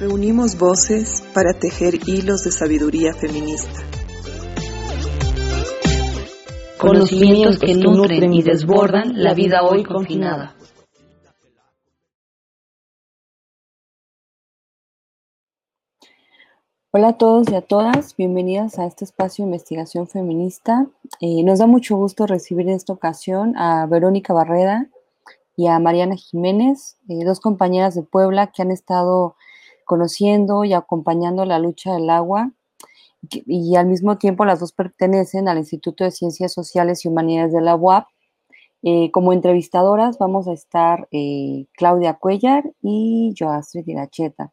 Reunimos 0.00 0.56
voces 0.56 1.24
para 1.34 1.54
tejer 1.54 1.94
hilos 2.06 2.44
de 2.44 2.52
sabiduría 2.52 3.14
feminista. 3.14 3.80
Conocimientos 6.78 7.58
que 7.58 7.74
nutren 7.74 8.32
y 8.32 8.44
desbordan 8.44 9.20
la 9.20 9.34
vida 9.34 9.64
hoy 9.64 9.82
confinada. 9.82 10.54
Hola 16.92 17.08
a 17.08 17.18
todos 17.18 17.50
y 17.50 17.56
a 17.56 17.62
todas, 17.62 18.14
bienvenidas 18.16 18.78
a 18.78 18.86
este 18.86 19.04
espacio 19.04 19.44
de 19.44 19.48
investigación 19.48 20.06
feminista. 20.06 20.86
Eh, 21.20 21.42
nos 21.42 21.58
da 21.58 21.66
mucho 21.66 21.96
gusto 21.96 22.24
recibir 22.24 22.68
en 22.68 22.76
esta 22.76 22.92
ocasión 22.92 23.56
a 23.56 23.84
Verónica 23.86 24.32
Barreda 24.32 24.86
y 25.56 25.66
a 25.66 25.80
Mariana 25.80 26.14
Jiménez, 26.14 26.98
eh, 27.08 27.24
dos 27.24 27.40
compañeras 27.40 27.96
de 27.96 28.04
Puebla 28.04 28.52
que 28.52 28.62
han 28.62 28.70
estado 28.70 29.34
conociendo 29.88 30.64
y 30.64 30.74
acompañando 30.74 31.46
la 31.46 31.58
lucha 31.58 31.94
del 31.94 32.10
agua 32.10 32.52
y, 33.30 33.74
al 33.74 33.86
mismo 33.86 34.18
tiempo 34.18 34.44
las 34.44 34.60
dos 34.60 34.72
pertenecen 34.72 35.48
al 35.48 35.58
Instituto 35.58 36.04
de 36.04 36.10
Ciencias 36.10 36.52
Sociales 36.52 37.04
y 37.04 37.08
Humanidades 37.08 37.52
de 37.52 37.62
la 37.62 37.74
UAP. 37.74 38.06
Eh, 38.82 39.10
como 39.10 39.32
entrevistadoras 39.32 40.18
vamos 40.18 40.46
a 40.46 40.52
estar 40.52 41.08
eh, 41.10 41.66
Claudia 41.72 42.14
Cuellar 42.14 42.70
y 42.82 43.32
yo, 43.34 43.48
Astrid 43.48 43.88
Iracheta. 43.88 44.52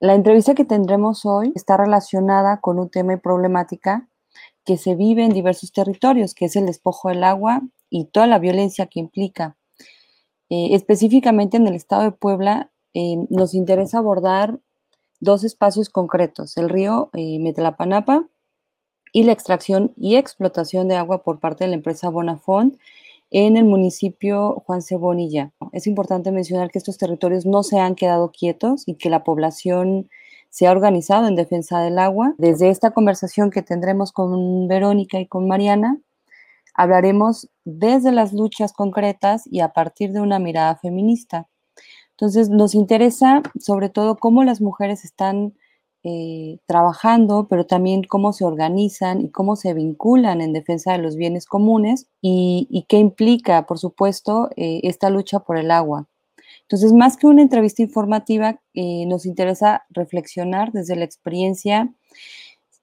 La 0.00 0.14
entrevista 0.14 0.54
que 0.54 0.66
tendremos 0.66 1.24
hoy 1.24 1.52
está 1.54 1.76
relacionada 1.76 2.60
con 2.60 2.78
un 2.78 2.90
tema 2.90 3.14
y 3.14 3.16
problemática 3.16 4.08
que 4.64 4.76
se 4.76 4.96
vive 4.96 5.24
en 5.24 5.32
diversos 5.32 5.72
territorios, 5.72 6.34
que 6.34 6.46
es 6.46 6.56
el 6.56 6.66
despojo 6.66 7.08
del 7.08 7.22
agua 7.22 7.62
y 7.88 8.06
toda 8.06 8.26
la 8.26 8.40
violencia 8.40 8.86
que 8.86 9.00
implica. 9.00 9.56
Eh, 10.50 10.74
específicamente 10.74 11.56
en 11.56 11.66
el 11.68 11.74
estado 11.74 12.02
de 12.02 12.12
Puebla, 12.12 12.70
eh, 12.98 13.26
nos 13.28 13.52
interesa 13.52 13.98
abordar 13.98 14.58
dos 15.20 15.44
espacios 15.44 15.90
concretos, 15.90 16.56
el 16.56 16.70
río 16.70 17.10
eh, 17.12 17.38
Metlapanapa 17.38 18.26
y 19.12 19.24
la 19.24 19.32
extracción 19.32 19.92
y 19.98 20.16
explotación 20.16 20.88
de 20.88 20.96
agua 20.96 21.22
por 21.22 21.38
parte 21.38 21.64
de 21.64 21.68
la 21.68 21.76
empresa 21.76 22.08
Bonafont 22.08 22.78
en 23.30 23.58
el 23.58 23.66
municipio 23.66 24.62
Juan 24.64 24.80
Cebonilla. 24.80 25.52
Es 25.72 25.86
importante 25.86 26.32
mencionar 26.32 26.70
que 26.70 26.78
estos 26.78 26.96
territorios 26.96 27.44
no 27.44 27.62
se 27.64 27.78
han 27.78 27.96
quedado 27.96 28.30
quietos 28.30 28.84
y 28.86 28.94
que 28.94 29.10
la 29.10 29.24
población 29.24 30.08
se 30.48 30.66
ha 30.66 30.72
organizado 30.72 31.28
en 31.28 31.36
defensa 31.36 31.80
del 31.80 31.98
agua. 31.98 32.34
Desde 32.38 32.70
esta 32.70 32.92
conversación 32.92 33.50
que 33.50 33.60
tendremos 33.60 34.10
con 34.10 34.68
Verónica 34.68 35.20
y 35.20 35.26
con 35.26 35.46
Mariana, 35.46 35.98
hablaremos 36.72 37.50
desde 37.66 38.10
las 38.10 38.32
luchas 38.32 38.72
concretas 38.72 39.46
y 39.46 39.60
a 39.60 39.74
partir 39.74 40.12
de 40.12 40.22
una 40.22 40.38
mirada 40.38 40.76
feminista. 40.76 41.46
Entonces, 42.16 42.48
nos 42.48 42.74
interesa 42.74 43.42
sobre 43.60 43.90
todo 43.90 44.16
cómo 44.16 44.42
las 44.42 44.62
mujeres 44.62 45.04
están 45.04 45.52
eh, 46.08 46.60
trabajando, 46.66 47.46
pero 47.50 47.66
también 47.66 48.04
cómo 48.04 48.32
se 48.32 48.44
organizan 48.44 49.20
y 49.20 49.30
cómo 49.30 49.54
se 49.54 49.74
vinculan 49.74 50.40
en 50.40 50.54
defensa 50.54 50.92
de 50.92 50.98
los 50.98 51.16
bienes 51.16 51.44
comunes 51.46 52.06
y, 52.22 52.86
qué 52.88 52.98
implica, 52.98 53.66
por 53.66 53.78
supuesto, 53.78 54.48
eh, 54.56 54.80
esta 54.84 55.10
lucha 55.10 55.40
por 55.40 55.58
el 55.58 55.70
agua. 55.70 56.06
Entonces, 56.62 56.92
más 56.94 57.18
que 57.18 57.26
una 57.26 57.42
entrevista 57.42 57.82
informativa, 57.82 58.60
eh, 58.72 59.04
nos 59.06 59.26
interesa 59.26 59.84
reflexionar 59.90 60.72
desde 60.72 60.96
la 60.96 61.04
experiencia 61.04 61.92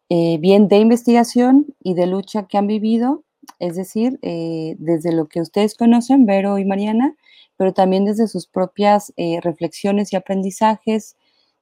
bien 0.10 0.68
de 0.68 0.78
investigación 0.78 1.74
y 1.82 1.96
de 1.96 2.06
lucha 2.06 2.46
que 2.46 2.60
han 2.60 2.68
vivido, 2.68 3.24
es 3.58 3.76
decir, 3.76 4.20
desde 4.22 5.12
lo 5.12 5.28
que 5.28 5.42
ustedes 5.42 5.76
conocen, 5.76 6.28
Vero 6.28 6.60
y 6.60 6.66
Mariana, 6.66 7.16
pero 7.58 7.74
también 7.74 8.06
desde 8.06 8.28
sus 8.28 8.48
propias 8.48 9.14
eh, 9.18 9.40
reflexiones 9.42 10.14
y 10.14 10.16
aprendizajes, 10.16 11.16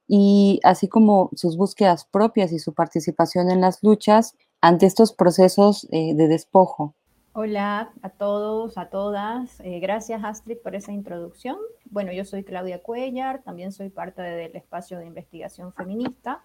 y 0.08 0.60
así 0.64 0.88
como 0.88 1.30
sus 1.34 1.56
búsquedas 1.56 2.04
propias 2.04 2.52
y 2.52 2.58
su 2.58 2.74
participación 2.74 3.50
en 3.50 3.60
las 3.60 3.82
luchas 3.82 4.36
ante 4.60 4.86
estos 4.86 5.12
procesos 5.12 5.88
eh, 5.90 6.14
de 6.14 6.28
despojo. 6.28 6.94
Hola 7.34 7.92
a 8.02 8.10
todos, 8.10 8.76
a 8.76 8.90
todas. 8.90 9.58
Eh, 9.60 9.80
gracias 9.80 10.22
Astrid 10.22 10.58
por 10.62 10.74
esa 10.74 10.92
introducción. 10.92 11.56
Bueno, 11.86 12.12
yo 12.12 12.26
soy 12.26 12.44
Claudia 12.44 12.82
Cuellar, 12.82 13.42
también 13.42 13.72
soy 13.72 13.88
parte 13.88 14.20
del 14.20 14.54
espacio 14.54 14.98
de 14.98 15.06
investigación 15.06 15.72
feminista. 15.72 16.44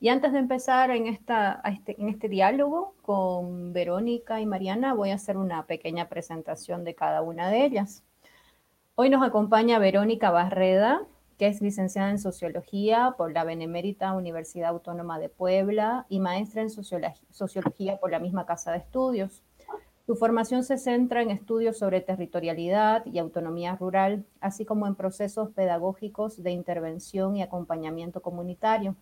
Y 0.00 0.08
antes 0.08 0.32
de 0.32 0.38
empezar 0.38 0.90
en, 0.90 1.06
esta, 1.06 1.60
este, 1.64 2.00
en 2.00 2.08
este 2.08 2.28
diálogo 2.28 2.94
con 3.02 3.72
Verónica 3.72 4.40
y 4.40 4.46
Mariana, 4.46 4.94
voy 4.94 5.10
a 5.10 5.14
hacer 5.14 5.36
una 5.36 5.66
pequeña 5.66 6.08
presentación 6.08 6.82
de 6.82 6.94
cada 6.94 7.22
una 7.22 7.50
de 7.50 7.64
ellas. 7.64 8.02
Hoy 8.94 9.08
nos 9.08 9.22
acompaña 9.22 9.78
Verónica 9.78 10.30
Barreda, 10.30 11.00
que 11.38 11.46
es 11.46 11.62
licenciada 11.62 12.10
en 12.10 12.18
Sociología 12.18 13.14
por 13.16 13.32
la 13.32 13.42
Benemérita 13.42 14.12
Universidad 14.12 14.68
Autónoma 14.68 15.18
de 15.18 15.30
Puebla 15.30 16.04
y 16.10 16.20
maestra 16.20 16.60
en 16.60 16.68
Sociología 16.68 17.96
por 17.96 18.10
la 18.10 18.18
misma 18.18 18.44
Casa 18.44 18.70
de 18.70 18.78
Estudios. 18.78 19.42
Su 20.04 20.14
formación 20.14 20.62
se 20.62 20.76
centra 20.76 21.22
en 21.22 21.30
estudios 21.30 21.78
sobre 21.78 22.02
territorialidad 22.02 23.06
y 23.06 23.18
autonomía 23.18 23.76
rural, 23.76 24.26
así 24.42 24.66
como 24.66 24.86
en 24.86 24.94
procesos 24.94 25.48
pedagógicos 25.52 26.42
de 26.42 26.50
intervención 26.50 27.34
y 27.34 27.42
acompañamiento 27.42 28.20
comunitario. 28.20 28.94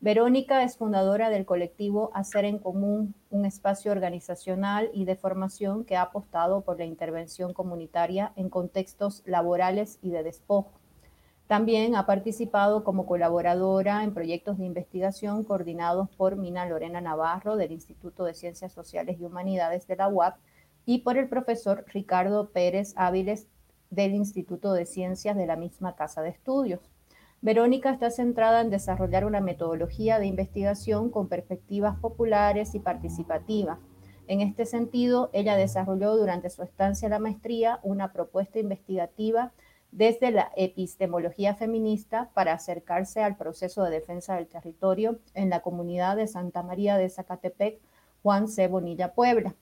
Verónica 0.00 0.62
es 0.62 0.76
fundadora 0.76 1.28
del 1.28 1.44
colectivo 1.44 2.12
Hacer 2.14 2.44
en 2.44 2.60
Común, 2.60 3.16
un 3.30 3.44
espacio 3.44 3.90
organizacional 3.90 4.90
y 4.94 5.06
de 5.06 5.16
formación 5.16 5.84
que 5.84 5.96
ha 5.96 6.02
apostado 6.02 6.60
por 6.60 6.78
la 6.78 6.84
intervención 6.84 7.52
comunitaria 7.52 8.32
en 8.36 8.48
contextos 8.48 9.24
laborales 9.26 9.98
y 10.00 10.10
de 10.10 10.22
despojo. 10.22 10.70
También 11.48 11.96
ha 11.96 12.06
participado 12.06 12.84
como 12.84 13.06
colaboradora 13.06 14.04
en 14.04 14.14
proyectos 14.14 14.58
de 14.58 14.66
investigación 14.66 15.42
coordinados 15.42 16.08
por 16.10 16.36
Mina 16.36 16.64
Lorena 16.66 17.00
Navarro 17.00 17.56
del 17.56 17.72
Instituto 17.72 18.24
de 18.24 18.34
Ciencias 18.34 18.72
Sociales 18.72 19.16
y 19.18 19.24
Humanidades 19.24 19.88
de 19.88 19.96
la 19.96 20.06
UAP 20.06 20.36
y 20.86 20.98
por 20.98 21.16
el 21.16 21.28
profesor 21.28 21.84
Ricardo 21.88 22.50
Pérez 22.50 22.94
Áviles 22.96 23.48
del 23.90 24.14
Instituto 24.14 24.74
de 24.74 24.86
Ciencias 24.86 25.36
de 25.36 25.46
la 25.46 25.56
misma 25.56 25.96
Casa 25.96 26.22
de 26.22 26.28
Estudios. 26.28 26.88
Verónica 27.40 27.90
está 27.90 28.10
centrada 28.10 28.60
en 28.60 28.70
desarrollar 28.70 29.24
una 29.24 29.40
metodología 29.40 30.18
de 30.18 30.26
investigación 30.26 31.08
con 31.10 31.28
perspectivas 31.28 31.96
populares 31.98 32.74
y 32.74 32.80
participativas. 32.80 33.78
En 34.26 34.40
este 34.40 34.66
sentido, 34.66 35.30
ella 35.32 35.56
desarrolló 35.56 36.16
durante 36.16 36.50
su 36.50 36.62
estancia 36.62 37.06
en 37.06 37.12
la 37.12 37.18
maestría 37.20 37.78
una 37.82 38.12
propuesta 38.12 38.58
investigativa 38.58 39.52
desde 39.92 40.32
la 40.32 40.50
epistemología 40.56 41.54
feminista 41.54 42.30
para 42.34 42.52
acercarse 42.52 43.22
al 43.22 43.36
proceso 43.36 43.84
de 43.84 43.90
defensa 43.90 44.34
del 44.34 44.48
territorio 44.48 45.18
en 45.34 45.48
la 45.48 45.60
comunidad 45.60 46.16
de 46.16 46.26
Santa 46.26 46.62
María 46.62 46.98
de 46.98 47.08
Zacatepec, 47.08 47.80
Juan 48.22 48.48
C. 48.48 48.66
Bonilla, 48.68 49.14
Puebla. 49.14 49.54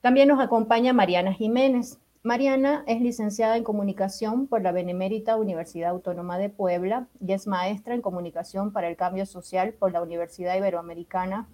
También 0.00 0.28
nos 0.28 0.40
acompaña 0.40 0.92
Mariana 0.92 1.32
Jiménez. 1.32 2.00
Mariana 2.26 2.82
es 2.88 3.00
licenciada 3.00 3.56
en 3.56 3.62
comunicación 3.62 4.48
por 4.48 4.60
la 4.60 4.72
Benemérita 4.72 5.36
Universidad 5.36 5.90
Autónoma 5.90 6.38
de 6.38 6.48
Puebla 6.48 7.06
y 7.24 7.32
es 7.32 7.46
maestra 7.46 7.94
en 7.94 8.02
comunicación 8.02 8.72
para 8.72 8.88
el 8.88 8.96
cambio 8.96 9.26
social 9.26 9.74
por 9.74 9.92
la 9.92 10.02
Universidad 10.02 10.56
Iberoamericana 10.56 11.46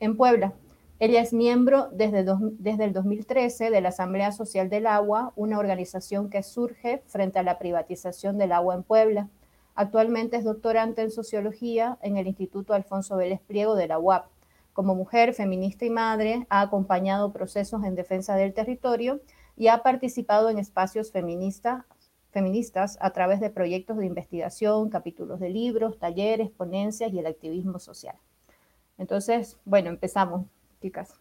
en 0.00 0.16
Puebla. 0.16 0.52
Ella 0.98 1.20
es 1.20 1.32
miembro 1.32 1.90
desde, 1.92 2.24
desde 2.58 2.84
el 2.86 2.92
2013 2.92 3.70
de 3.70 3.80
la 3.80 3.90
Asamblea 3.90 4.32
Social 4.32 4.68
del 4.68 4.88
Agua, 4.88 5.32
una 5.36 5.60
organización 5.60 6.28
que 6.28 6.42
surge 6.42 7.04
frente 7.06 7.38
a 7.38 7.44
la 7.44 7.60
privatización 7.60 8.36
del 8.36 8.50
agua 8.50 8.74
en 8.74 8.82
Puebla. 8.82 9.28
Actualmente 9.76 10.38
es 10.38 10.42
doctorante 10.42 11.02
en 11.02 11.12
sociología 11.12 11.98
en 12.02 12.16
el 12.16 12.26
Instituto 12.26 12.74
Alfonso 12.74 13.16
Vélez 13.16 13.42
Pliego 13.42 13.76
de 13.76 13.86
la 13.86 14.00
UAP. 14.00 14.26
Como 14.72 14.96
mujer, 14.96 15.34
feminista 15.34 15.84
y 15.84 15.90
madre, 15.90 16.48
ha 16.50 16.62
acompañado 16.62 17.32
procesos 17.32 17.84
en 17.84 17.94
defensa 17.94 18.34
del 18.34 18.52
territorio 18.52 19.20
y 19.56 19.68
ha 19.68 19.82
participado 19.82 20.50
en 20.50 20.58
espacios 20.58 21.12
feministas 21.12 22.98
a 23.00 23.10
través 23.10 23.40
de 23.40 23.50
proyectos 23.50 23.98
de 23.98 24.06
investigación, 24.06 24.90
capítulos 24.90 25.40
de 25.40 25.50
libros, 25.50 25.98
talleres, 25.98 26.50
ponencias 26.50 27.12
y 27.12 27.18
el 27.18 27.26
activismo 27.26 27.78
social. 27.78 28.16
Entonces, 28.98 29.56
bueno, 29.64 29.90
empezamos, 29.90 30.46
chicas. 30.80 31.14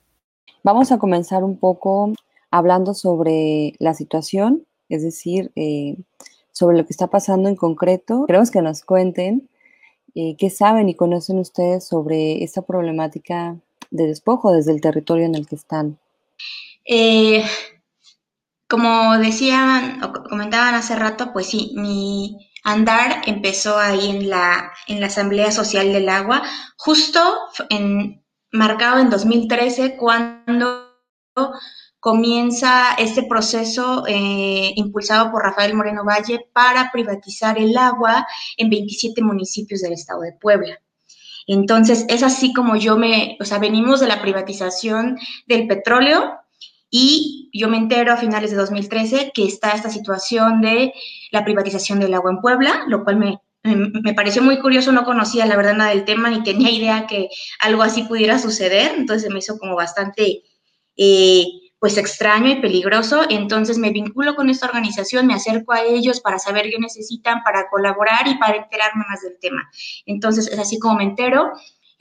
Vamos 0.64 0.92
a 0.92 0.98
comenzar 0.98 1.44
un 1.44 1.58
poco 1.58 2.14
hablando 2.52 2.94
sobre 2.94 3.74
la 3.80 3.94
situación, 3.94 4.66
es 4.90 5.04
decir, 5.04 5.52
eh, 5.56 5.98
sobre 6.52 6.78
lo 6.78 6.86
que 6.86 6.94
está 6.94 7.08
pasando 7.08 7.50
en 7.50 7.56
concreto. 7.56 8.26
Queremos 8.28 8.52
que 8.52 8.62
nos 8.62 8.84
cuenten 8.84 9.50
Eh, 10.16 10.36
¿Qué 10.38 10.52
saben 10.52 10.90
y 10.90 10.96
conocen 10.96 11.40
ustedes 11.40 11.88
sobre 11.88 12.44
esta 12.44 12.62
problemática 12.62 13.58
de 13.90 14.06
despojo 14.06 14.52
desde 14.52 14.72
el 14.72 14.80
territorio 14.80 15.26
en 15.26 15.34
el 15.34 15.48
que 15.48 15.56
están? 15.56 15.98
Eh, 16.86 17.44
como 18.68 19.18
decían 19.18 20.04
o 20.04 20.12
comentaban 20.12 20.76
hace 20.76 20.96
rato, 20.96 21.32
pues 21.34 21.48
sí, 21.48 21.74
mi 21.76 22.38
andar 22.64 23.22
empezó 23.26 23.78
ahí 23.78 24.10
en 24.10 24.30
la, 24.30 24.72
en 24.88 25.00
la 25.00 25.08
Asamblea 25.08 25.52
Social 25.52 25.92
del 25.92 26.10
Agua, 26.10 26.42
justo 26.78 27.20
en, 27.70 28.24
marcado 28.52 29.00
en 29.00 29.10
2013, 29.10 29.98
cuando 29.98 30.90
comienza 32.00 32.96
este 32.98 33.24
proceso 33.24 34.04
eh, 34.08 34.74
impulsado 34.76 35.32
por 35.32 35.44
Rafael 35.44 35.74
Moreno 35.74 36.04
Valle 36.04 36.48
para 36.54 36.92
privatizar 36.92 37.58
el 37.58 37.78
agua 37.78 38.28
en 38.58 38.70
27 38.70 39.22
municipios 39.24 39.82
del 39.82 39.94
estado 39.94 40.22
de 40.22 40.34
Puebla. 40.34 40.80
Entonces, 41.48 42.06
es 42.10 42.24
así 42.24 42.54
como 42.54 42.76
yo 42.76 42.98
me, 42.98 43.38
o 43.40 43.46
sea, 43.46 43.58
venimos 43.58 44.00
de 44.00 44.08
la 44.08 44.22
privatización 44.22 45.18
del 45.48 45.68
petróleo 45.68 46.43
y 46.96 47.50
yo 47.52 47.70
me 47.70 47.78
entero 47.78 48.14
a 48.14 48.18
finales 48.18 48.52
de 48.52 48.58
2013 48.58 49.32
que 49.34 49.46
está 49.46 49.72
esta 49.72 49.90
situación 49.90 50.62
de 50.62 50.94
la 51.32 51.44
privatización 51.44 52.00
del 52.00 52.14
agua 52.14 52.30
en 52.30 52.40
Puebla, 52.40 52.84
lo 52.88 53.04
cual 53.04 53.18
me, 53.18 53.40
me 53.64 54.14
pareció 54.14 54.44
muy 54.44 54.60
curioso, 54.60 54.92
no 54.92 55.04
conocía 55.04 55.48
la 55.48 55.56
verdad 55.56 55.74
nada 55.74 55.90
del 55.90 56.06
tema 56.06 56.30
ni 56.30 56.44
tenía 56.44 56.70
idea 56.70 57.08
que 57.08 57.30
algo 57.58 57.82
así 57.82 58.04
pudiera 58.04 58.38
suceder, 58.38 58.94
entonces 58.96 59.32
me 59.32 59.40
hizo 59.40 59.58
como 59.58 59.76
bastante 59.76 60.44
eh, 60.96 61.46
pues 61.80 61.98
extraño 61.98 62.52
y 62.52 62.62
peligroso. 62.62 63.24
Entonces 63.28 63.80
me 63.80 63.90
vinculo 63.90 64.36
con 64.36 64.52
esta 64.52 64.68
organización, 64.68 65.26
me 65.26 65.34
acerco 65.34 65.74
a 65.74 65.82
ellos 65.82 66.22
para 66.22 66.38
saber 66.38 66.70
qué 66.70 66.78
necesitan, 66.80 67.42
para 67.44 67.68
colaborar 67.72 68.28
y 68.28 68.36
para 68.36 68.58
enterarme 68.58 69.04
más 69.10 69.24
del 69.24 69.40
tema. 69.42 69.68
Entonces 70.06 70.48
es 70.48 70.60
así 70.60 70.78
como 70.78 70.98
me 70.98 71.06
entero. 71.06 71.52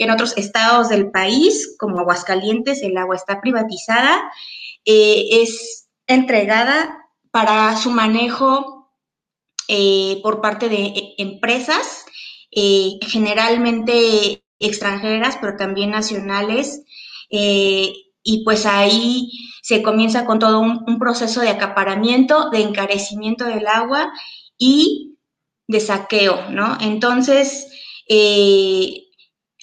En 0.03 0.11
otros 0.11 0.37
estados 0.37 0.89
del 0.89 1.13
país, 1.13 1.77
como 1.79 2.01
Aguascalientes, 2.01 2.83
el 2.83 2.97
agua 2.97 3.15
está 3.15 3.41
privatizada, 3.41 4.33
eh, 4.85 5.43
es 5.43 5.89
entregada 6.09 7.07
para 7.31 7.77
su 7.77 7.91
manejo 7.91 8.91
eh, 9.69 10.19
por 10.25 10.41
parte 10.41 10.69
de 10.69 10.87
eh, 10.87 11.15
empresas, 11.19 12.05
generalmente 12.53 14.45
extranjeras, 14.59 15.39
pero 15.41 15.57
también 15.57 15.93
nacionales. 15.93 16.83
y 17.31 18.45
pues 18.45 18.67
ahí 18.67 19.31
se 19.63 19.83
comienza 19.83 20.27
con 20.27 20.39
todo 20.39 20.61
un, 20.61 20.99
proceso 20.99 21.41
de 21.41 21.49
acaparamiento, 21.49 22.51
de 22.51 22.61
encarecimiento 22.61 23.45
del 23.45 23.67
agua 23.67 24.13
y 24.59 25.17
de 25.69 25.81
saqueo, 25.81 26.51
¿no? 26.51 26.77
Entonces, 26.81 27.69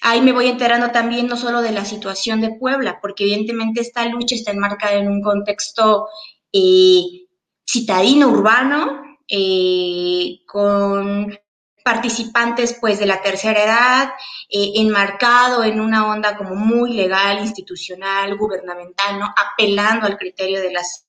ahí 0.02 0.20
me 0.20 0.32
voy 0.32 0.48
enterando 0.48 0.90
también 0.90 1.26
no 1.26 1.36
solo 1.36 1.60
de 1.62 1.72
la 1.72 1.84
situación 1.84 2.40
de 2.40 2.54
Puebla, 2.58 2.98
porque 3.00 3.24
evidentemente 3.24 3.80
esta 3.80 4.04
lucha 4.06 4.34
está 4.34 4.50
enmarcada 4.50 4.94
en 4.94 5.08
un 5.08 5.22
contexto 5.22 6.08
eh, 6.52 7.26
citadino, 7.66 8.28
urbano, 8.28 9.02
eh, 9.28 10.40
con 10.46 11.38
participantes 11.84 12.76
pues 12.80 12.98
de 12.98 13.06
la 13.06 13.22
tercera 13.22 13.64
edad, 13.64 14.10
eh, 14.48 14.72
enmarcado 14.76 15.64
en 15.64 15.80
una 15.80 16.10
onda 16.10 16.36
como 16.36 16.54
muy 16.54 16.92
legal, 16.94 17.38
institucional, 17.38 18.36
gubernamental, 18.36 19.18
¿no? 19.18 19.32
Apelando 19.36 20.06
al 20.06 20.18
criterio 20.18 20.60
de 20.60 20.72
las 20.72 21.06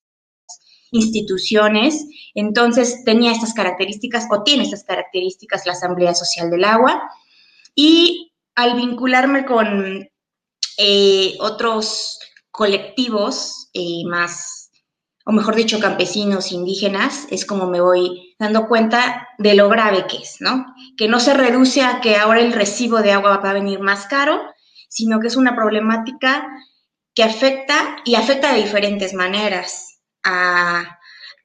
instituciones. 0.91 2.05
Entonces 2.35 3.03
tenía 3.03 3.31
estas 3.31 3.53
características 3.53 4.27
o 4.29 4.43
tiene 4.43 4.63
estas 4.63 4.83
características 4.83 5.65
la 5.65 5.73
Asamblea 5.73 6.13
Social 6.13 6.49
del 6.49 6.65
Agua. 6.65 7.09
Y 7.75 8.30
al 8.61 8.75
vincularme 8.75 9.45
con 9.45 10.07
eh, 10.77 11.37
otros 11.39 12.19
colectivos 12.51 13.69
eh, 13.73 14.03
más 14.05 14.61
o 15.25 15.31
mejor 15.31 15.55
dicho, 15.55 15.79
campesinos, 15.79 16.51
indígenas, 16.51 17.27
es 17.29 17.45
como 17.45 17.67
me 17.67 17.79
voy 17.79 18.35
dando 18.39 18.67
cuenta 18.67 19.27
de 19.37 19.53
lo 19.53 19.69
grave 19.69 20.07
que 20.07 20.17
es, 20.17 20.37
¿no? 20.39 20.65
Que 20.97 21.07
no 21.07 21.19
se 21.19 21.33
reduce 21.33 21.83
a 21.83 22.01
que 22.01 22.17
ahora 22.17 22.39
el 22.39 22.53
recibo 22.53 23.01
de 23.01 23.11
agua 23.11 23.37
va 23.37 23.51
a 23.51 23.53
venir 23.53 23.79
más 23.79 24.07
caro, 24.07 24.41
sino 24.89 25.19
que 25.19 25.27
es 25.27 25.35
una 25.35 25.55
problemática 25.55 26.47
que 27.13 27.23
afecta 27.23 27.97
y 28.03 28.15
afecta 28.15 28.51
de 28.51 28.63
diferentes 28.63 29.13
maneras 29.13 29.99
a, 30.23 30.97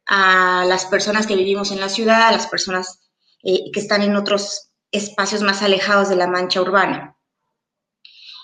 las 0.09 0.87
personas 0.87 1.27
que 1.27 1.35
vivimos 1.35 1.73
en 1.73 1.81
la 1.81 1.89
ciudad, 1.89 2.29
a 2.29 2.33
las 2.33 2.47
personas 2.47 3.01
eh, 3.43 3.73
que 3.73 3.81
están 3.81 4.03
en 4.03 4.15
otros 4.15 4.66
espacios 4.97 5.43
más 5.43 5.63
alejados 5.63 6.09
de 6.09 6.17
la 6.17 6.27
mancha 6.27 6.61
urbana. 6.61 7.17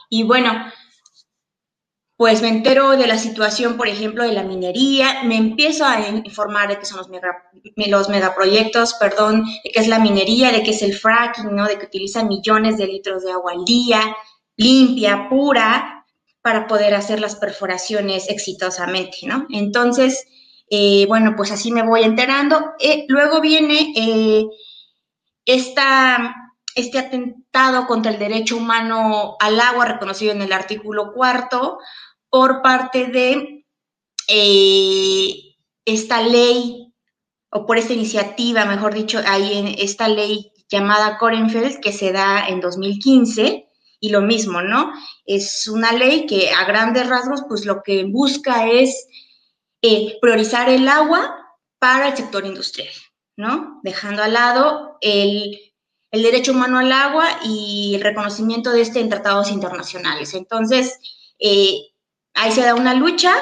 Y 0.08 0.24
bueno, 0.24 0.52
pues 2.16 2.40
me 2.40 2.48
entero 2.48 2.90
de 2.90 3.06
la 3.06 3.18
situación, 3.18 3.76
por 3.76 3.88
ejemplo, 3.88 4.22
de 4.22 4.32
la 4.32 4.44
minería, 4.44 5.24
me 5.24 5.36
empiezo 5.36 5.84
a 5.84 5.98
informar 6.08 6.68
de 6.68 6.78
qué 6.78 6.84
son 6.84 6.98
los, 6.98 7.08
los 7.88 8.08
megaproyectos, 8.08 8.94
perdón, 8.94 9.44
de 9.64 9.70
qué 9.70 9.80
es 9.80 9.88
la 9.88 9.98
minería, 9.98 10.52
de 10.52 10.62
qué 10.62 10.70
es 10.70 10.82
el 10.82 10.94
fracking, 10.94 11.54
¿no? 11.56 11.66
De 11.66 11.78
que 11.78 11.86
utiliza 11.86 12.22
millones 12.22 12.76
de 12.76 12.86
litros 12.86 13.24
de 13.24 13.32
agua 13.32 13.52
al 13.52 13.64
día, 13.64 14.16
limpia, 14.56 15.28
pura, 15.28 16.06
para 16.42 16.66
poder 16.66 16.94
hacer 16.94 17.20
las 17.20 17.36
perforaciones 17.36 18.28
exitosamente, 18.28 19.18
¿no? 19.24 19.46
Entonces, 19.50 20.26
eh, 20.70 21.06
bueno, 21.06 21.34
pues 21.36 21.50
así 21.50 21.70
me 21.72 21.82
voy 21.82 22.02
enterando. 22.02 22.72
Eh, 22.78 23.04
luego 23.08 23.40
viene 23.40 23.92
eh, 23.96 24.44
esta, 25.44 26.34
este 26.74 26.98
atentado 26.98 27.86
contra 27.86 28.12
el 28.12 28.18
derecho 28.18 28.56
humano 28.56 29.36
al 29.40 29.60
agua 29.60 29.84
reconocido 29.84 30.32
en 30.32 30.42
el 30.42 30.52
artículo 30.52 31.12
cuarto, 31.12 31.78
por 32.28 32.62
parte 32.62 33.06
de 33.06 33.66
eh, 34.28 35.34
esta 35.84 36.22
ley, 36.22 36.92
o 37.50 37.66
por 37.66 37.76
esta 37.76 37.92
iniciativa, 37.92 38.64
mejor 38.64 38.94
dicho, 38.94 39.20
hay 39.26 39.58
en 39.58 39.66
esta 39.78 40.08
ley 40.08 40.52
llamada 40.70 41.18
Korenfeld, 41.18 41.80
que 41.80 41.92
se 41.92 42.12
da 42.12 42.48
en 42.48 42.60
2015, 42.60 43.68
y 44.00 44.08
lo 44.08 44.22
mismo, 44.22 44.62
¿no? 44.62 44.92
Es 45.26 45.68
una 45.68 45.92
ley 45.92 46.26
que 46.26 46.50
a 46.50 46.64
grandes 46.64 47.08
rasgos, 47.08 47.44
pues 47.48 47.64
lo 47.66 47.82
que 47.82 48.04
busca 48.04 48.68
es 48.68 49.06
eh, 49.82 50.18
priorizar 50.20 50.68
el 50.68 50.88
agua 50.88 51.36
para 51.78 52.08
el 52.08 52.16
sector 52.16 52.44
industrial, 52.44 52.92
¿no? 53.36 53.80
Dejando 53.84 54.22
al 54.22 54.32
lado 54.32 54.98
el, 55.02 55.71
el 56.12 56.22
derecho 56.22 56.52
humano 56.52 56.78
al 56.78 56.92
agua 56.92 57.26
y 57.42 57.94
el 57.96 58.02
reconocimiento 58.02 58.70
de 58.70 58.82
este 58.82 59.00
en 59.00 59.08
tratados 59.08 59.50
internacionales. 59.50 60.34
Entonces, 60.34 60.98
eh, 61.40 61.78
ahí 62.34 62.52
se 62.52 62.60
da 62.60 62.74
una 62.74 62.94
lucha, 62.94 63.32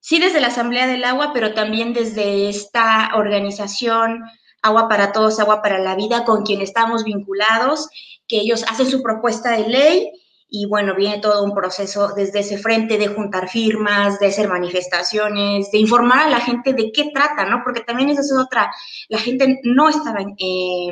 sí 0.00 0.18
desde 0.18 0.40
la 0.40 0.48
Asamblea 0.48 0.88
del 0.88 1.04
Agua, 1.04 1.30
pero 1.32 1.54
también 1.54 1.94
desde 1.94 2.48
esta 2.48 3.12
organización 3.14 4.24
Agua 4.62 4.88
para 4.88 5.12
Todos, 5.12 5.38
Agua 5.38 5.62
para 5.62 5.78
la 5.78 5.94
Vida, 5.94 6.24
con 6.24 6.44
quien 6.44 6.60
estamos 6.60 7.04
vinculados, 7.04 7.88
que 8.26 8.38
ellos 8.38 8.64
hacen 8.68 8.90
su 8.90 9.00
propuesta 9.00 9.52
de 9.52 9.68
ley 9.68 10.12
y 10.54 10.66
bueno, 10.66 10.94
viene 10.94 11.18
todo 11.18 11.44
un 11.44 11.54
proceso 11.54 12.12
desde 12.14 12.40
ese 12.40 12.58
frente 12.58 12.98
de 12.98 13.08
juntar 13.08 13.48
firmas, 13.48 14.18
de 14.18 14.26
hacer 14.26 14.48
manifestaciones, 14.48 15.70
de 15.70 15.78
informar 15.78 16.26
a 16.26 16.30
la 16.30 16.40
gente 16.40 16.74
de 16.74 16.92
qué 16.92 17.10
trata, 17.14 17.46
¿no? 17.46 17.62
Porque 17.64 17.80
también 17.80 18.10
esa 18.10 18.20
es 18.20 18.32
otra, 18.32 18.70
la 19.08 19.18
gente 19.18 19.60
no 19.62 19.88
estaba 19.88 20.20
eh, 20.20 20.90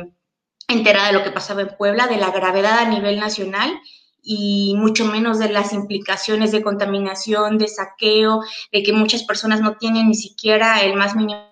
enterada 0.71 1.07
de 1.07 1.13
lo 1.13 1.23
que 1.23 1.31
pasaba 1.31 1.61
en 1.61 1.75
Puebla, 1.77 2.07
de 2.07 2.17
la 2.17 2.31
gravedad 2.31 2.79
a 2.79 2.89
nivel 2.89 3.19
nacional 3.19 3.81
y 4.23 4.75
mucho 4.77 5.05
menos 5.05 5.39
de 5.39 5.49
las 5.49 5.73
implicaciones 5.73 6.51
de 6.51 6.61
contaminación, 6.61 7.57
de 7.57 7.67
saqueo, 7.67 8.41
de 8.71 8.83
que 8.83 8.93
muchas 8.93 9.23
personas 9.23 9.61
no 9.61 9.77
tienen 9.77 10.07
ni 10.07 10.15
siquiera 10.15 10.81
el 10.81 10.95
más 10.95 11.15
mínimo 11.15 11.47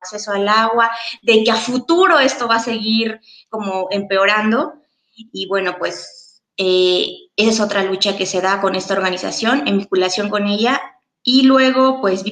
acceso 0.00 0.32
al 0.32 0.48
agua, 0.48 0.90
de 1.22 1.44
que 1.44 1.50
a 1.50 1.56
futuro 1.56 2.18
esto 2.18 2.48
va 2.48 2.56
a 2.56 2.60
seguir 2.60 3.20
como 3.48 3.88
empeorando. 3.90 4.74
Y 5.14 5.46
bueno, 5.48 5.76
pues 5.78 6.42
eh, 6.56 7.08
esa 7.36 7.50
es 7.50 7.60
otra 7.60 7.84
lucha 7.84 8.16
que 8.16 8.26
se 8.26 8.40
da 8.40 8.60
con 8.60 8.74
esta 8.74 8.94
organización, 8.94 9.66
en 9.66 9.78
vinculación 9.78 10.28
con 10.28 10.46
ella. 10.46 10.80
Y 11.22 11.42
luego, 11.42 12.00
pues 12.00 12.24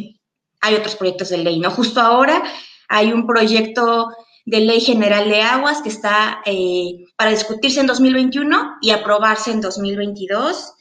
hay 0.60 0.74
otros 0.74 0.96
proyectos 0.96 1.28
de 1.28 1.38
ley, 1.38 1.60
¿no? 1.60 1.70
Justo 1.70 2.00
ahora 2.00 2.42
hay 2.88 3.12
un 3.12 3.26
proyecto 3.26 4.08
de 4.46 4.60
Ley 4.60 4.80
General 4.80 5.28
de 5.28 5.42
Aguas 5.42 5.82
que 5.82 5.88
está 5.88 6.40
eh, 6.46 7.04
para 7.16 7.32
discutirse 7.32 7.80
en 7.80 7.86
2021 7.86 8.76
y 8.80 8.90
aprobarse 8.90 9.50
en 9.50 9.60
2022. 9.60 10.72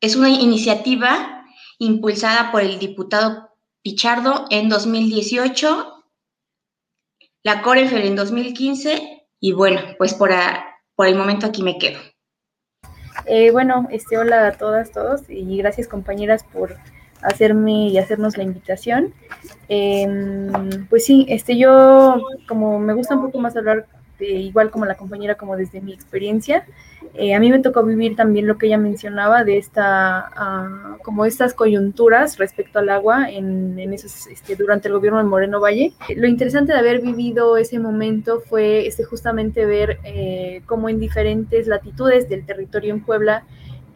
Es 0.00 0.16
una 0.16 0.28
iniciativa 0.28 1.44
impulsada 1.78 2.50
por 2.50 2.62
el 2.62 2.78
diputado 2.78 3.50
Pichardo 3.82 4.46
en 4.50 4.68
2018, 4.68 6.04
la 7.44 7.62
Corefel 7.62 8.02
en 8.02 8.16
2015 8.16 9.28
y 9.38 9.52
bueno, 9.52 9.80
pues 9.96 10.12
por, 10.12 10.30
por 10.96 11.06
el 11.06 11.14
momento 11.14 11.46
aquí 11.46 11.62
me 11.62 11.78
quedo. 11.78 12.00
Eh, 13.26 13.52
bueno, 13.52 13.86
este, 13.90 14.18
hola 14.18 14.48
a 14.48 14.58
todas, 14.58 14.90
todos 14.90 15.22
y 15.28 15.56
gracias 15.56 15.86
compañeras 15.86 16.44
por 16.52 16.76
hacerme 17.26 17.88
y 17.88 17.98
hacernos 17.98 18.36
la 18.36 18.44
invitación. 18.44 19.12
Em, 19.68 20.86
pues 20.88 21.04
sí, 21.04 21.26
este, 21.28 21.58
yo 21.58 22.22
como 22.48 22.78
me 22.78 22.94
gusta 22.94 23.16
un 23.16 23.22
poco 23.22 23.38
más 23.38 23.56
hablar 23.56 23.86
igual 24.18 24.70
como 24.70 24.86
la 24.86 24.94
compañera, 24.94 25.34
como 25.34 25.56
desde 25.56 25.80
mi 25.80 25.92
experiencia. 25.92 26.64
Eh, 27.14 27.34
a 27.34 27.40
mí 27.40 27.50
me 27.50 27.60
tocó 27.60 27.82
vivir 27.82 28.16
también 28.16 28.46
lo 28.46 28.58
que 28.58 28.66
ella 28.66 28.78
mencionaba 28.78 29.44
de 29.44 29.58
esta, 29.58 30.30
ah, 30.36 30.96
como 31.02 31.24
estas 31.24 31.54
coyunturas 31.54 32.38
respecto 32.38 32.78
al 32.78 32.88
agua 32.88 33.30
en, 33.30 33.78
en 33.78 33.92
esos, 33.92 34.26
este, 34.26 34.56
durante 34.56 34.88
el 34.88 34.94
gobierno 34.94 35.18
de 35.18 35.24
Moreno 35.24 35.60
Valle. 35.60 35.92
Lo 36.14 36.26
interesante 36.26 36.72
de 36.72 36.78
haber 36.78 37.00
vivido 37.00 37.56
ese 37.56 37.78
momento 37.78 38.40
fue 38.40 38.86
este, 38.86 39.04
justamente 39.04 39.66
ver 39.66 39.98
eh, 40.04 40.62
cómo 40.66 40.88
en 40.88 41.00
diferentes 41.00 41.66
latitudes 41.66 42.28
del 42.28 42.44
territorio 42.44 42.92
en 42.92 43.02
Puebla 43.02 43.44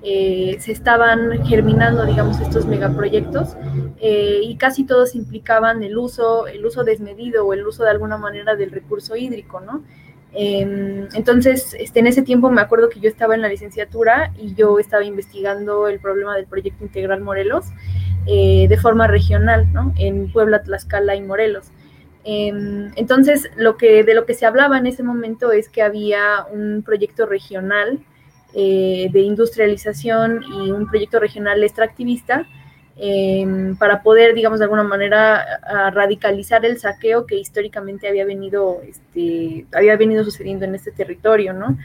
eh, 0.03 0.57
se 0.61 0.73
estaban 0.73 1.45
germinando, 1.45 2.07
digamos, 2.07 2.41
estos 2.41 2.65
megaproyectos 2.65 3.57
eh, 4.01 4.41
y 4.43 4.57
casi 4.57 4.85
todos 4.85 5.15
implicaban 5.15 5.83
el 5.83 5.99
uso, 5.99 6.47
el 6.47 6.65
uso 6.65 6.85
desmedido 6.85 7.47
o 7.47 7.53
el 7.53 7.67
uso 7.67 7.85
de 7.85 7.91
alguna 7.91 8.17
manera 8.17 8.57
del 8.57 8.71
recurso 8.71 9.15
hídrico, 9.15 9.61
¿no? 9.61 9.83
Em, 10.33 11.09
entonces, 11.15 11.75
este, 11.79 12.01
en 12.01 12.07
ese 12.07 12.23
tiempo 12.23 12.51
me 12.51 12.61
acuerdo 12.61 12.89
que 12.89 13.01
yo 13.01 13.09
estaba 13.09 13.35
en 13.35 13.43
la 13.43 13.49
licenciatura 13.49 14.33
y 14.39 14.55
yo 14.55 14.79
estaba 14.79 15.05
investigando 15.05 15.89
el 15.89 15.99
problema 15.99 16.37
del 16.37 16.47
proyecto 16.47 16.85
integral 16.85 17.21
Morelos 17.21 17.67
eh, 18.27 18.67
de 18.69 18.77
forma 18.79 19.07
regional, 19.07 19.71
¿no? 19.73 19.93
En 19.99 20.33
Puebla, 20.33 20.63
Tlaxcala 20.63 21.15
y 21.17 21.23
Morelos. 21.23 21.67
Em, 22.25 22.93
entonces, 22.97 23.51
lo 23.57 23.77
que, 23.77 24.05
de 24.05 24.15
lo 24.15 24.25
que 24.25 24.35
se 24.35 24.47
hablaba 24.47 24.79
en 24.79 24.87
ese 24.87 25.03
momento 25.03 25.53
es 25.53 25.69
que 25.69 25.83
había 25.83 26.47
un 26.53 26.83
proyecto 26.85 27.27
regional 27.27 27.99
eh, 28.55 29.09
de 29.13 29.21
industrialización 29.21 30.43
y 30.45 30.71
un 30.71 30.89
proyecto 30.89 31.21
regional 31.21 31.63
extractivista 31.63 32.47
em, 32.97 33.77
para 33.77 34.03
poder, 34.03 34.35
digamos, 34.35 34.59
de 34.59 34.65
alguna 34.65 34.85
manera 34.85 35.45
radicalizar 35.93 36.65
el 36.65 36.79
saqueo 36.79 37.27
que 37.27 37.37
históricamente 37.37 38.09
había 38.09 38.25
venido, 38.25 38.81
este, 38.87 39.67
había 39.73 39.97
venido 39.97 40.25
sucediendo 40.25 40.65
en 40.65 40.75
este 40.75 40.91
territorio, 40.91 41.53
¿no? 41.53 41.79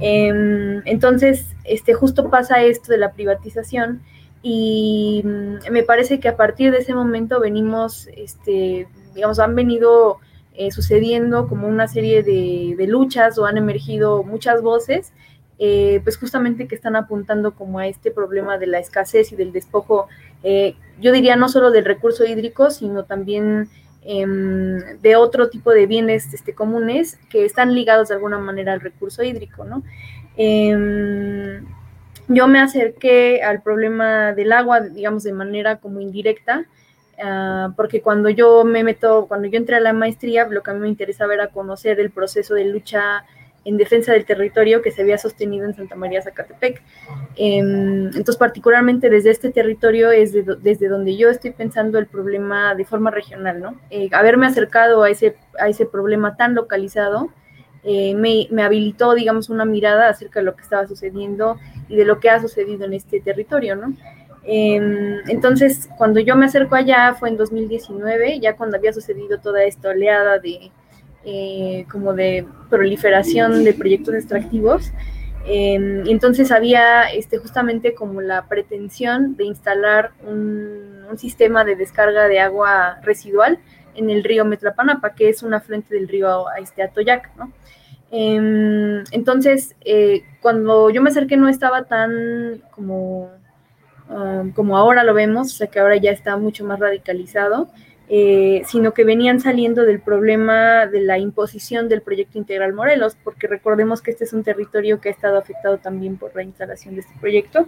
Em, 0.00 0.82
entonces, 0.84 1.54
este, 1.64 1.94
justo 1.94 2.28
pasa 2.30 2.62
esto 2.62 2.92
de 2.92 2.98
la 2.98 3.12
privatización 3.12 4.02
y 4.42 5.22
mm, 5.24 5.72
me 5.72 5.82
parece 5.82 6.20
que 6.20 6.28
a 6.28 6.36
partir 6.36 6.70
de 6.72 6.78
ese 6.78 6.94
momento 6.94 7.40
venimos, 7.40 8.08
este, 8.16 8.86
digamos, 9.14 9.38
han 9.38 9.54
venido 9.54 10.18
eh, 10.54 10.70
sucediendo 10.70 11.48
como 11.48 11.66
una 11.66 11.88
serie 11.88 12.22
de, 12.22 12.74
de, 12.76 12.86
luchas 12.86 13.38
o 13.38 13.46
han 13.46 13.56
emergido 13.56 14.22
muchas 14.22 14.62
voces 14.62 15.12
eh, 15.58 16.00
pues 16.04 16.18
justamente 16.18 16.68
que 16.68 16.74
están 16.74 16.96
apuntando 16.96 17.54
como 17.54 17.78
a 17.78 17.86
este 17.86 18.10
problema 18.10 18.58
de 18.58 18.66
la 18.66 18.78
escasez 18.78 19.32
y 19.32 19.36
del 19.36 19.52
despojo, 19.52 20.08
eh, 20.42 20.74
yo 21.00 21.12
diría 21.12 21.36
no 21.36 21.48
solo 21.48 21.70
del 21.70 21.84
recurso 21.84 22.24
hídrico, 22.24 22.70
sino 22.70 23.04
también 23.04 23.68
em, 24.02 24.78
de 25.00 25.16
otro 25.16 25.48
tipo 25.48 25.70
de 25.70 25.86
bienes 25.86 26.32
este, 26.34 26.54
comunes 26.54 27.18
que 27.30 27.44
están 27.44 27.74
ligados 27.74 28.08
de 28.08 28.14
alguna 28.14 28.38
manera 28.38 28.72
al 28.74 28.80
recurso 28.80 29.22
hídrico, 29.22 29.64
¿no? 29.64 29.82
Em, 30.36 31.64
yo 32.28 32.48
me 32.48 32.58
acerqué 32.58 33.42
al 33.42 33.62
problema 33.62 34.32
del 34.32 34.52
agua, 34.52 34.80
digamos, 34.80 35.22
de 35.22 35.32
manera 35.32 35.76
como 35.76 36.00
indirecta, 36.00 36.66
uh, 37.18 37.72
porque 37.76 38.02
cuando 38.02 38.28
yo 38.28 38.64
me 38.64 38.82
meto, 38.82 39.26
cuando 39.26 39.48
yo 39.48 39.56
entré 39.58 39.76
a 39.76 39.80
la 39.80 39.92
maestría, 39.92 40.46
lo 40.48 40.62
que 40.62 40.70
a 40.70 40.74
mí 40.74 40.80
me 40.80 40.88
interesaba 40.88 41.34
era 41.34 41.48
conocer 41.48 42.00
el 42.00 42.10
proceso 42.10 42.54
de 42.54 42.64
lucha 42.64 43.24
en 43.66 43.76
defensa 43.76 44.12
del 44.12 44.24
territorio 44.24 44.80
que 44.80 44.92
se 44.92 45.02
había 45.02 45.18
sostenido 45.18 45.66
en 45.66 45.74
Santa 45.74 45.96
María 45.96 46.22
Zacatepec. 46.22 46.80
Em, 47.34 48.06
entonces, 48.06 48.36
particularmente 48.36 49.10
desde 49.10 49.30
este 49.30 49.50
territorio 49.50 50.12
es 50.12 50.32
desde 50.32 50.88
donde 50.88 51.16
yo 51.16 51.28
estoy 51.28 51.50
pensando 51.50 51.98
el 51.98 52.06
problema 52.06 52.76
de 52.76 52.84
forma 52.84 53.10
regional, 53.10 53.60
¿no? 53.60 53.78
Eh, 53.90 54.08
haberme 54.12 54.46
acercado 54.46 55.02
a 55.02 55.10
ese, 55.10 55.36
a 55.58 55.68
ese 55.68 55.84
problema 55.84 56.36
tan 56.36 56.54
localizado 56.54 57.30
eh, 57.82 58.14
me, 58.14 58.48
me, 58.50 58.62
habilitó, 58.62 59.14
digamos, 59.14 59.48
una 59.48 59.64
mirada 59.64 60.08
acerca 60.08 60.40
de 60.40 60.46
lo 60.46 60.56
que 60.56 60.62
estaba 60.62 60.86
sucediendo 60.86 61.56
y 61.88 61.96
de 61.96 62.04
lo 62.04 62.18
que 62.18 62.30
ha 62.30 62.40
sucedido 62.40 62.84
en 62.84 62.94
este 62.94 63.20
territorio, 63.20 63.76
¿no? 63.76 63.94
Em, 64.44 65.18
entonces, 65.28 65.88
cuando 65.98 66.20
yo 66.20 66.36
me 66.36 66.46
acerco 66.46 66.76
allá 66.76 67.14
fue 67.14 67.28
en 67.30 67.36
2019, 67.36 68.38
ya 68.38 68.56
cuando 68.56 68.76
había 68.76 68.92
sucedido 68.92 69.38
toda 69.38 69.64
esta 69.64 69.88
oleada 69.88 70.38
de 70.38 70.70
eh, 71.28 71.84
como 71.90 72.14
de 72.14 72.46
proliferación 72.70 73.64
de 73.64 73.74
proyectos 73.74 74.14
extractivos. 74.14 74.92
Y 75.48 76.10
entonces 76.10 76.50
había 76.50 77.04
este, 77.04 77.38
justamente 77.38 77.94
como 77.94 78.20
la 78.20 78.46
pretensión 78.46 79.36
de 79.36 79.44
instalar 79.44 80.12
un, 80.24 80.86
sistema 81.16 81.64
de 81.64 81.76
descarga 81.76 82.26
de 82.26 82.40
agua 82.40 82.98
residual 83.02 83.58
en 83.94 84.10
el 84.10 84.24
río 84.24 84.44
Metlapanapa, 84.44 85.14
que 85.14 85.28
es 85.28 85.42
un 85.42 85.54
afluente 85.54 85.94
del 85.94 86.08
río 86.08 86.46
este, 86.60 86.82
Atoyac, 86.82 87.30
¿no? 87.36 87.52
Em, 88.10 89.02
entonces, 89.10 89.74
eh, 89.84 90.22
cuando 90.40 90.90
yo 90.90 91.02
me 91.02 91.10
acerqué 91.10 91.36
no 91.36 91.48
estaba 91.48 91.84
tan 91.84 92.62
como, 92.70 93.30
ah, 94.08 94.44
como 94.54 94.76
ahora 94.76 95.02
lo 95.04 95.14
vemos, 95.14 95.52
o 95.52 95.56
sea 95.56 95.66
que 95.66 95.80
ahora 95.80 95.96
ya 95.96 96.12
está 96.12 96.36
mucho 96.36 96.64
más 96.64 96.78
radicalizado. 96.78 97.68
Eh, 98.08 98.62
sino 98.66 98.94
que 98.94 99.02
venían 99.02 99.40
saliendo 99.40 99.82
del 99.82 99.98
problema 100.00 100.86
de 100.86 101.00
la 101.00 101.18
imposición 101.18 101.88
del 101.88 102.02
proyecto 102.02 102.38
integral 102.38 102.72
Morelos, 102.72 103.16
porque 103.24 103.48
recordemos 103.48 104.00
que 104.00 104.12
este 104.12 104.22
es 104.22 104.32
un 104.32 104.44
territorio 104.44 105.00
que 105.00 105.08
ha 105.08 105.12
estado 105.12 105.36
afectado 105.38 105.78
también 105.78 106.16
por 106.16 106.32
la 106.36 106.44
instalación 106.44 106.94
de 106.94 107.00
este 107.00 107.18
proyecto. 107.18 107.66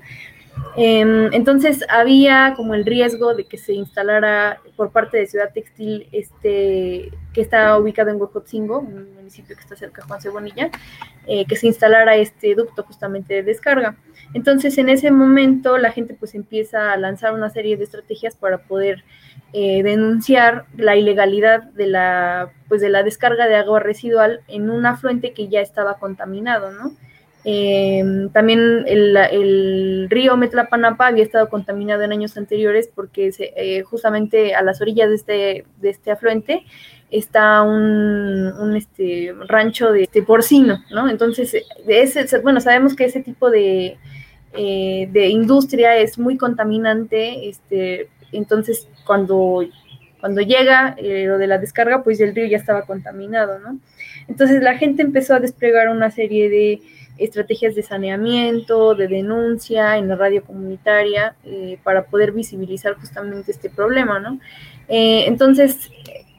Em, 0.77 1.33
entonces 1.33 1.85
había 1.89 2.55
como 2.57 2.75
el 2.75 2.85
riesgo 2.85 3.35
de 3.35 3.45
que 3.47 3.59
se 3.59 3.73
instalara 3.73 4.61
por 4.77 4.91
parte 4.93 5.17
de 5.19 5.27
Ciudad 5.27 5.51
Textil, 5.53 6.09
este, 6.13 7.11
que 7.33 7.41
está 7.41 7.77
ubicado 7.77 8.11
en 8.11 8.21
Huejotzingo, 8.21 8.79
un 8.79 9.15
municipio 9.15 9.57
que 9.57 9.63
está 9.63 9.75
cerca 9.77 10.03
de 10.03 10.09
Juan 10.09 10.21
Cebonilla, 10.21 10.71
eh, 11.27 11.47
que 11.47 11.57
se 11.57 11.67
instalara 11.67 12.17
este 12.17 12.55
ducto 12.55 12.85
justamente 12.85 13.35
de 13.35 13.43
descarga. 13.43 13.97
Entonces 14.35 14.79
en 14.79 14.89
ese 14.89 15.11
momento 15.11 15.79
la 15.79 15.91
gente 15.91 16.15
pues 16.15 16.35
empieza 16.35 16.93
a 16.93 16.97
lanzar 16.97 17.35
una 17.35 17.51
serie 17.51 17.77
de 17.77 17.85
estrategias 17.85 18.37
para 18.37 18.59
poder 18.59 19.05
eh, 19.55 19.83
denunciar 19.83 20.67
la 20.77 20.97
ilegalidad 20.97 21.63
de 21.63 21.87
la, 21.87 22.51
pues 22.69 22.83
de 22.83 22.91
la 22.91 23.03
descarga 23.03 23.47
de 23.49 23.57
agua 23.57 23.81
residual 23.81 24.41
en 24.47 24.69
un 24.69 24.85
afluente 24.85 25.33
que 25.33 25.49
ya 25.49 25.63
estaba 25.63 25.95
contaminado, 25.95 26.71
¿no? 26.71 26.93
Eh, 27.45 28.29
también 28.35 28.85
el, 28.87 30.07
río 30.11 30.37
Metlapanapa 30.37 31.07
había 31.07 31.23
estado 31.23 31.49
contaminado 31.49 32.03
en 32.03 32.13
años 32.13 32.37
anteriores 32.37 32.91
porque 32.95 33.31
eh, 33.39 33.83
justamente 33.85 34.55
a 34.55 34.61
las 34.61 34.83
orillas 34.83 35.09
de 35.09 35.15
este, 35.15 35.65
de 35.79 35.89
este 35.89 36.11
afluente 36.11 36.67
está 37.11 37.63
un, 37.63 38.75
este, 38.77 39.35
rancho 39.47 39.93
de, 39.93 40.03
este, 40.03 40.23
porcino, 40.23 40.85
¿no? 40.91 41.09
Entonces, 41.09 41.57
bueno, 42.43 42.61
sabemos 42.61 42.95
que 42.95 43.07
ese 43.07 43.23
tipo 43.23 43.51
de, 43.51 43.97
de 44.53 45.29
industria 45.29 45.97
es 45.97 46.19
muy 46.19 46.37
contaminante, 46.37 47.49
este, 47.49 48.11
entonces 48.33 48.89
cuando, 49.07 49.65
cuando 50.21 50.41
llega 50.41 50.95
eh, 50.99 51.25
lo 51.27 51.39
de 51.39 51.47
la 51.47 51.59
descarga, 51.59 52.03
pues 52.03 52.21
el 52.21 52.35
río 52.35 52.47
ya 52.47 52.57
estaba 52.57 52.83
contaminado, 52.83 53.59
¿no? 53.59 53.79
Entonces 54.29 54.63
la 54.63 54.77
gente 54.77 55.03
empezó 55.03 55.35
a 55.35 55.41
desplegar 55.41 55.89
una 55.89 56.11
serie 56.11 56.49
de 56.49 56.81
estrategias 57.19 57.75
de 57.75 57.83
saneamiento, 57.83 58.95
de 58.95 59.09
denuncia 59.09 59.97
en 59.97 60.09
la 60.09 60.17
radio 60.17 60.45
comunitaria 60.45 61.35
eh, 61.45 61.79
para 61.83 62.05
poder 62.05 62.33
visibilizar 62.33 62.95
justamente 62.95 63.51
este 63.51 63.71
problema, 63.71 64.21
¿no? 64.21 64.39
Eh, 64.89 65.25
entonces, 65.27 65.91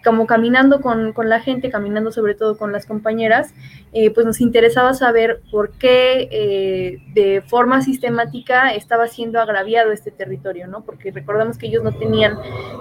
como 0.03 0.27
caminando 0.27 0.81
con, 0.81 1.13
la 1.29 1.39
gente, 1.41 1.69
caminando 1.69 2.11
sobre 2.11 2.35
todo 2.35 2.57
con 2.57 2.71
las 2.71 2.85
compañeras, 2.85 3.53
eh, 3.93 4.11
pues 4.11 4.25
nos 4.25 4.39
interesaba 4.41 4.93
saber 4.93 5.41
por 5.51 5.71
qué 5.71 6.29
eh, 6.31 6.97
de 7.13 7.41
forma 7.41 7.81
sistemática 7.81 8.73
estaba 8.73 9.07
siendo 9.07 9.39
agraviado 9.39 9.91
este 9.91 10.11
territorio, 10.11 10.67
¿no? 10.67 10.83
Porque 10.83 11.11
recordamos 11.11 11.57
que 11.57 11.67
ellos 11.67 11.83
no 11.83 11.91
tenían 11.91 12.37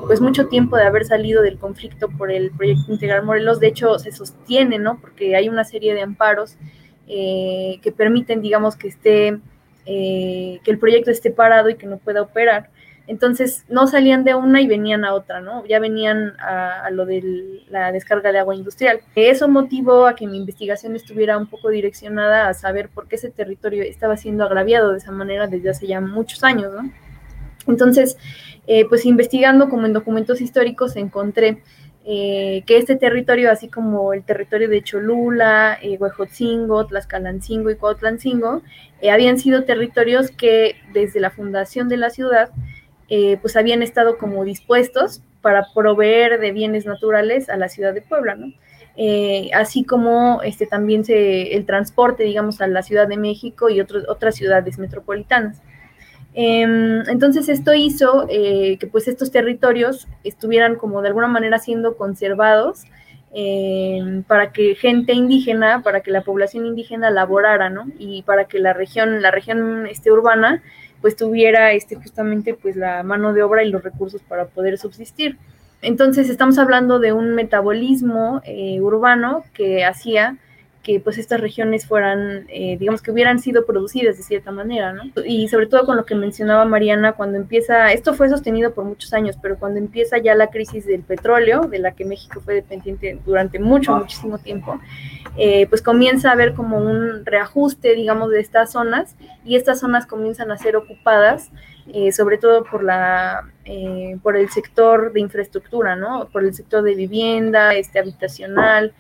pues 0.07 0.21
mucho 0.21 0.47
tiempo 0.47 0.77
de 0.77 0.85
haber 0.85 1.05
salido 1.05 1.43
del 1.43 1.59
conflicto 1.59 2.09
por 2.09 2.31
el 2.31 2.51
proyecto 2.51 2.93
Integral 2.93 3.25
Morelos, 3.25 3.61
de 3.61 3.69
hecho 3.69 3.99
se 3.99 4.13
sostiene, 4.13 4.79
¿no? 4.79 5.01
Porque 5.01 5.35
hay 5.35 5.49
una 5.49 5.65
serie 5.65 5.95
de 5.95 6.03
amparos 6.03 6.57
eh, 7.09 7.81
que 7.83 7.91
permiten, 7.91 8.43
digamos, 8.43 8.77
que 8.77 8.89
esté, 8.89 9.39
que 9.85 10.61
el 10.67 10.79
proyecto 10.79 11.11
esté 11.11 11.31
parado 11.31 11.71
y 11.71 11.77
que 11.77 11.87
no 11.87 11.97
pueda 11.99 12.23
operar. 12.23 12.71
Entonces 13.09 13.65
no 13.69 13.87
salían 13.87 14.23
de 14.23 14.35
una 14.35 14.61
y 14.61 14.69
venían 14.69 15.05
a 15.05 15.15
otra, 15.15 15.41
¿no? 15.41 15.65
Ya 15.67 15.81
venían 15.81 16.35
a, 16.39 16.89
lo 16.91 17.07
de 17.07 17.65
la 17.69 17.91
descarga 17.91 18.31
de 18.31 18.39
agua 18.39 18.55
industrial. 18.55 19.01
Eso 19.17 19.49
motivó 19.49 20.07
a 20.07 20.15
que 20.15 20.27
mi 20.27 20.37
investigación 20.37 20.95
estuviera 20.95 21.37
un 21.37 21.47
poco 21.47 21.71
direccionada 21.71 22.49
a 22.49 22.55
saber 22.55 22.91
por 22.91 23.09
qué 23.09 23.17
ese 23.17 23.31
territorio 23.31 23.83
estaba 23.83 24.17
siendo 24.17 24.45
agraviado 24.45 24.93
de 24.93 24.99
esa 24.99 25.11
manera 25.11 25.47
desde 25.47 25.71
hace 25.71 25.87
ya 25.87 26.01
muchos 26.01 26.45
años, 26.45 26.73
¿no? 26.73 26.93
Entonces, 27.67 28.17
eh, 28.67 28.85
pues 28.89 29.05
investigando 29.05 29.69
como 29.69 29.87
en 29.87 29.95
documentos 29.95 30.41
históricos 30.41 30.95
encontré 30.97 31.63
eh, 32.11 32.63
que 32.65 32.79
este 32.79 32.97
territorio, 32.97 33.53
así 33.53 33.69
como 33.69 34.15
el 34.15 34.25
territorio 34.25 34.71
de 34.71 34.83
Cholula, 34.83 35.79
eh, 35.83 35.99
Huejotzingo, 36.01 36.87
Tlaxcalancingo 36.87 37.71
y 37.71 37.77
Cuautlancingo, 37.77 38.63
eh, 39.03 39.11
habían 39.11 39.39
sido 39.39 39.65
territorios 39.65 40.31
que 40.31 40.77
desde 40.95 41.21
la 41.21 41.29
fundación 41.29 41.91
de 41.91 41.99
la 41.99 42.09
ciudad 42.09 42.49
eh, 43.09 43.39
pues 43.41 43.57
habían 43.57 43.83
estado 43.83 44.19
como 44.19 44.45
dispuestos 44.45 45.23
para 45.41 45.67
proveer 45.75 46.41
de 46.41 46.53
bienes 46.53 46.87
naturales 46.87 47.49
a 47.49 47.57
la 47.57 47.69
ciudad 47.69 47.95
de 47.95 48.03
Puebla, 48.03 48.35
¿no? 48.35 48.53
eh, 49.01 49.51
así 49.55 49.85
como 49.85 50.43
este, 50.43 50.67
también 50.67 51.05
se, 51.05 51.55
el 51.55 51.65
transporte, 51.65 52.25
digamos, 52.25 52.61
a 52.61 52.67
la 52.67 52.83
Ciudad 52.83 53.07
de 53.07 53.17
México 53.17 53.71
y 53.71 53.81
otras 53.81 54.35
ciudades 54.35 54.77
metropolitanas. 54.79 55.63
Em, 56.35 57.09
entonces 57.09 57.49
esto 57.49 57.73
hizo 57.75 58.27
eh, 58.29 58.77
que 58.79 58.87
pues 58.89 59.07
estos 59.07 59.31
territorios 59.31 60.09
estuvieran 60.25 60.75
como 60.75 61.01
de 61.01 61.09
alguna 61.09 61.29
manera 61.29 61.59
siendo 61.59 61.97
conservados 61.97 62.85
em, 63.33 64.25
para 64.25 64.53
que 64.53 64.75
gente 64.75 65.13
indígena, 65.13 65.83
para 65.83 66.01
que 66.01 66.11
la 66.11 66.23
población 66.23 66.67
indígena 66.67 67.11
laborara, 67.11 67.71
¿no? 67.71 67.87
Y 67.99 68.23
para 68.23 68.47
que 68.47 68.59
la 68.59 68.73
región, 68.73 69.23
la 69.23 69.31
región 69.31 69.87
este, 69.87 70.11
urbana, 70.11 70.63
pues 71.01 71.17
tuviera 71.17 71.73
este, 71.73 71.97
justamente 71.97 72.55
pues 72.55 72.77
la 72.77 73.03
mano 73.03 73.33
de 73.33 73.43
obra 73.43 73.63
y 73.63 73.71
los 73.71 73.83
recursos 73.83 74.23
para 74.23 74.47
poder 74.47 74.79
subsistir. 74.79 75.37
Entonces 75.81 76.29
estamos 76.29 76.59
hablando 76.59 76.99
de 76.99 77.13
un 77.13 77.35
metabolismo 77.35 78.41
eh, 78.45 78.81
urbano 78.81 79.45
que 79.55 79.85
hacía 79.85 80.37
que 80.83 81.01
pues 81.01 81.19
estas 81.19 81.41
regiones 81.41 81.87
fueran, 81.87 82.47
eh, 82.49 82.77
digamos 82.79 83.03
que 83.03 83.11
hubieran 83.11 83.39
sido 83.41 83.67
producidas 83.67 84.17
de 84.17 84.23
cierta 84.23 84.51
manera, 84.53 84.93
¿no? 84.93 85.03
Y 85.25 85.49
sobre 85.49 85.67
todo 85.67 85.85
con 85.85 85.97
lo 85.97 86.05
que 86.05 86.15
mencionaba 86.15 86.65
Mariana, 86.65 87.13
cuando 87.13 87.37
empieza, 87.37 87.93
esto 87.93 88.15
fue 88.15 88.29
sostenido 88.29 88.73
por 88.73 88.85
muchos 88.85 89.13
años, 89.13 89.37
pero 89.41 89.59
cuando 89.59 89.79
empieza 89.79 90.19
ya 90.19 90.35
la 90.35 90.49
crisis 90.49 90.87
del 90.87 91.03
petróleo, 91.03 91.63
de 91.63 91.79
la 91.79 91.93
que 91.93 92.05
México 92.05 92.41
fue 92.41 92.55
dependiente 92.55 93.19
durante 93.27 93.59
mucho, 93.59 93.97
muchísimo 93.97 94.39
tiempo, 94.39 94.81
eh, 95.37 95.67
pues 95.69 95.83
comienza 95.83 96.31
a 96.31 96.33
haber 96.33 96.55
como 96.55 96.79
un 96.79 97.27
reajuste, 97.27 97.95
digamos, 97.95 98.31
de 98.31 98.41
estas 98.41 98.73
zonas 98.73 99.17
y 99.45 99.57
estas 99.57 99.81
zonas 99.81 100.07
comienzan 100.07 100.51
a 100.51 100.59
ser 100.59 100.77
ocupadas 100.77 101.51
eh, 101.95 102.13
sobre 102.13 102.37
todo 102.37 102.65
por, 102.65 102.85
la, 102.85 103.51
eh, 103.65 104.19
por 104.23 104.37
el 104.37 104.51
sector 104.51 105.11
de 105.13 105.21
infraestructura, 105.21 105.97
¿no? 105.97 106.29
Por 106.31 106.45
el 106.45 106.53
sector 106.53 106.83
de 106.83 106.95
vivienda, 106.95 107.73
este, 107.75 107.99
habitacional, 107.99 108.93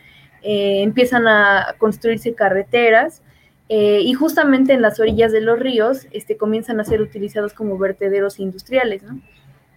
eh, 0.43 0.83
empiezan 0.83 1.27
a 1.27 1.75
construirse 1.79 2.35
carreteras 2.35 3.23
y 3.71 4.15
justamente 4.15 4.73
en 4.73 4.81
las 4.81 4.99
orillas 4.99 5.31
de 5.31 5.43
los 5.43 5.59
ríos 5.59 6.07
este, 6.11 6.39
comienzan 6.39 6.81
a 6.81 6.85
ser 6.85 7.03
utilizados 7.03 7.53
como 7.53 7.77
vertederos 7.77 8.41
industriales, 8.41 9.03
¿no? 9.03 9.21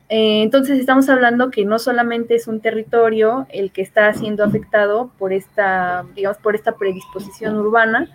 entonces 0.08 0.80
estamos 0.80 1.10
hablando 1.10 1.52
que 1.52 1.66
no 1.66 1.78
solamente 1.78 2.36
es 2.36 2.48
un 2.48 2.62
territorio 2.62 3.48
el 3.50 3.72
que 3.72 3.82
está 3.82 4.14
siendo 4.14 4.46
afectado 4.46 5.12
por 5.18 5.34
esta, 5.34 6.06
digamos, 6.16 6.38
por 6.38 6.56
esta 6.56 6.78
predisposición 6.78 7.58
urbana, 7.58 8.10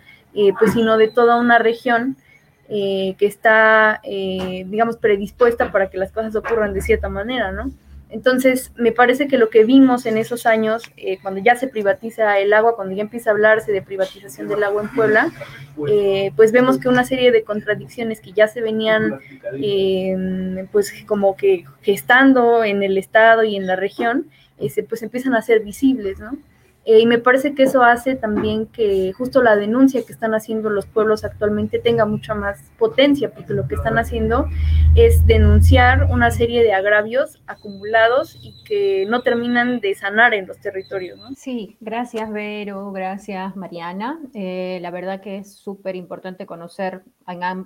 pues 0.59 0.73
sino 0.73 0.97
de 0.97 1.09
toda 1.09 1.39
una 1.39 1.59
región 1.59 2.17
eh, 2.69 3.15
que 3.17 3.27
está, 3.27 4.01
eh, 4.03 4.65
digamos, 4.67 4.97
predispuesta 4.97 5.71
para 5.71 5.89
que 5.89 5.97
las 5.97 6.11
cosas 6.11 6.35
ocurran 6.35 6.73
de 6.73 6.81
cierta 6.81 7.07
manera, 7.07 7.53
¿no? 7.53 7.71
Entonces, 8.09 8.71
me 8.77 8.91
parece 8.91 9.27
que 9.27 9.37
lo 9.37 9.49
que 9.49 9.65
vimos 9.65 10.05
en 10.05 10.17
esos 10.17 10.45
años, 10.45 10.83
eh, 10.95 11.19
cuando 11.21 11.41
ya 11.41 11.55
se 11.55 11.67
privatiza 11.67 12.39
el 12.39 12.53
agua, 12.53 12.75
cuando 12.75 12.95
ya 12.95 13.01
empieza 13.01 13.29
a 13.29 13.33
hablarse 13.33 13.71
de 13.71 13.81
privatización 13.81 14.47
del 14.47 14.63
agua 14.63 14.83
en 14.83 14.89
Puebla, 14.89 15.29
pues 16.35 16.51
vemos 16.51 16.77
que 16.79 16.87
una 16.87 17.03
serie 17.03 17.31
de 17.31 17.43
contradicciones 17.43 18.21
que 18.21 18.31
ya 18.31 18.47
se 18.47 18.61
venían, 18.61 19.19
pues 20.71 20.93
como 21.05 21.35
que 21.35 21.65
gestando 21.81 22.63
en 22.63 22.81
el 22.81 22.97
Estado 22.97 23.43
y 23.43 23.57
en 23.57 23.67
la 23.67 23.75
región, 23.75 24.27
pues 24.87 25.03
empiezan 25.03 25.35
a 25.35 25.41
ser 25.41 25.59
visibles, 25.59 26.19
¿no? 26.19 26.37
Eh, 26.87 27.01
y 27.01 27.05
me 27.05 27.17
parece 27.17 27.53
que 27.53 27.63
eso 27.63 27.83
hace 27.83 28.15
también 28.15 28.65
que 28.65 29.11
justo 29.11 29.43
la 29.43 29.57
denuncia 29.57 30.05
que 30.05 30.13
están 30.13 30.33
haciendo 30.33 30.69
los 30.69 30.85
pueblos 30.85 31.25
actualmente 31.25 31.79
tenga 31.79 32.05
mucha 32.05 32.33
más 32.33 32.71
potencia, 32.79 33.29
porque 33.33 33.53
lo 33.53 33.67
que 33.67 33.75
están 33.75 33.97
haciendo 33.97 34.47
es 34.95 35.27
denunciar 35.27 36.05
una 36.05 36.31
serie 36.31 36.63
de 36.63 36.71
agravios 36.71 37.43
acumulados 37.45 38.39
y 38.41 38.63
que 38.63 39.05
no 39.09 39.21
terminan 39.21 39.81
de 39.81 39.95
sanar 39.95 40.33
en 40.33 40.47
los 40.47 40.59
territorios. 40.59 41.19
Sí, 41.35 41.75
gracias 41.81 42.31
Vero, 42.31 42.93
gracias 42.93 43.57
Mariana. 43.57 44.17
Eh, 44.33 44.79
la 44.81 44.89
verdad 44.89 45.19
que 45.19 45.39
es 45.39 45.53
súper 45.53 45.97
importante 45.97 46.45
conocer 46.45 47.01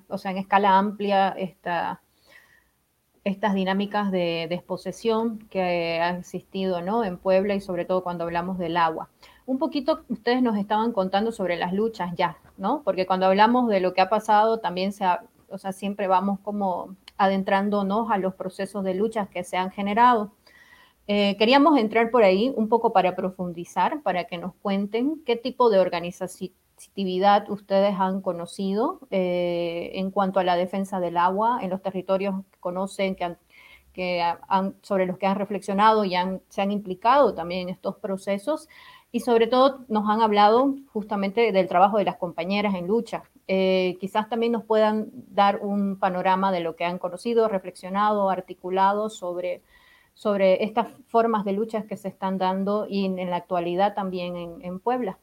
o 0.08 0.18
sea, 0.18 0.32
en 0.32 0.38
escala 0.38 0.80
amplia 0.80 1.30
esta 1.38 2.02
estas 3.24 3.54
dinámicas 3.54 4.12
de 4.12 4.48
desposesión 4.50 5.40
que 5.50 6.00
ha 6.02 6.18
existido 6.18 6.82
¿no? 6.82 7.04
en 7.04 7.18
Puebla 7.18 7.56
y 7.56 7.62
sobre 7.62 7.86
todo 7.86 8.04
cuando 8.04 8.24
hablamos 8.24 8.58
del 8.58 8.78
agua. 8.78 9.10
Un 9.46 9.60
poquito 9.60 10.02
ustedes 10.10 10.42
nos 10.42 10.58
estaban 10.58 10.92
contando 10.92 11.32
sobre 11.32 11.56
las 11.58 11.74
luchas 11.74 12.14
ya, 12.16 12.38
¿no? 12.58 12.82
Porque 12.84 13.06
cuando 13.06 13.26
hablamos 13.26 13.68
de 13.70 13.80
lo 13.80 13.94
que 13.94 14.02
ha 14.02 14.10
pasado 14.10 14.60
también 14.60 14.94
se 14.94 15.06
o 15.52 15.58
sea, 15.58 15.74
siempre 15.74 16.08
vamos 16.08 16.40
como 16.40 16.96
adentrándonos 17.18 18.10
a 18.10 18.18
los 18.18 18.34
procesos 18.36 18.84
de 18.84 18.94
luchas 18.94 19.28
que 19.30 19.44
se 19.44 19.58
han 19.58 19.70
generado. 19.70 20.32
Eh, 21.08 21.36
queríamos 21.38 21.78
entrar 21.78 22.10
por 22.10 22.24
ahí 22.24 22.54
un 22.56 22.70
poco 22.70 22.94
para 22.94 23.16
profundizar, 23.16 24.02
para 24.02 24.26
que 24.26 24.38
nos 24.38 24.54
cuenten 24.56 25.22
qué 25.26 25.36
tipo 25.36 25.70
de 25.70 25.80
organización 25.80 26.52
ustedes 27.50 27.96
han 27.98 28.22
conocido 28.22 29.00
eh, 29.12 29.92
en 29.96 30.12
cuanto 30.12 30.40
a 30.40 30.44
la 30.44 30.56
defensa 30.56 31.00
del 31.00 31.18
agua 31.18 31.60
en 31.62 31.70
los 31.70 31.82
territorios 31.82 32.44
que 32.52 32.60
conocen, 32.60 33.16
que, 33.16 34.22
han, 34.48 34.76
sobre 34.82 35.06
los 35.06 35.18
que 35.18 35.28
han 35.28 35.38
reflexionado 35.38 36.06
y 36.06 36.16
han, 36.16 36.42
se 36.50 36.62
han 36.62 36.72
implicado 36.72 37.34
también 37.34 37.64
en 37.64 37.70
estos 37.70 37.98
procesos? 37.98 38.68
Y 39.12 39.20
sobre 39.20 39.48
todo 39.48 39.86
nos 39.90 40.10
han 40.10 40.22
hablado 40.22 40.76
justamente 40.94 41.52
del 41.52 41.68
trabajo 41.68 41.98
de 41.98 42.06
las 42.06 42.16
compañeras 42.16 42.76
en 42.76 42.88
lucha. 42.88 43.24
Eh, 43.48 43.98
quizás 44.00 44.30
también 44.30 44.54
nos 44.54 44.64
puedan 44.64 45.10
dar 45.12 45.60
un 45.62 45.98
panorama 46.00 46.52
de 46.52 46.62
lo 46.62 46.78
que 46.78 46.86
han 46.86 46.98
conocido, 46.98 47.50
reflexionado, 47.50 48.30
articulado 48.30 49.10
sobre, 49.10 49.62
sobre 50.14 50.64
estas 50.64 50.88
formas 51.08 51.44
de 51.44 51.52
luchas 51.52 51.86
que 51.86 51.98
se 51.98 52.08
están 52.08 52.38
dando 52.38 52.88
y 52.88 53.06
en, 53.06 53.30
la 53.30 53.36
actualidad 53.36 53.94
también 53.94 54.62
en 54.62 54.80
Puebla. 54.80 55.18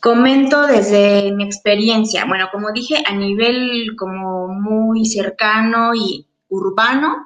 Comento 0.00 0.66
desde 0.66 1.30
mi 1.32 1.44
experiencia, 1.44 2.24
bueno, 2.24 2.48
como 2.50 2.72
dije, 2.72 3.02
a 3.06 3.14
nivel 3.14 3.94
como 3.98 4.48
muy 4.48 5.04
cercano 5.04 5.94
y 5.94 6.26
urbano, 6.48 7.16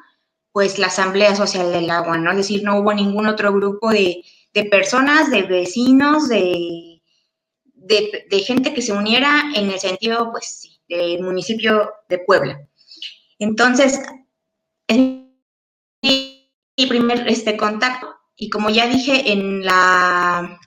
pues 0.50 0.78
la 0.78 0.88
Asamblea 0.88 1.36
Social 1.36 1.70
del 1.70 1.88
Agua, 1.90 2.18
¿no? 2.18 2.32
Es 2.32 2.38
decir, 2.38 2.64
no 2.64 2.78
hubo 2.78 2.92
ningún 2.92 3.26
otro 3.26 3.52
grupo 3.52 3.90
de, 3.90 4.24
personas, 4.70 5.30
de 5.30 5.42
vecinos, 5.42 6.28
de, 6.28 7.00
de, 7.74 8.38
gente 8.40 8.74
que 8.74 8.82
se 8.82 8.92
uniera 8.92 9.52
en 9.54 9.70
el 9.70 9.78
sentido, 9.78 10.30
pues 10.32 10.60
sí, 10.60 10.80
del 10.88 11.22
municipio 11.22 11.90
de 12.08 12.18
Puebla. 12.18 12.60
Entonces, 13.38 14.00
es 14.88 14.98
mi 16.02 16.86
primer 16.88 17.28
este, 17.28 17.56
contacto 17.56 18.14
y 18.36 18.50
como 18.50 18.70
ya 18.70 18.86
dije 18.86 19.32
en 19.32 19.64
la 19.64 20.58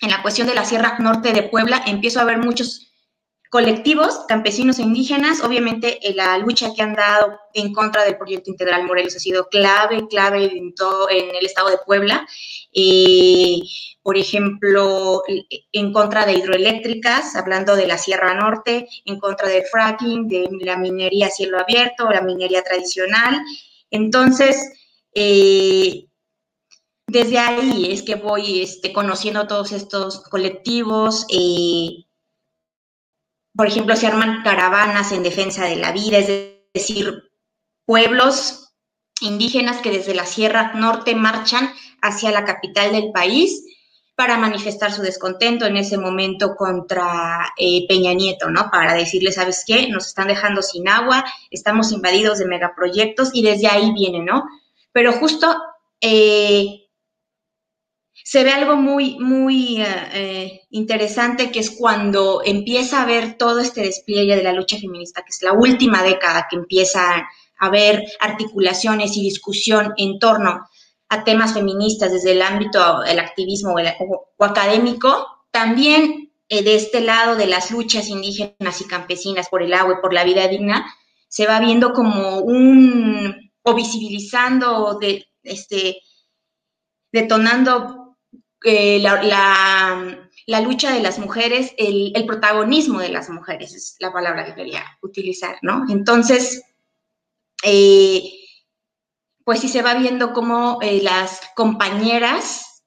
en 0.00 0.10
la 0.10 0.22
cuestión 0.22 0.46
de 0.46 0.54
la 0.54 0.64
Sierra 0.64 0.96
Norte 0.98 1.32
de 1.32 1.42
Puebla, 1.42 1.82
empiezo 1.86 2.20
a 2.20 2.24
ver 2.24 2.38
muchos 2.38 2.88
colectivos 3.50 4.24
campesinos 4.28 4.78
e 4.78 4.82
indígenas. 4.82 5.42
Obviamente, 5.42 6.06
eh, 6.06 6.14
la 6.14 6.38
lucha 6.38 6.72
que 6.74 6.82
han 6.82 6.94
dado 6.94 7.38
en 7.54 7.72
contra 7.72 8.04
del 8.04 8.16
proyecto 8.16 8.50
integral 8.50 8.84
Morelos 8.84 9.16
ha 9.16 9.20
sido 9.20 9.48
clave, 9.48 10.06
clave 10.08 10.44
en, 10.44 10.74
todo, 10.74 11.08
en 11.10 11.34
el 11.34 11.46
estado 11.46 11.70
de 11.70 11.78
Puebla. 11.78 12.26
Eh, 12.72 13.60
por 14.02 14.16
ejemplo, 14.16 15.22
en 15.72 15.92
contra 15.92 16.24
de 16.24 16.34
hidroeléctricas, 16.34 17.36
hablando 17.36 17.76
de 17.76 17.86
la 17.86 17.98
Sierra 17.98 18.34
Norte, 18.34 18.88
en 19.04 19.18
contra 19.18 19.48
del 19.48 19.64
fracking, 19.64 20.28
de 20.28 20.48
la 20.62 20.78
minería 20.78 21.26
a 21.26 21.30
cielo 21.30 21.58
abierto, 21.58 22.08
la 22.10 22.22
minería 22.22 22.62
tradicional. 22.62 23.42
Entonces, 23.90 24.72
eh, 25.14 26.07
desde 27.08 27.38
ahí 27.38 27.90
es 27.90 28.02
que 28.02 28.14
voy 28.14 28.60
este, 28.60 28.92
conociendo 28.92 29.46
todos 29.46 29.72
estos 29.72 30.20
colectivos. 30.20 31.26
Eh, 31.30 32.04
por 33.56 33.66
ejemplo, 33.66 33.96
se 33.96 34.06
arman 34.06 34.42
caravanas 34.44 35.10
en 35.12 35.22
defensa 35.22 35.64
de 35.64 35.76
la 35.76 35.90
vida, 35.90 36.18
es 36.18 36.28
decir, 36.72 37.30
pueblos 37.86 38.74
indígenas 39.20 39.78
que 39.78 39.90
desde 39.90 40.14
la 40.14 40.26
Sierra 40.26 40.74
Norte 40.74 41.14
marchan 41.14 41.72
hacia 42.02 42.30
la 42.30 42.44
capital 42.44 42.92
del 42.92 43.10
país 43.10 43.64
para 44.14 44.36
manifestar 44.36 44.92
su 44.92 45.00
descontento 45.00 45.64
en 45.64 45.76
ese 45.76 45.96
momento 45.96 46.56
contra 46.56 47.52
eh, 47.56 47.86
Peña 47.88 48.12
Nieto, 48.12 48.50
¿no? 48.50 48.68
Para 48.70 48.94
decirle, 48.94 49.32
¿sabes 49.32 49.64
qué? 49.66 49.88
Nos 49.88 50.08
están 50.08 50.28
dejando 50.28 50.60
sin 50.60 50.88
agua, 50.88 51.24
estamos 51.50 51.90
invadidos 51.90 52.38
de 52.38 52.46
megaproyectos 52.46 53.30
y 53.32 53.42
desde 53.42 53.68
ahí 53.68 53.92
viene, 53.92 54.22
¿no? 54.22 54.44
Pero 54.92 55.12
justo 55.12 55.56
eh, 56.00 56.87
se 58.30 58.44
ve 58.44 58.50
algo 58.50 58.76
muy, 58.76 59.18
muy 59.18 59.80
eh, 59.80 59.86
eh, 60.12 60.60
interesante, 60.68 61.50
que 61.50 61.60
es 61.60 61.70
cuando 61.70 62.42
empieza 62.44 63.00
a 63.00 63.06
ver 63.06 63.38
todo 63.38 63.58
este 63.58 63.80
despliegue 63.80 64.36
de 64.36 64.42
la 64.42 64.52
lucha 64.52 64.76
feminista, 64.76 65.22
que 65.22 65.30
es 65.30 65.40
la 65.40 65.54
última 65.54 66.02
década 66.02 66.46
que 66.46 66.56
empieza 66.56 67.00
a 67.10 67.28
haber 67.58 68.04
articulaciones 68.20 69.16
y 69.16 69.22
discusión 69.22 69.94
en 69.96 70.18
torno 70.18 70.68
a 71.08 71.24
temas 71.24 71.54
feministas 71.54 72.12
desde 72.12 72.32
el 72.32 72.42
ámbito 72.42 73.00
del 73.00 73.18
activismo 73.18 73.76
o, 74.36 74.44
académico, 74.44 75.26
también 75.50 76.30
eh, 76.50 76.62
de 76.62 76.74
este 76.74 77.00
lado 77.00 77.34
de 77.34 77.46
las 77.46 77.70
luchas 77.70 78.10
indígenas 78.10 78.82
y 78.82 78.84
campesinas 78.86 79.48
por 79.48 79.62
el 79.62 79.72
agua 79.72 79.94
y 79.96 80.02
por 80.02 80.12
la 80.12 80.24
vida 80.24 80.46
digna, 80.48 80.84
se 81.28 81.46
va 81.46 81.60
viendo 81.60 81.94
como 81.94 82.40
un, 82.40 83.50
o 83.62 83.74
visibilizando, 83.74 84.98
de, 85.00 85.26
este, 85.42 86.02
detonando 87.10 87.97
eh, 88.64 89.00
la, 89.00 90.60
lucha 90.62 90.92
de 90.92 91.00
las 91.00 91.18
mujeres, 91.18 91.74
el, 91.78 92.12
protagonismo 92.26 93.00
de 93.00 93.10
las 93.10 93.30
mujeres, 93.30 93.74
es 93.74 93.96
la 94.00 94.12
palabra 94.12 94.44
que 94.44 94.54
quería 94.54 94.84
utilizar, 95.02 95.58
¿no? 95.62 95.84
Entonces, 95.88 96.62
eh, 97.62 98.22
pues 99.44 99.60
sí 99.60 99.68
se 99.68 99.82
va 99.82 99.94
viendo 99.94 100.32
cómo 100.32 100.78
eh, 100.82 101.00
las 101.02 101.40
compañeras 101.54 102.84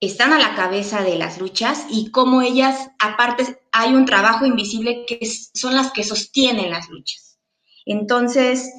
están 0.00 0.32
a 0.32 0.38
la 0.38 0.54
cabeza 0.54 1.02
de 1.02 1.16
las 1.16 1.38
luchas 1.38 1.84
y 1.90 2.10
cómo 2.10 2.40
ellas, 2.40 2.90
aparte, 2.98 3.60
hay 3.70 3.94
un 3.94 4.06
trabajo 4.06 4.46
invisible 4.46 5.04
que 5.06 5.20
son 5.54 5.74
las 5.74 5.92
que 5.92 6.04
sostienen 6.04 6.70
las 6.70 6.88
luchas. 6.88 7.38
Entonces, 7.84 8.70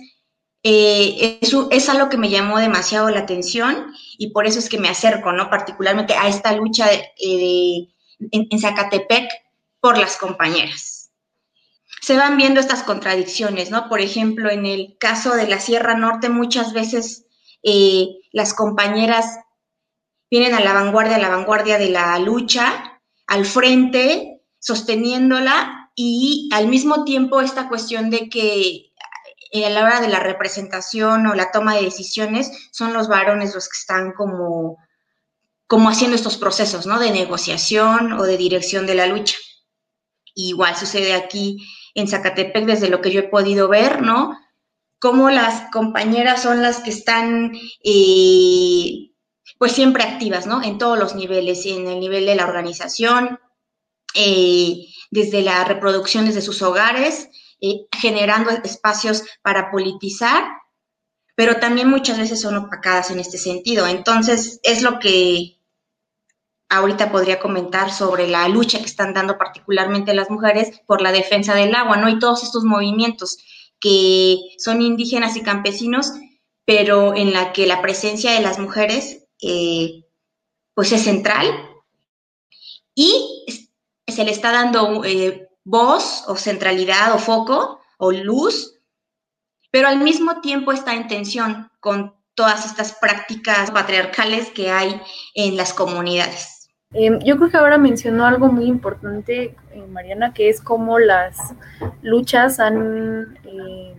eh, 0.63 1.39
eso 1.41 1.69
es 1.71 1.89
algo 1.89 2.09
que 2.09 2.17
me 2.17 2.29
llamó 2.29 2.59
demasiado 2.59 3.09
la 3.09 3.21
atención 3.21 3.93
y 4.17 4.29
por 4.29 4.45
eso 4.45 4.59
es 4.59 4.69
que 4.69 4.77
me 4.77 4.89
acerco, 4.89 5.31
¿no? 5.31 5.49
Particularmente 5.49 6.13
a 6.13 6.27
esta 6.27 6.53
lucha 6.53 6.87
eh, 6.93 7.87
en, 8.19 8.59
Zacatepec 8.59 9.27
por 9.79 9.97
las 9.97 10.17
compañeras. 10.17 11.11
Se 12.01 12.15
van 12.15 12.37
viendo 12.37 12.59
estas 12.59 12.83
contradicciones, 12.83 13.71
¿no? 13.71 13.89
Por 13.89 14.01
ejemplo, 14.01 14.51
en 14.51 14.65
el 14.65 14.97
caso 14.99 15.35
de 15.35 15.47
la 15.47 15.59
Sierra 15.59 15.95
Norte, 15.95 16.29
muchas 16.29 16.73
veces 16.73 17.25
eh, 17.63 18.09
las 18.31 18.53
compañeras 18.53 19.39
vienen 20.29 20.53
a 20.53 20.61
la 20.61 20.73
vanguardia, 20.73 21.15
a 21.15 21.19
la 21.19 21.29
vanguardia 21.29 21.79
de 21.79 21.89
la 21.89 22.17
lucha, 22.19 23.01
al 23.25 23.45
frente, 23.45 24.41
sosteniéndola 24.59 25.91
y 25.95 26.49
al 26.53 26.67
mismo 26.67 27.03
tiempo 27.03 27.41
esta 27.41 27.67
cuestión 27.67 28.09
de 28.09 28.29
que 28.29 28.90
a 29.53 29.69
la 29.69 29.83
hora 29.83 30.01
de 30.01 30.07
la 30.07 30.19
representación 30.19 31.27
o 31.27 31.35
la 31.35 31.51
toma 31.51 31.75
de 31.75 31.83
decisiones, 31.83 32.51
son 32.71 32.93
los 32.93 33.07
varones 33.07 33.53
los 33.53 33.67
que 33.67 33.77
están 33.77 34.13
como, 34.13 34.77
como 35.67 35.89
haciendo 35.89 36.15
estos 36.15 36.37
procesos, 36.37 36.85
¿no? 36.85 36.99
De 36.99 37.11
negociación 37.11 38.13
o 38.13 38.23
de 38.23 38.37
dirección 38.37 38.85
de 38.85 38.95
la 38.95 39.07
lucha. 39.07 39.37
igual 40.33 40.77
sucede 40.77 41.13
aquí 41.13 41.57
en 41.93 42.07
Zacatepec, 42.07 42.65
desde 42.65 42.89
lo 42.89 43.01
que 43.01 43.11
yo 43.11 43.19
he 43.19 43.27
podido 43.27 43.67
ver, 43.67 44.01
¿no? 44.01 44.37
Cómo 44.99 45.29
las 45.29 45.69
compañeras 45.71 46.41
son 46.41 46.61
las 46.61 46.79
que 46.79 46.89
están, 46.91 47.51
eh, 47.83 49.11
pues 49.57 49.73
siempre 49.73 50.03
activas, 50.03 50.47
¿no? 50.47 50.63
En 50.63 50.77
todos 50.77 50.97
los 50.97 51.15
niveles, 51.15 51.65
en 51.65 51.87
el 51.87 51.99
nivel 51.99 52.25
de 52.25 52.35
la 52.35 52.45
organización, 52.45 53.39
eh, 54.13 54.87
desde 55.09 55.41
la 55.41 55.63
reproducción 55.65 56.25
desde 56.25 56.41
sus 56.41 56.61
hogares, 56.61 57.29
eh, 57.61 57.85
generando 57.99 58.49
espacios 58.49 59.23
para 59.41 59.71
politizar, 59.71 60.43
pero 61.35 61.57
también 61.57 61.89
muchas 61.89 62.17
veces 62.17 62.41
son 62.41 62.55
opacadas 62.55 63.11
en 63.11 63.19
este 63.19 63.37
sentido. 63.37 63.87
Entonces, 63.87 64.59
es 64.63 64.81
lo 64.81 64.99
que 64.99 65.57
ahorita 66.69 67.11
podría 67.11 67.39
comentar 67.39 67.91
sobre 67.91 68.27
la 68.27 68.47
lucha 68.47 68.79
que 68.79 68.85
están 68.85 69.13
dando 69.13 69.37
particularmente 69.37 70.13
las 70.13 70.29
mujeres 70.29 70.81
por 70.87 71.01
la 71.01 71.11
defensa 71.11 71.53
del 71.53 71.75
agua, 71.75 71.97
¿no? 71.97 72.09
Y 72.09 72.17
todos 72.17 72.43
estos 72.43 72.63
movimientos 72.63 73.37
que 73.79 74.37
son 74.57 74.81
indígenas 74.81 75.35
y 75.35 75.41
campesinos, 75.41 76.13
pero 76.65 77.13
en 77.13 77.33
la 77.33 77.51
que 77.51 77.65
la 77.65 77.81
presencia 77.81 78.31
de 78.31 78.41
las 78.41 78.57
mujeres, 78.57 79.25
eh, 79.41 80.05
pues 80.73 80.91
es 80.93 81.03
central 81.03 81.47
y 82.95 83.45
se 84.07 84.23
le 84.23 84.31
está 84.31 84.51
dando 84.51 85.03
eh, 85.03 85.49
voz 85.63 86.25
o 86.27 86.35
centralidad 86.35 87.13
o 87.13 87.19
foco 87.19 87.81
o 87.97 88.11
luz, 88.11 88.79
pero 89.71 89.87
al 89.87 89.99
mismo 89.99 90.41
tiempo 90.41 90.71
está 90.71 90.93
en 90.93 91.07
tensión 91.07 91.69
con 91.79 92.15
todas 92.35 92.65
estas 92.65 92.93
prácticas 92.93 93.71
patriarcales 93.71 94.49
que 94.51 94.71
hay 94.71 95.01
en 95.35 95.57
las 95.57 95.73
comunidades. 95.73 96.69
Em, 96.93 97.19
yo 97.19 97.37
creo 97.37 97.49
que 97.49 97.57
ahora 97.57 97.77
mencionó 97.77 98.25
algo 98.25 98.51
muy 98.51 98.65
importante, 98.65 99.55
eh, 99.71 99.85
Mariana, 99.89 100.33
que 100.33 100.49
es 100.49 100.59
cómo 100.59 100.99
las 100.99 101.37
luchas 102.01 102.59
han, 102.59 103.37
em, 103.45 103.95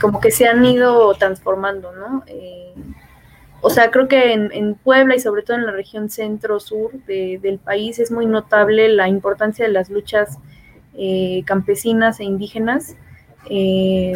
como 0.00 0.20
que 0.20 0.30
se 0.30 0.46
han 0.46 0.64
ido 0.64 1.12
transformando, 1.14 1.92
¿no? 1.92 2.22
Eh, 2.26 2.74
o 3.60 3.70
sea, 3.70 3.90
creo 3.90 4.08
que 4.08 4.32
en, 4.32 4.74
Puebla 4.76 5.16
y 5.16 5.20
sobre 5.20 5.42
todo 5.42 5.56
en 5.56 5.66
la 5.66 5.72
región 5.72 6.08
centro-sur 6.08 6.92
del 7.04 7.58
país 7.58 7.98
es 7.98 8.10
muy 8.10 8.24
notable 8.24 8.88
la 8.88 9.08
importancia 9.08 9.66
de 9.66 9.72
las 9.72 9.90
luchas 9.90 10.38
eh, 11.00 11.44
campesinas 11.46 12.18
e 12.18 12.24
indígenas, 12.24 12.96
eh, 13.48 14.12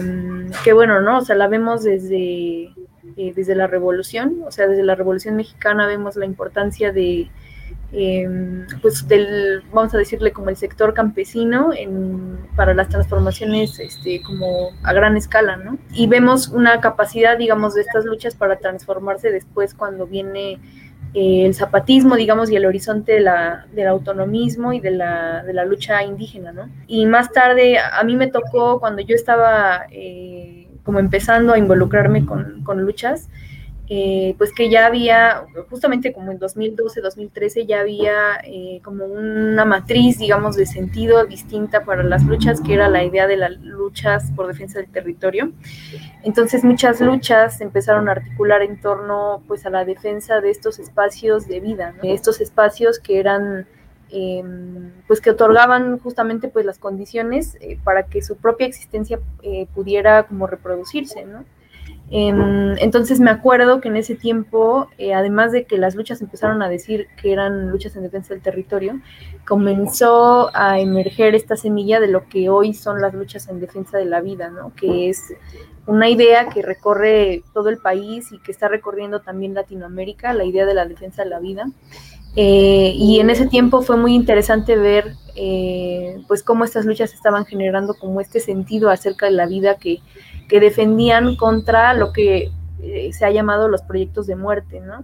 que 0.64 0.72
bueno, 0.72 1.00
¿no? 1.00 1.18
O 1.18 1.20
sea, 1.20 1.36
la 1.36 1.46
vemos 1.46 1.84
desde, 1.84 2.72
eh, 3.16 3.32
desde 3.36 3.54
la 3.54 3.68
revolución, 3.68 4.42
o 4.44 4.50
sea, 4.50 4.66
desde 4.66 4.82
la 4.82 4.96
revolución 4.96 5.36
mexicana 5.36 5.86
vemos 5.86 6.16
la 6.16 6.26
importancia 6.26 6.90
de, 6.90 7.30
pues 8.80 9.06
del, 9.06 9.62
vamos 9.72 9.94
a 9.94 9.98
decirle 9.98 10.32
como 10.32 10.48
el 10.48 10.56
sector 10.56 10.92
campesino 10.92 11.70
para 12.56 12.74
las 12.74 12.88
transformaciones 12.88 13.78
este, 13.78 14.20
como 14.20 14.70
a 14.82 14.92
gran 14.92 15.16
escala, 15.16 15.56
¿no? 15.56 15.78
Y 15.92 16.08
vemos 16.08 16.48
una 16.48 16.80
capacidad, 16.80 17.38
digamos, 17.38 17.74
de 17.74 17.82
estas 17.82 18.04
luchas 18.06 18.34
para 18.34 18.56
transformarse 18.56 19.30
después 19.30 19.72
cuando 19.72 20.08
viene 20.08 20.58
el 21.14 21.54
zapatismo, 21.54 22.16
digamos, 22.16 22.50
y 22.50 22.56
el 22.56 22.64
horizonte 22.64 23.12
de 23.12 23.20
la, 23.20 23.66
del 23.72 23.86
autonomismo 23.88 24.72
y 24.72 24.80
de 24.80 24.92
la, 24.92 25.42
de 25.44 25.52
la, 25.52 25.64
lucha 25.64 26.02
indígena, 26.02 26.52
¿no? 26.52 26.68
Y 26.86 27.04
más 27.06 27.32
tarde, 27.32 27.78
a 27.78 28.02
mí 28.04 28.16
me 28.16 28.28
tocó, 28.28 28.80
cuando 28.80 29.02
yo 29.02 29.14
estaba 29.14 29.86
eh, 29.90 30.68
como 30.84 30.98
empezando 31.00 31.52
a 31.52 31.58
involucrarme 31.58 32.24
con, 32.24 32.62
con 32.64 32.82
luchas, 32.82 33.28
eh, 33.94 34.34
pues 34.38 34.54
que 34.54 34.70
ya 34.70 34.86
había, 34.86 35.44
justamente 35.68 36.14
como 36.14 36.32
en 36.32 36.38
2012, 36.38 37.02
2013, 37.02 37.66
ya 37.66 37.80
había 37.80 38.40
eh, 38.42 38.80
como 38.82 39.04
una 39.04 39.66
matriz, 39.66 40.18
digamos, 40.18 40.56
de 40.56 40.64
sentido 40.64 41.26
distinta 41.26 41.84
para 41.84 42.02
las 42.02 42.24
luchas, 42.24 42.62
que 42.62 42.72
era 42.72 42.88
la 42.88 43.04
idea 43.04 43.26
de 43.26 43.36
las 43.36 43.50
luchas 43.60 44.32
por 44.34 44.46
defensa 44.46 44.78
del 44.78 44.88
territorio. 44.88 45.52
Entonces 46.22 46.64
muchas 46.64 47.02
luchas 47.02 47.60
empezaron 47.60 48.08
a 48.08 48.12
articular 48.12 48.62
en 48.62 48.80
torno 48.80 49.42
pues 49.46 49.66
a 49.66 49.68
la 49.70 49.84
defensa 49.84 50.40
de 50.40 50.48
estos 50.48 50.78
espacios 50.78 51.46
de 51.46 51.60
vida, 51.60 51.94
estos 52.02 52.40
espacios 52.40 52.98
que 52.98 53.20
eran... 53.20 53.66
Em, 54.14 54.90
pues 55.06 55.22
que 55.22 55.30
otorgaban 55.30 55.98
justamente 55.98 56.48
pues 56.48 56.66
las 56.66 56.78
condiciones 56.78 57.56
eh, 57.60 57.78
para 57.82 58.04
que 58.04 58.20
su 58.20 58.36
propia 58.36 58.66
existencia 58.66 59.18
pudiera 59.74 60.24
como 60.24 60.46
reproducirse, 60.46 61.24
¿no? 61.24 61.44
Em, 62.14 62.76
entonces 62.76 63.20
me 63.20 63.30
acuerdo 63.30 63.80
que 63.80 63.88
en 63.88 63.96
ese 63.96 64.14
tiempo, 64.14 64.86
eh, 64.98 65.14
además 65.14 65.50
de 65.50 65.64
que 65.64 65.78
las 65.78 65.94
luchas 65.94 66.20
empezaron 66.20 66.60
a 66.62 66.68
decir 66.68 67.06
que 67.16 67.32
eran 67.32 67.70
luchas 67.70 67.96
en 67.96 68.02
defensa 68.02 68.34
del 68.34 68.42
territorio, 68.42 69.00
comenzó 69.46 70.54
a 70.54 70.78
emerger 70.78 71.34
esta 71.34 71.56
semilla 71.56 72.00
de 72.00 72.08
lo 72.08 72.28
que 72.28 72.50
hoy 72.50 72.74
son 72.74 73.00
las 73.00 73.14
luchas 73.14 73.48
en 73.48 73.60
defensa 73.60 73.96
de 73.96 74.04
la 74.04 74.20
vida, 74.20 74.50
¿no? 74.50 74.74
que 74.74 75.08
es 75.08 75.32
una 75.86 76.10
idea 76.10 76.50
que 76.50 76.60
recorre 76.60 77.44
todo 77.54 77.70
el 77.70 77.78
país 77.78 78.30
y 78.30 78.38
que 78.40 78.52
está 78.52 78.68
recorriendo 78.68 79.22
también 79.22 79.54
Latinoamérica, 79.54 80.34
la 80.34 80.44
idea 80.44 80.66
de 80.66 80.74
la 80.74 80.84
defensa 80.84 81.24
de 81.24 81.30
la 81.30 81.40
vida. 81.40 81.64
Eh, 82.36 82.92
y 82.94 83.20
en 83.20 83.30
ese 83.30 83.46
tiempo 83.46 83.80
fue 83.80 83.96
muy 83.96 84.14
interesante 84.14 84.76
ver 84.76 85.14
eh, 85.34 86.22
pues 86.28 86.42
cómo 86.42 86.64
estas 86.64 86.84
luchas 86.84 87.14
estaban 87.14 87.46
generando 87.46 87.94
como 87.94 88.20
este 88.20 88.38
sentido 88.38 88.90
acerca 88.90 89.26
de 89.26 89.32
la 89.32 89.46
vida 89.46 89.76
que 89.76 90.00
que 90.52 90.60
defendían 90.60 91.36
contra 91.36 91.94
lo 91.94 92.12
que 92.12 92.50
eh, 92.82 93.10
se 93.14 93.24
ha 93.24 93.30
llamado 93.30 93.68
los 93.68 93.80
proyectos 93.80 94.26
de 94.26 94.36
muerte, 94.36 94.80
¿no? 94.80 95.02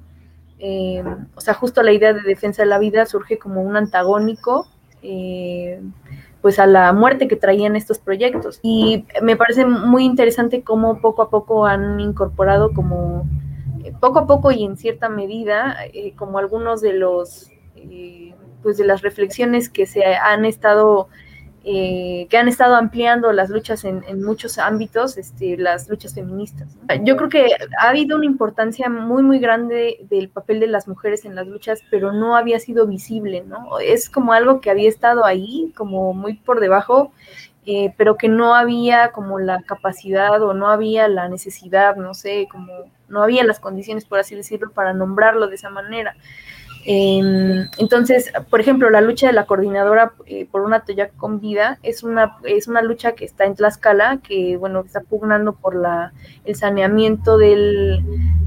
Eh, 0.58 1.02
o 1.34 1.40
sea, 1.40 1.54
justo 1.54 1.82
la 1.82 1.92
idea 1.92 2.12
de 2.12 2.20
defensa 2.20 2.60
de 2.60 2.68
la 2.68 2.78
vida 2.78 3.06
surge 3.06 3.38
como 3.38 3.62
un 3.62 3.74
antagónico, 3.74 4.68
eh, 5.00 5.80
pues 6.42 6.58
a 6.58 6.66
la 6.66 6.92
muerte 6.92 7.28
que 7.28 7.36
traían 7.36 7.76
estos 7.76 7.98
proyectos. 7.98 8.60
Y 8.62 9.06
me 9.22 9.36
parece 9.36 9.64
muy 9.64 10.04
interesante 10.04 10.62
cómo 10.62 11.00
poco 11.00 11.22
a 11.22 11.30
poco 11.30 11.64
han 11.64 11.98
incorporado 11.98 12.74
como, 12.74 13.26
poco 14.00 14.18
a 14.18 14.26
poco 14.26 14.52
y 14.52 14.64
en 14.64 14.76
cierta 14.76 15.08
medida, 15.08 15.78
como 16.16 16.36
algunos 16.36 16.82
de 16.82 16.92
los, 16.92 17.50
pues 18.62 18.76
de 18.76 18.84
las 18.84 19.00
reflexiones 19.00 19.70
que 19.70 19.86
se 19.86 20.04
han 20.04 20.44
estado 20.44 21.08
eh, 21.70 22.26
que 22.30 22.38
han 22.38 22.48
estado 22.48 22.76
ampliando 22.76 23.30
las 23.30 23.50
luchas 23.50 23.84
en, 23.84 24.02
muchos 24.22 24.56
ámbitos, 24.56 25.18
este, 25.18 25.58
las 25.58 25.86
luchas 25.90 26.14
feministas. 26.14 26.66
Yo 27.02 27.18
creo 27.18 27.28
que 27.28 27.46
ha 27.78 27.90
habido 27.90 28.16
una 28.16 28.24
importancia 28.24 28.88
muy, 28.88 29.22
muy 29.22 29.38
grande 29.38 29.98
del 30.08 30.30
papel 30.30 30.60
de 30.60 30.66
las 30.66 30.88
mujeres 30.88 31.26
en 31.26 31.34
las 31.34 31.46
luchas, 31.46 31.82
pero 31.90 32.10
no 32.10 32.36
había 32.36 32.58
sido 32.58 32.86
visible, 32.86 33.44
¿no? 33.46 33.80
Es 33.80 34.08
como 34.08 34.32
algo 34.32 34.62
que 34.62 34.70
había 34.70 34.88
estado 34.88 35.26
ahí, 35.26 35.70
como 35.76 36.14
muy 36.14 36.36
por 36.36 36.60
debajo, 36.60 37.12
eh, 37.66 37.92
pero 37.98 38.16
que 38.16 38.28
no 38.28 38.54
había 38.54 39.12
como 39.12 39.38
la 39.38 39.60
capacidad 39.60 40.40
o 40.40 40.54
no 40.54 40.68
había 40.68 41.06
la 41.06 41.28
necesidad, 41.28 41.96
no 41.96 42.14
sé, 42.14 42.48
como 42.50 42.72
no 43.08 43.22
había 43.22 43.44
las 43.44 43.60
condiciones, 43.60 44.06
por 44.06 44.18
así 44.18 44.34
decirlo, 44.34 44.70
para 44.70 44.94
nombrarlo 44.94 45.48
de 45.48 45.56
esa 45.56 45.68
manera. 45.68 46.16
Em, 46.90 47.68
entonces, 47.76 48.32
por 48.48 48.62
ejemplo, 48.62 48.88
la 48.88 49.02
lucha 49.02 49.26
de 49.26 49.34
la 49.34 49.44
coordinadora 49.44 50.14
eh, 50.24 50.46
por 50.50 50.62
una 50.62 50.80
Toyac 50.80 51.14
con 51.16 51.38
vida 51.38 51.78
es 51.82 52.02
una, 52.02 52.38
es 52.44 52.66
una 52.66 52.80
lucha 52.80 53.12
que 53.12 53.26
está 53.26 53.44
en 53.44 53.56
Tlaxcala, 53.56 54.20
que 54.26 54.56
bueno, 54.56 54.80
está 54.86 55.02
pugnando 55.02 55.52
por 55.52 55.76
la, 55.76 56.14
el 56.46 56.56
saneamiento 56.56 57.36
del, 57.36 58.02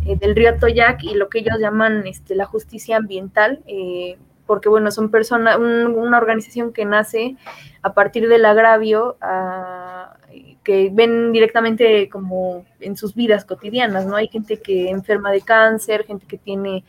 eh, 0.08 0.16
del 0.16 0.36
río 0.36 0.58
Toyac 0.58 1.04
y 1.04 1.14
lo 1.14 1.30
que 1.30 1.38
ellos 1.38 1.60
llaman 1.60 2.08
este, 2.08 2.34
la 2.34 2.46
justicia 2.46 2.98
ambiental, 2.98 3.62
eh, 3.68 4.18
porque 4.48 4.70
bueno, 4.70 4.90
son 4.90 5.12
personas, 5.12 5.60
una 5.60 6.18
organización 6.18 6.74
que 6.74 6.84
nace 6.84 7.36
a 7.84 7.94
partir 7.94 8.28
del 8.28 8.44
agravio 8.46 9.18
a, 9.22 10.18
que 10.64 10.90
ven 10.92 11.32
directamente 11.32 12.10
como 12.10 12.66
en 12.80 12.96
sus 12.96 13.16
vidas 13.16 13.46
cotidianas, 13.46 14.06
¿no? 14.06 14.16
Hay 14.16 14.28
gente 14.28 14.60
que 14.60 14.90
enferma 14.90 15.32
de 15.32 15.42
cáncer, 15.42 16.06
gente 16.06 16.26
que 16.28 16.38
tiene 16.38 16.84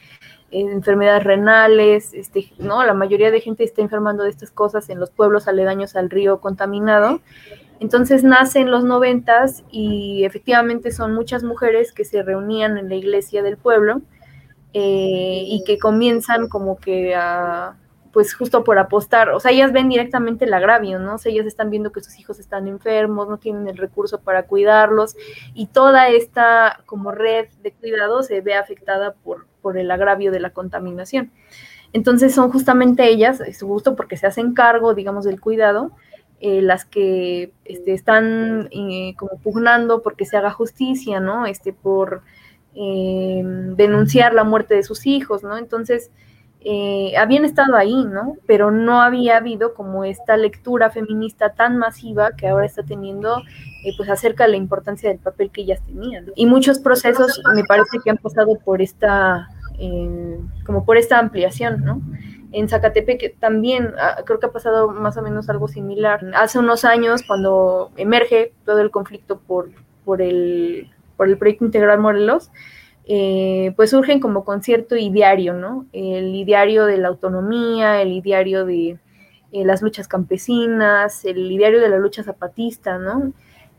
enfermedades 0.53 1.25
renales, 1.25 2.13
este, 2.15 2.53
¿no? 2.59 2.85
La 2.85 2.95
mayoría 2.95 3.31
de 3.31 3.41
gente 3.41 3.65
está 3.65 3.83
enfermando 3.83 4.25
de 4.25 4.31
estas 4.31 4.51
cosas 4.51 4.89
en 4.91 5.01
los 5.01 5.11
pueblos 5.11 5.49
aledaños 5.49 5.97
al 5.97 6.11
río 6.11 6.41
contaminado. 6.41 7.21
Entonces 7.81 8.23
nace 8.23 8.61
en 8.61 8.71
los 8.71 8.85
noventas 8.85 9.65
y 9.71 10.25
efectivamente 10.25 10.93
son 10.93 11.15
muchas 11.15 11.43
mujeres 11.43 11.93
que 11.93 12.05
se 12.05 12.23
reunían 12.23 12.79
en 12.79 12.89
la 12.89 12.95
iglesia 12.95 13.43
del 13.43 13.57
pueblo 13.57 14.03
eh, 14.73 15.43
y 15.47 15.65
que 15.67 15.79
comienzan 15.79 16.49
como 16.49 16.77
que 16.77 17.15
a 17.15 17.77
pues 18.13 18.35
justo 18.35 18.63
por 18.63 18.79
apostar, 18.79 19.31
o 19.31 19.41
sea, 19.41 19.53
ellas 19.53 19.73
ven 19.73 19.89
directamente 19.89 20.45
el 20.45 20.53
agravio, 20.53 20.99
¿no? 20.99 21.15
O 21.15 21.19
sea, 21.19 21.33
ellas 21.33 21.47
están 21.47 21.71
viendo 21.71 21.93
que 21.93 22.03
sus 22.03 22.19
hijos 22.19 22.39
están 22.39 22.69
enfermos, 22.69 23.27
no 23.27 23.39
tienen 23.39 23.67
el 23.69 23.79
recurso 23.79 24.21
para 24.21 24.47
cuidarlos 24.47 25.17
y 25.55 25.69
toda 25.69 26.11
esta 26.11 26.81
como 26.85 27.11
red 27.11 27.49
de 27.63 27.73
cuidado 27.73 28.23
se 28.23 28.43
ve 28.43 28.55
afectada 28.55 29.15
por, 29.15 29.47
por 29.63 29.79
el 29.79 29.91
agravio 29.91 30.31
de 30.33 30.41
la 30.41 30.51
contaminación. 30.51 31.31
Entonces 31.93 32.35
son 32.35 32.51
justamente 32.51 33.09
ellas, 33.09 33.41
es 33.41 33.63
gusto 33.63 33.97
porque 33.97 34.17
se 34.17 34.27
hacen 34.27 34.55
cargo, 34.55 34.95
digamos, 34.95 35.25
del 35.25 35.41
cuidado, 35.41 35.93
eh, 36.41 36.61
las 36.61 36.85
que 36.85 37.53
este, 37.65 37.95
están 37.95 38.69
eh, 38.73 39.15
como 39.17 39.39
pugnando 39.39 40.03
porque 40.03 40.27
se 40.27 40.37
haga 40.37 40.51
justicia, 40.51 41.21
¿no? 41.21 41.47
Este, 41.47 41.73
por 41.73 42.23
eh, 42.75 43.43
denunciar 43.77 44.35
la 44.35 44.45
muerte 44.45 44.75
de 44.75 44.83
sus 44.83 45.07
hijos, 45.07 45.43
¿no? 45.43 45.57
Entonces, 45.57 46.11
eh, 46.65 47.17
habían 47.17 47.45
estado 47.45 47.77
ahí, 47.77 48.05
¿no? 48.05 48.37
Pero 48.47 48.71
no 48.71 49.01
había 49.03 49.37
habido 49.37 49.75
como 49.75 50.05
esta 50.05 50.37
lectura 50.37 50.91
feminista 50.91 51.55
tan 51.55 51.77
masiva 51.77 52.33
que 52.37 52.49
ahora 52.49 52.67
está 52.67 52.83
teniendo, 52.83 53.39
eh, 53.85 53.93
pues 53.97 54.09
acerca 54.09 54.45
de 54.45 54.51
la 54.51 54.57
importancia 54.57 55.09
del 55.09 55.19
papel 55.19 55.51
que 55.51 55.63
ellas 55.63 55.81
tenían. 55.87 56.27
Y 56.37 56.47
muchos 56.47 56.79
procesos 56.79 57.41
me 57.55 57.65
parece 57.65 57.99
que 58.05 58.11
han 58.11 58.19
pasado 58.19 58.59
por 58.65 58.81
esta, 58.81 59.49
eh, 59.79 60.39
como 60.65 60.85
por 60.85 60.97
esta 60.97 61.19
ampliación, 61.19 61.85
¿no? 61.85 62.01
En 62.53 62.69
Zacatepec 62.69 63.39
también 63.39 63.95
ah, 63.99 64.23
creo 64.25 64.39
que 64.39 64.47
ha 64.47 64.53
pasado 64.53 64.89
más 64.91 65.17
o 65.17 65.23
menos 65.23 65.49
algo 65.49 65.69
similar. 65.69 66.21
Hace 66.35 66.59
unos 66.59 66.85
años, 66.85 67.23
cuando 67.27 67.91
emerge 67.97 68.53
todo 68.65 68.81
el 68.81 68.91
conflicto 68.91 69.41
por, 69.41 69.71
por, 70.05 70.21
el, 70.21 70.91
por 71.17 71.29
el 71.29 71.39
proyecto 71.39 71.65
integral 71.65 71.99
Morelos, 71.99 72.51
eh, 73.05 73.73
pues 73.77 73.91
surgen 73.91 74.21
como 74.21 74.45
concierto 74.45 74.97
ideario, 74.97 75.55
¿no? 75.55 75.87
El 75.93 76.35
ideario 76.35 76.87
de 76.87 76.99
la 76.99 77.09
autonomía, 77.09 78.01
el 78.01 78.13
ideario 78.13 78.65
de 78.65 78.99
eh, 79.51 79.65
las 79.65 79.83
luchas 79.83 80.07
campesinas, 80.07 81.25
el 81.25 81.51
ideario 81.51 81.81
de 81.81 81.89
la 81.89 81.99
lucha 81.99 82.23
zapatista, 82.23 82.99
¿no? 82.99 83.33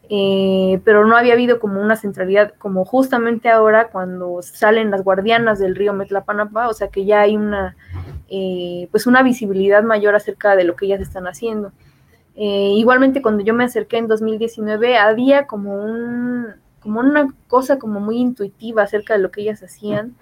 Eh, 0.09 0.81
pero 0.83 1.05
no 1.05 1.15
había 1.15 1.33
habido 1.33 1.59
como 1.59 1.81
una 1.81 1.95
centralidad 1.95 2.53
como 2.57 2.83
justamente 2.83 3.49
ahora 3.49 3.87
cuando 3.87 4.41
salen 4.41 4.91
las 4.91 5.01
guardianas 5.03 5.59
del 5.59 5.75
río 5.75 5.93
Metlapanapa, 5.93 6.67
o 6.67 6.73
sea 6.73 6.89
que 6.89 7.05
ya 7.05 7.21
hay 7.21 7.37
una, 7.37 7.77
pues 8.91 9.07
una 9.07 9.23
visibilidad 9.23 9.81
mayor 9.83 10.15
acerca 10.15 10.57
de 10.57 10.65
lo 10.65 10.75
que 10.75 10.87
ellas 10.87 10.99
están 11.01 11.25
haciendo. 11.25 11.71
igualmente 12.35 13.21
cuando 13.21 13.43
yo 13.43 13.53
me 13.53 13.63
acerqué 13.63 13.97
en 13.97 14.07
2019 14.07 14.97
había 14.97 15.47
como 15.47 15.75
un, 15.75 16.47
como 16.83 16.99
una 16.99 17.33
cosa 17.47 17.79
como 17.79 18.01
muy 18.01 18.17
intuitiva 18.17 18.83
acerca 18.83 19.13
de 19.15 19.23
lo 19.23 19.31
que 19.31 19.41
ellas 19.41 19.63
hacían. 19.63 20.15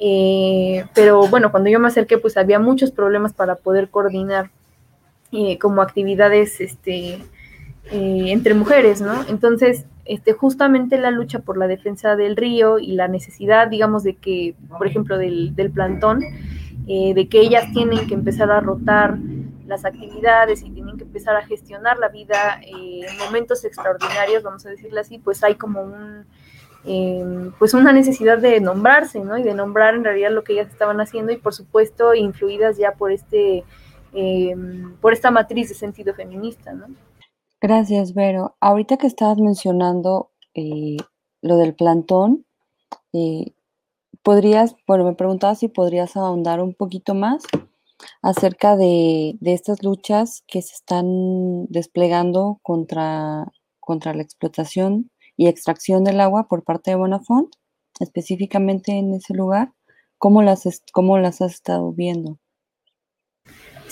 Eh, 0.00 0.86
pero 0.94 1.26
bueno, 1.26 1.50
cuando 1.50 1.68
yo 1.68 1.80
me 1.80 1.88
acerqué, 1.88 2.18
pues 2.18 2.36
había 2.36 2.60
muchos 2.60 2.92
problemas 2.92 3.32
para 3.32 3.56
poder 3.56 3.88
coordinar 3.88 4.50
eh, 5.32 5.58
como 5.58 5.82
actividades 5.82 6.60
este, 6.60 7.14
eh, 7.90 8.26
entre 8.28 8.54
mujeres, 8.54 9.00
¿no? 9.00 9.24
Entonces, 9.28 9.86
este, 10.04 10.32
justamente 10.34 10.98
la 10.98 11.10
lucha 11.10 11.40
por 11.40 11.56
la 11.56 11.66
defensa 11.66 12.14
del 12.14 12.36
río 12.36 12.78
y 12.78 12.92
la 12.92 13.08
necesidad, 13.08 13.66
digamos, 13.66 14.04
de 14.04 14.14
que, 14.14 14.54
por 14.78 14.86
ejemplo, 14.86 15.18
del, 15.18 15.56
del 15.56 15.70
plantón, 15.70 16.20
de 16.86 17.28
que 17.30 17.40
ellas 17.40 17.72
tienen 17.72 18.06
que 18.06 18.12
empezar 18.12 18.50
a 18.50 18.60
rotar 18.60 19.16
las 19.66 19.86
actividades 19.86 20.62
y 20.62 20.68
empezar 21.14 21.36
a 21.36 21.46
gestionar 21.46 21.96
la 21.98 22.08
vida 22.08 22.60
eh, 22.62 23.06
en 23.08 23.18
momentos 23.18 23.64
extraordinarios, 23.64 24.42
vamos 24.42 24.66
a 24.66 24.70
decirle 24.70 24.98
así, 24.98 25.18
pues 25.18 25.44
hay 25.44 25.54
como 25.54 25.82
un, 25.82 26.26
em, 26.84 27.52
pues 27.56 27.72
una 27.72 27.92
necesidad 27.92 28.38
de 28.38 28.60
nombrarse, 28.60 29.20
¿no? 29.20 29.38
Y 29.38 29.44
de 29.44 29.54
nombrar 29.54 29.94
en 29.94 30.02
realidad 30.02 30.32
lo 30.32 30.42
que 30.42 30.54
ellas 30.54 30.68
estaban 30.68 31.00
haciendo 31.00 31.30
y 31.30 31.36
por 31.36 31.54
supuesto 31.54 32.14
influidas 32.14 32.76
ya 32.76 32.92
por 32.92 33.12
este, 33.12 33.62
em, 34.12 34.96
por 34.96 35.12
esta 35.12 35.30
matriz 35.30 35.68
de 35.68 35.76
sentido 35.76 36.14
feminista, 36.14 36.72
¿no? 36.72 36.86
Gracias, 37.60 38.12
Vero. 38.12 38.56
Ahorita 38.58 38.96
que 38.96 39.06
estabas 39.06 39.38
mencionando 39.38 40.32
eh, 40.54 40.96
lo 41.42 41.56
del 41.58 41.74
plantón, 41.74 42.44
eh, 43.12 43.52
podrías, 44.22 44.74
bueno, 44.88 45.04
me 45.04 45.14
preguntaba 45.14 45.54
si 45.54 45.68
podrías 45.68 46.16
ahondar 46.16 46.60
un 46.60 46.74
poquito 46.74 47.14
más 47.14 47.44
acerca 48.22 48.76
de, 48.76 49.36
estas 49.42 49.82
luchas 49.82 50.42
que 50.46 50.62
se 50.62 50.74
están 50.74 51.66
desplegando 51.66 52.58
contra, 52.62 53.46
contra 53.80 54.14
la 54.14 54.22
explotación 54.22 55.10
y 55.36 55.48
extracción 55.48 56.04
del 56.04 56.20
agua 56.20 56.48
por 56.48 56.64
parte 56.64 56.90
de 56.90 56.96
Bonafont, 56.96 57.54
específicamente 58.00 58.92
en 58.92 59.14
ese 59.14 59.34
lugar. 59.34 59.72
¿Cómo 60.18 60.42
las, 60.42 60.64
cómo 60.92 61.18
las 61.18 61.40
has 61.42 61.54
estado 61.54 61.92
viendo? 61.92 62.38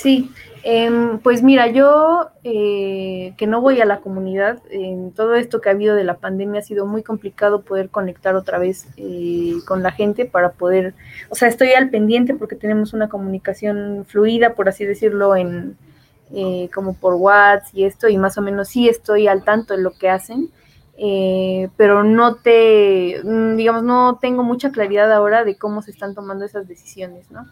Sí, 0.02 0.30
Em, 0.64 1.18
pues 1.18 1.42
mira, 1.42 1.66
yo 1.66 2.30
eh, 2.44 3.34
que 3.36 3.48
no 3.48 3.60
voy 3.60 3.80
a 3.80 3.84
la 3.84 3.98
comunidad, 3.98 4.60
en 4.70 5.10
todo 5.12 5.34
esto 5.34 5.60
que 5.60 5.68
ha 5.68 5.72
habido 5.72 5.96
de 5.96 6.04
la 6.04 6.18
pandemia 6.18 6.60
ha 6.60 6.62
sido 6.64 6.86
muy 6.86 7.02
complicado 7.02 7.62
poder 7.62 7.88
conectar 7.90 8.36
otra 8.36 8.58
vez 8.58 8.86
eh, 8.96 9.54
con 9.66 9.82
la 9.82 9.90
gente 9.90 10.24
para 10.24 10.52
poder, 10.52 10.94
o 11.30 11.34
sea, 11.34 11.48
estoy 11.48 11.72
al 11.72 11.90
pendiente 11.90 12.34
porque 12.34 12.54
tenemos 12.54 12.92
una 12.92 13.08
comunicación 13.08 14.04
fluida, 14.06 14.54
por 14.54 14.68
así 14.68 14.84
decirlo, 14.84 15.34
en 15.34 15.76
eh, 16.32 16.70
como 16.72 16.94
por 16.94 17.14
WhatsApp 17.14 17.74
y 17.74 17.84
esto, 17.84 18.08
y 18.08 18.16
más 18.16 18.38
o 18.38 18.42
menos 18.42 18.68
sí 18.68 18.88
estoy 18.88 19.26
al 19.26 19.42
tanto 19.42 19.74
de 19.76 19.82
lo 19.82 19.90
que 19.90 20.08
hacen, 20.10 20.48
pero 21.76 22.04
no 22.04 22.36
te, 22.36 23.20
mm, 23.24 23.56
digamos, 23.56 23.82
no 23.82 24.18
tengo 24.20 24.44
mucha 24.44 24.70
claridad 24.70 25.12
ahora 25.12 25.42
de 25.42 25.56
cómo 25.56 25.82
se 25.82 25.90
están 25.90 26.14
tomando 26.14 26.44
esas 26.44 26.68
decisiones, 26.68 27.28
¿no? 27.32 27.48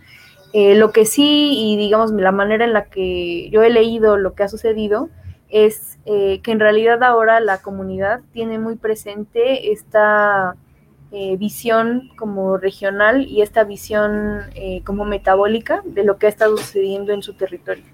Eh, 0.52 0.74
lo 0.74 0.90
que 0.90 1.04
sí, 1.06 1.52
y 1.54 1.76
digamos, 1.76 2.10
la 2.12 2.32
manera 2.32 2.64
en 2.64 2.72
la 2.72 2.86
que 2.86 3.48
yo 3.50 3.62
he 3.62 3.70
leído 3.70 4.16
lo 4.16 4.34
que 4.34 4.42
ha 4.42 4.48
sucedido, 4.48 5.08
es 5.48 5.98
eh, 6.06 6.40
que 6.42 6.52
en 6.52 6.60
realidad 6.60 7.02
ahora 7.02 7.40
la 7.40 7.58
comunidad 7.58 8.20
tiene 8.32 8.58
muy 8.58 8.76
presente 8.76 9.72
esta 9.72 10.56
eh, 11.12 11.36
visión 11.36 12.10
como 12.16 12.56
regional 12.56 13.26
y 13.26 13.42
esta 13.42 13.64
visión 13.64 14.42
como 14.84 15.04
metabólica 15.04 15.82
de 15.84 16.04
lo 16.04 16.18
que 16.18 16.26
ha 16.26 16.28
estado 16.28 16.56
sucediendo 16.56 17.12
en 17.12 17.22
su 17.22 17.34
territorio. 17.34 17.84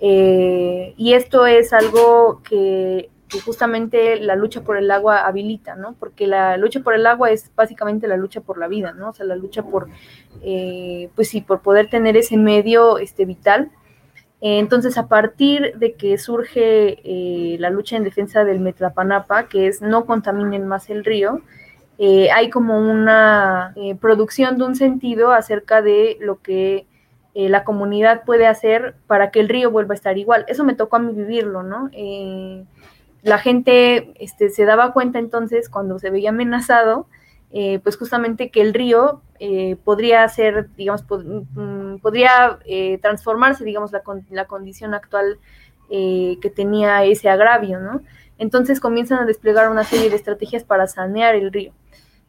y 0.00 1.12
esto 1.14 1.46
es 1.46 1.72
algo 1.72 2.42
que 2.42 3.10
que 3.28 3.40
justamente 3.40 4.20
la 4.20 4.36
lucha 4.36 4.62
por 4.62 4.76
el 4.76 4.90
agua 4.90 5.26
habilita, 5.26 5.74
¿no? 5.74 5.94
Porque 5.98 6.26
la 6.26 6.56
lucha 6.56 6.80
por 6.80 6.94
el 6.94 7.06
agua 7.06 7.30
es 7.30 7.50
básicamente 7.56 8.06
la 8.06 8.16
lucha 8.16 8.40
por 8.40 8.58
la 8.58 8.68
vida, 8.68 8.92
¿no? 8.92 9.10
O 9.10 9.12
sea, 9.12 9.26
la 9.26 9.36
lucha 9.36 9.62
por, 9.64 9.88
eh, 10.42 11.10
pues 11.14 11.28
sí, 11.28 11.40
por 11.40 11.60
poder 11.60 11.90
tener 11.90 12.16
ese 12.16 12.36
medio 12.36 12.98
este, 12.98 13.24
vital. 13.24 13.70
entonces, 14.40 14.98
a 14.98 15.08
partir 15.08 15.76
de 15.76 15.94
que 15.94 16.18
surge 16.18 17.00
eh, 17.04 17.56
la 17.58 17.70
lucha 17.70 17.96
en 17.96 18.04
defensa 18.04 18.44
del 18.44 18.60
Metlapanapa, 18.60 19.48
que 19.48 19.66
es 19.66 19.82
no 19.82 20.04
contaminen 20.06 20.66
más 20.68 20.88
el 20.90 21.04
río, 21.04 21.40
eh, 21.98 22.30
hay 22.30 22.50
como 22.50 22.78
una 22.78 23.74
producción 24.00 24.58
de 24.58 24.64
un 24.64 24.76
sentido 24.76 25.32
acerca 25.32 25.82
de 25.82 26.18
lo 26.20 26.40
que 26.42 26.86
la 27.34 27.64
comunidad 27.64 28.24
puede 28.24 28.46
hacer 28.46 28.94
para 29.06 29.30
que 29.30 29.40
el 29.40 29.48
río 29.48 29.70
vuelva 29.70 29.94
a 29.94 29.96
estar 29.96 30.16
igual. 30.16 30.44
Eso 30.48 30.64
me 30.64 30.74
tocó 30.74 30.96
a 30.96 31.00
mí 31.00 31.12
vivirlo, 31.12 31.62
¿no? 31.62 31.90
La 33.26 33.38
gente 33.38 34.12
este, 34.22 34.50
se 34.50 34.64
daba 34.64 34.92
cuenta 34.92 35.18
entonces 35.18 35.68
cuando 35.68 35.98
se 35.98 36.10
veía 36.10 36.30
amenazado, 36.30 37.08
eh, 37.50 37.80
pues 37.80 37.96
justamente 37.96 38.52
que 38.52 38.60
el 38.60 38.72
río 38.72 39.20
eh, 39.40 39.74
podría 39.82 40.26
ser, 40.28 40.68
digamos, 40.76 41.04
mm, 41.10 41.96
podría 41.96 42.60
eh, 42.66 42.98
transformarse, 43.02 43.64
digamos, 43.64 43.90
la, 43.90 44.02
la 44.30 44.44
condición 44.46 44.94
actual 44.94 45.38
que 45.88 46.52
tenía 46.54 47.04
ese 47.04 47.28
agravio, 47.28 47.78
¿no? 47.78 48.00
Entonces 48.38 48.80
comienzan 48.80 49.20
a 49.20 49.24
desplegar 49.24 49.70
una 49.70 49.84
serie 49.84 50.10
de 50.10 50.16
estrategias 50.16 50.64
para 50.64 50.88
sanear 50.88 51.36
el 51.36 51.52
río. 51.52 51.72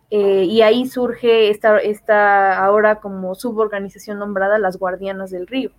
y 0.10 0.62
ahí 0.62 0.86
surge 0.88 1.50
esta, 1.50 1.80
esta 1.80 2.64
ahora 2.64 3.00
como 3.00 3.34
suborganización 3.34 4.20
nombrada 4.20 4.60
las 4.60 4.78
guardianas 4.78 5.32
del 5.32 5.48
río. 5.48 5.72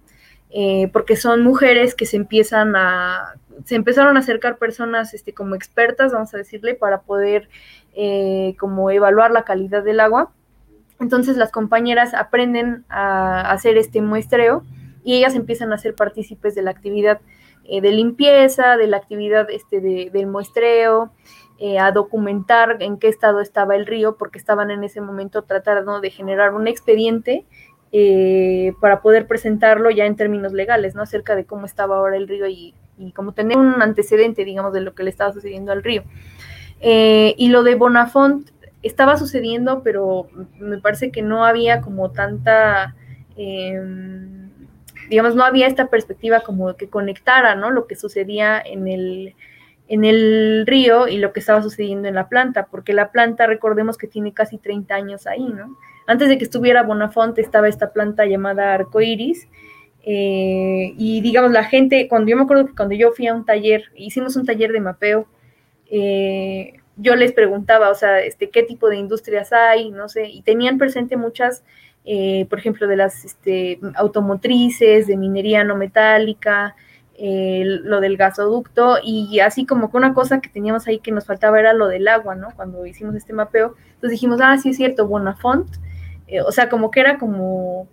Porque 0.92 1.14
son 1.14 1.44
mujeres 1.44 1.94
que 1.94 2.04
se 2.04 2.16
empiezan 2.16 2.74
a, 2.74 3.36
se 3.64 3.74
empezaron 3.74 4.16
a 4.16 4.20
acercar 4.20 4.58
personas 4.58 5.14
este, 5.14 5.32
como 5.34 5.54
expertas, 5.54 6.12
vamos 6.12 6.32
a 6.34 6.38
decirle, 6.38 6.74
para 6.74 7.02
poder 7.02 7.48
eh, 7.94 8.56
como 8.58 8.90
evaluar 8.90 9.30
la 9.30 9.44
calidad 9.44 9.82
del 9.82 10.00
agua. 10.00 10.32
Entonces 11.00 11.36
las 11.36 11.52
compañeras 11.52 12.14
aprenden 12.14 12.84
a 12.88 13.50
hacer 13.52 13.76
este 13.78 14.02
muestreo 14.02 14.64
y 15.04 15.16
ellas 15.16 15.34
empiezan 15.34 15.72
a 15.72 15.78
ser 15.78 15.94
partícipes 15.94 16.54
de 16.54 16.62
la 16.62 16.70
actividad 16.70 17.20
de 17.68 17.92
limpieza, 17.92 18.78
de 18.78 18.86
la 18.86 18.96
actividad 18.96 19.50
este, 19.50 19.80
del 19.82 20.26
muestreo, 20.26 21.12
eh, 21.60 21.80
a 21.80 21.90
documentar 21.90 22.76
en 22.80 22.98
qué 22.98 23.08
estado 23.08 23.40
estaba 23.40 23.74
el 23.74 23.84
río, 23.84 24.16
porque 24.16 24.38
estaban 24.38 24.70
en 24.70 24.84
ese 24.84 25.00
momento 25.00 25.42
tratando 25.42 26.00
de 26.00 26.10
generar 26.10 26.54
un 26.54 26.68
expediente 26.68 27.44
eh, 27.90 28.74
para 28.80 29.02
poder 29.02 29.26
presentarlo 29.26 29.90
ya 29.90 30.06
en 30.06 30.14
términos 30.14 30.52
legales, 30.52 30.94
¿no? 30.94 31.02
Acerca 31.02 31.34
de 31.34 31.46
cómo 31.46 31.66
estaba 31.66 31.96
ahora 31.96 32.16
el 32.16 32.28
río 32.28 32.46
y, 32.46 32.74
como 33.14 33.32
tener 33.32 33.56
un 33.56 33.80
antecedente, 33.82 34.44
digamos, 34.44 34.72
de 34.72 34.80
lo 34.80 34.94
que 34.94 35.02
le 35.02 35.10
estaba 35.10 35.32
sucediendo 35.32 35.72
al 35.72 35.82
río. 35.82 36.04
Eh, 36.80 37.34
y 37.36 37.48
lo 37.48 37.62
de 37.62 37.74
Bonafont 37.74 38.50
estaba 38.82 39.16
sucediendo, 39.16 39.82
pero 39.82 40.28
me 40.58 40.78
parece 40.78 41.10
que 41.10 41.22
no 41.22 41.44
había 41.44 41.80
como 41.80 42.10
tanta, 42.10 42.94
em, 43.36 44.50
digamos, 45.08 45.34
no 45.34 45.44
había 45.44 45.66
esta 45.66 45.88
perspectiva 45.88 46.40
como 46.40 46.76
que 46.76 46.88
conectara, 46.88 47.54
¿no? 47.54 47.70
Lo 47.70 47.86
que 47.86 47.96
sucedía 47.96 48.60
en 48.60 48.86
el, 48.86 49.34
en 49.88 50.04
el 50.04 50.64
río 50.66 51.08
y 51.08 51.18
lo 51.18 51.32
que 51.32 51.40
estaba 51.40 51.62
sucediendo 51.62 52.08
en 52.08 52.14
la 52.14 52.28
planta, 52.28 52.66
porque 52.70 52.92
la 52.92 53.10
planta, 53.10 53.46
recordemos 53.46 53.98
que 53.98 54.06
tiene 54.06 54.32
casi 54.32 54.58
30 54.58 54.94
años 54.94 55.26
ahí, 55.26 55.44
¿no? 55.44 55.76
Antes 56.06 56.28
de 56.28 56.38
que 56.38 56.44
estuviera 56.44 56.84
Bonafonte 56.84 57.40
estaba 57.40 57.68
esta 57.68 57.92
planta 57.92 58.24
llamada 58.26 58.74
arcoiris, 58.74 59.48
eh, 60.04 60.94
y 60.96 61.20
digamos, 61.20 61.52
la 61.52 61.64
gente, 61.64 62.08
cuando 62.08 62.30
yo 62.30 62.36
me 62.36 62.42
acuerdo 62.42 62.66
que 62.66 62.74
cuando 62.74 62.94
yo 62.94 63.12
fui 63.12 63.26
a 63.26 63.34
un 63.34 63.44
taller, 63.44 63.84
hicimos 63.94 64.36
un 64.36 64.46
taller 64.46 64.72
de 64.72 64.80
mapeo, 64.80 65.28
eh, 65.90 66.74
yo 66.96 67.14
les 67.16 67.32
preguntaba, 67.32 67.90
o 67.90 67.94
sea, 67.94 68.20
este, 68.20 68.50
qué 68.50 68.62
tipo 68.62 68.88
de 68.88 68.96
industrias 68.96 69.52
hay, 69.52 69.90
no 69.90 70.08
sé, 70.08 70.28
y 70.28 70.42
tenían 70.42 70.78
presente 70.78 71.16
muchas, 71.16 71.62
eh, 72.04 72.46
por 72.48 72.58
ejemplo, 72.58 72.86
de 72.86 72.96
las 72.96 73.24
este, 73.24 73.80
automotrices, 73.94 75.06
de 75.06 75.16
minería 75.16 75.64
no 75.64 75.76
metálica, 75.76 76.74
lo 77.20 78.00
del 78.00 78.16
gasoducto 78.16 78.98
y 79.02 79.40
así 79.40 79.66
como 79.66 79.90
que 79.90 79.96
una 79.96 80.14
cosa 80.14 80.40
que 80.40 80.48
teníamos 80.48 80.86
ahí 80.86 81.00
que 81.00 81.10
nos 81.10 81.26
faltaba 81.26 81.58
era 81.58 81.72
lo 81.72 81.88
del 81.88 82.06
agua, 82.06 82.36
¿no? 82.36 82.50
Cuando 82.54 82.86
hicimos 82.86 83.16
este 83.16 83.32
mapeo, 83.32 83.74
entonces 83.94 84.12
dijimos, 84.12 84.38
ah, 84.40 84.56
sí 84.56 84.70
es 84.70 84.76
cierto, 84.76 85.08
Bonafont, 85.08 85.68
eh, 86.28 86.42
o 86.42 86.52
sea, 86.52 86.68
como 86.68 86.90
que 86.90 87.00
era 87.00 87.18
como, 87.18 87.88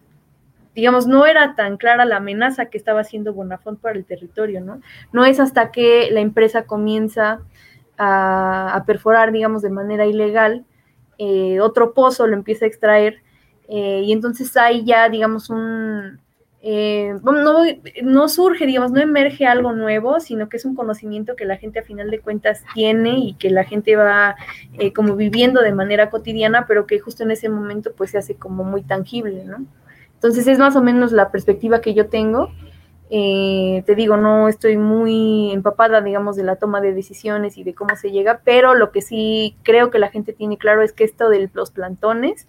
digamos, 0.75 1.07
no 1.07 1.25
era 1.25 1.55
tan 1.55 1.77
clara 1.77 2.05
la 2.05 2.17
amenaza 2.17 2.65
que 2.65 2.77
estaba 2.77 2.99
haciendo 2.99 3.33
Bonafont 3.33 3.79
para 3.79 3.97
el 3.97 4.05
territorio, 4.05 4.59
¿no? 4.59 4.81
No 5.13 5.25
es 5.25 5.39
hasta 5.39 5.71
que 5.71 6.09
la 6.11 6.19
empresa 6.19 6.65
comienza 6.65 7.39
a, 7.97 8.83
perforar, 8.85 9.31
digamos, 9.31 9.61
de 9.61 9.69
manera 9.69 10.05
ilegal, 10.05 10.65
eh, 11.17 11.61
otro 11.61 11.93
pozo 11.93 12.27
lo 12.27 12.33
empieza 12.33 12.65
a 12.65 12.67
extraer 12.67 13.21
eh, 13.69 14.01
y 14.03 14.11
entonces 14.11 14.55
hay 14.57 14.83
ya, 14.83 15.07
digamos, 15.07 15.49
un, 15.49 16.19
eh, 16.61 17.13
no, 17.23 17.63
no, 18.03 18.27
surge, 18.27 18.65
digamos, 18.65 18.91
no 18.91 18.99
emerge 18.99 19.47
algo 19.47 19.71
nuevo, 19.71 20.19
sino 20.19 20.49
que 20.49 20.57
es 20.57 20.65
un 20.65 20.75
conocimiento 20.75 21.37
que 21.37 21.45
la 21.45 21.55
gente 21.55 21.79
a 21.79 21.83
final 21.83 22.11
de 22.11 22.19
cuentas 22.19 22.63
tiene 22.73 23.17
y 23.19 23.33
que 23.35 23.49
la 23.49 23.63
gente 23.63 23.95
va 23.95 24.35
como 24.93 25.15
viviendo 25.15 25.61
de 25.61 25.71
manera 25.71 26.09
cotidiana, 26.09 26.65
pero 26.67 26.85
que 26.85 26.99
justo 26.99 27.23
en 27.23 27.31
ese 27.31 27.47
momento 27.47 27.93
pues 27.95 28.11
se 28.11 28.17
hace 28.17 28.35
como 28.35 28.65
muy 28.65 28.83
tangible, 28.83 29.45
¿no? 29.45 29.65
Entonces 30.25 30.47
es 30.47 30.57
más 30.57 30.75
o 30.75 30.81
menos 30.81 31.11
la 31.11 31.29
perspectiva 31.29 31.81
que 31.81 31.93
yo 31.93 32.07
tengo. 32.07 32.49
Eh, 33.11 33.83
te 33.85 33.93
digo, 33.93 34.17
no 34.17 34.47
estoy 34.49 34.75
muy 34.75 35.51
empapada, 35.51 36.01
digamos, 36.01 36.35
de 36.35 36.41
la 36.41 36.55
toma 36.55 36.81
de 36.81 36.95
decisiones 36.95 37.59
y 37.59 37.63
de 37.63 37.75
cómo 37.75 37.95
se 37.95 38.09
llega, 38.09 38.41
pero 38.43 38.73
lo 38.73 38.91
que 38.91 39.03
sí 39.03 39.55
creo 39.61 39.91
que 39.91 39.99
la 39.99 40.09
gente 40.09 40.33
tiene 40.33 40.57
claro 40.57 40.81
es 40.81 40.93
que 40.93 41.03
esto 41.03 41.29
de 41.29 41.47
los 41.53 41.69
plantones, 41.69 42.47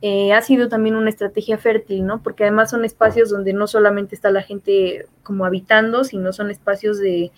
eh, 0.00 0.32
ha 0.32 0.42
sido 0.42 0.68
también 0.68 0.96
una 0.96 1.10
estrategia 1.10 1.58
fértil, 1.58 2.04
¿no? 2.04 2.24
Porque 2.24 2.42
además 2.42 2.70
son 2.70 2.84
espacios 2.84 3.30
donde 3.30 3.52
no 3.52 3.68
solamente 3.68 4.16
está 4.16 4.32
la 4.32 4.42
gente 4.42 5.06
como 5.22 5.44
habitando, 5.44 6.02
sino 6.02 6.32
son 6.32 6.50
espacios 6.50 6.98
de, 6.98 7.30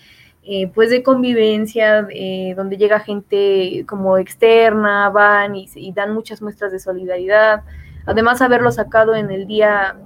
eh, 0.45 0.69
pues 0.75 0.89
de 0.89 1.03
convivencia, 1.03 2.07
eh, 2.11 2.55
donde 2.57 2.79
llega 2.79 3.01
gente 3.01 3.85
como 3.87 4.17
externa, 4.17 5.11
van 5.11 5.55
y, 5.57 5.93
dan 5.93 6.15
muchas 6.15 6.41
muestras 6.41 6.73
de 6.73 6.79
solidaridad. 6.79 7.65
Además, 8.07 8.43
haberlo 8.43 8.71
sacado 8.71 9.15
en 9.15 9.31
el 9.31 9.47
Día 9.47 9.97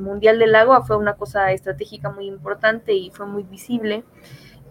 Mundial 0.00 0.38
del 0.38 0.54
Agua 0.54 0.82
fue 0.82 0.96
una 0.96 1.14
cosa 1.14 1.52
estratégica 1.52 2.10
muy 2.10 2.26
importante 2.26 2.92
y 2.94 3.10
fue 3.10 3.26
muy 3.26 3.42
visible. 3.44 4.04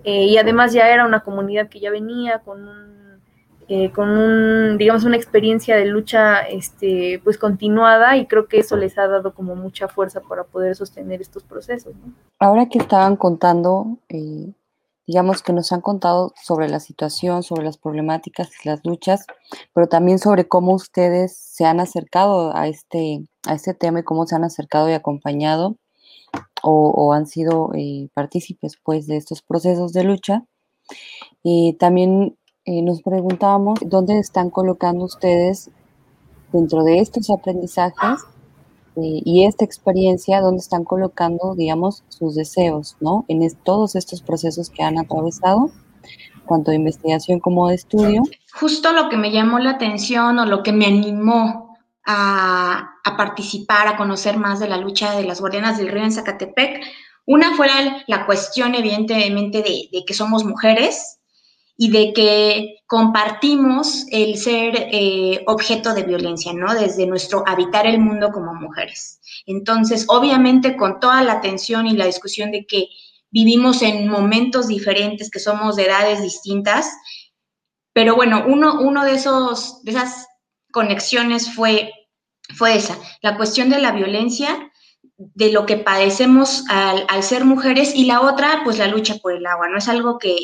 y 0.04 0.38
además 0.38 0.71
ya 0.74 0.88
era 0.89 1.06
una 1.06 1.21
comunidad 1.21 1.67
que 1.67 1.80
ya 1.80 1.89
venía 1.89 2.39
con 2.39 2.67
un 2.67 2.95
eh, 3.67 3.91
con 3.91 4.10
un, 4.10 4.78
digamos, 4.78 5.06
una 5.06 5.15
experiencia 5.15 5.76
de 5.76 5.86
lucha 5.86 6.41
este, 6.41 7.19
pues 7.24 7.39
continuada 7.39 8.15
y 8.15 8.28
creo 8.28 8.48
que 8.48 8.60
eso 8.60 8.78
les 8.78 8.95
ha 9.00 9.08
dado 9.08 9.34
como 9.34 9.56
mucha 9.56 9.88
fuerza 9.88 10.21
para 10.21 10.43
poder 10.43 10.76
sostener 10.76 11.19
estos 11.19 11.41
procesos. 11.43 11.95
Ahora 12.38 12.69
que 12.69 12.78
estaban 12.78 13.15
contando, 13.15 13.98
eh, 14.10 14.54
digamos 15.08 15.41
que 15.41 15.54
nos 15.54 15.72
han 15.72 15.82
contado 15.82 16.34
sobre 16.41 16.70
la 16.70 16.80
situación, 16.80 17.44
sobre 17.44 17.63
las 17.63 17.78
problemáticas 17.78 18.50
y 18.63 18.70
las 18.70 18.82
luchas, 18.84 19.26
pero 19.74 19.88
también 19.88 20.20
sobre 20.20 20.48
cómo 20.48 20.74
ustedes 20.74 21.36
se 21.38 21.65
han 21.65 21.80
acercado 21.80 22.56
a 22.56 22.68
este, 22.68 23.26
a 23.48 23.54
este 23.54 23.74
tema 23.74 24.00
y 24.00 24.04
cómo 24.04 24.26
se 24.26 24.36
han 24.36 24.44
acercado 24.44 24.89
y 24.89 24.94
acompañado 24.94 25.78
o, 26.63 27.13
han 27.13 27.28
sido 27.28 27.70
eh, 27.76 28.10
partícipes 28.13 28.78
pues 28.84 29.06
de 29.06 29.18
estos 29.18 29.41
procesos 29.44 29.94
de 29.94 30.04
lucha. 30.04 30.44
y 31.44 31.74
también 31.74 32.38
eh, 32.65 32.82
nos 32.82 33.04
preguntábamos 33.04 33.80
dónde 33.86 34.18
están 34.18 34.50
colocando 34.50 35.06
ustedes 35.06 35.70
dentro 36.52 36.84
de 36.84 37.00
estos 37.00 37.30
aprendizajes 37.30 38.24
y 38.97 39.45
esta 39.45 39.65
experiencia, 39.65 40.41
dónde 40.41 40.62
están 40.62 40.84
colocando, 40.84 41.55
digamos, 41.55 42.03
sus 42.10 42.36
deseos, 42.36 42.95
¿no? 42.99 43.25
En 43.27 43.41
todos 43.63 43.95
estos 43.95 44.21
procesos 44.21 44.69
que 44.69 44.84
han 44.84 44.97
atravesado, 44.97 45.71
tanto 46.47 46.71
de 46.71 46.77
investigación 46.77 47.39
como 47.39 47.67
de 47.67 47.75
estudio. 47.75 48.23
Justo 48.53 48.93
lo 48.93 49.10
que 49.10 49.17
me 49.17 49.31
llamó 49.31 49.60
la 49.60 49.71
atención 49.71 50.39
o 50.39 50.45
lo 50.45 50.63
que 50.63 50.71
me 50.71 50.86
animó 50.86 51.75
a, 52.05 52.91
participar, 53.17 53.88
a 53.88 53.97
conocer 53.97 54.38
más 54.38 54.60
de 54.60 54.67
la 54.67 54.77
lucha 54.77 55.15
de 55.15 55.23
las 55.23 55.39
guardianas 55.39 55.77
del 55.77 55.89
río 55.89 56.03
en 56.03 56.12
Zacatepec, 56.12 56.84
una 57.25 57.55
fue 57.55 57.67
la, 58.08 58.25
cuestión, 58.25 58.75
evidentemente, 58.75 59.63
de, 59.63 59.89
de 59.91 60.05
que 60.05 60.13
somos 60.13 60.43
mujeres, 60.43 61.19
y 61.78 61.92
de 61.92 62.14
que 62.14 62.76
compartimos 62.88 64.06
el 64.12 64.38
ser 64.38 64.88
eh, 64.92 65.44
objeto 65.48 65.94
de 65.94 66.04
violencia, 66.04 66.54
¿no? 66.54 66.74
Desde 66.74 67.06
nuestro 67.06 67.44
habitar 67.46 67.86
el 67.86 68.00
mundo 68.00 68.32
como 68.32 68.54
mujeres. 68.54 69.20
Entonces, 69.46 70.06
obviamente, 70.08 70.78
con 70.78 71.00
toda 71.00 71.22
la 71.24 71.34
atención 71.34 71.88
y 71.88 71.98
la 71.98 72.06
discusión 72.06 72.52
de 72.52 72.66
que 72.66 72.88
vivimos 73.30 73.82
en 73.82 74.08
momentos 74.08 74.68
diferentes, 74.68 75.30
que 75.30 75.40
somos 75.40 75.76
de 75.76 75.86
edades 75.86 76.22
distintas, 76.22 76.90
pero 77.92 78.16
bueno, 78.16 78.46
uno, 78.48 78.80
uno 78.80 79.04
de, 79.04 79.16
esos, 79.16 79.84
de 79.84 79.92
esas 79.92 80.28
conexiones 80.72 81.54
fue, 81.54 81.92
fue 82.56 82.76
esa, 82.76 82.98
la 83.22 83.36
cuestión 83.36 83.70
de 83.70 83.80
la 83.80 83.92
violencia, 83.92 84.72
de 85.18 85.52
lo 85.52 85.66
que 85.66 85.78
padecemos 85.78 86.64
al, 86.70 87.06
al 87.10 87.24
ser 87.24 87.46
mujeres 87.46 87.94
y 87.96 88.06
la 88.06 88.22
otra, 88.22 88.62
pues 88.64 88.78
la 88.78 88.88
lucha 88.88 89.16
por 89.16 89.34
el 89.34 89.46
agua, 89.46 89.70
¿no? 89.70 89.78
Es 89.78 89.88
algo 89.88 90.18
que, 90.18 90.36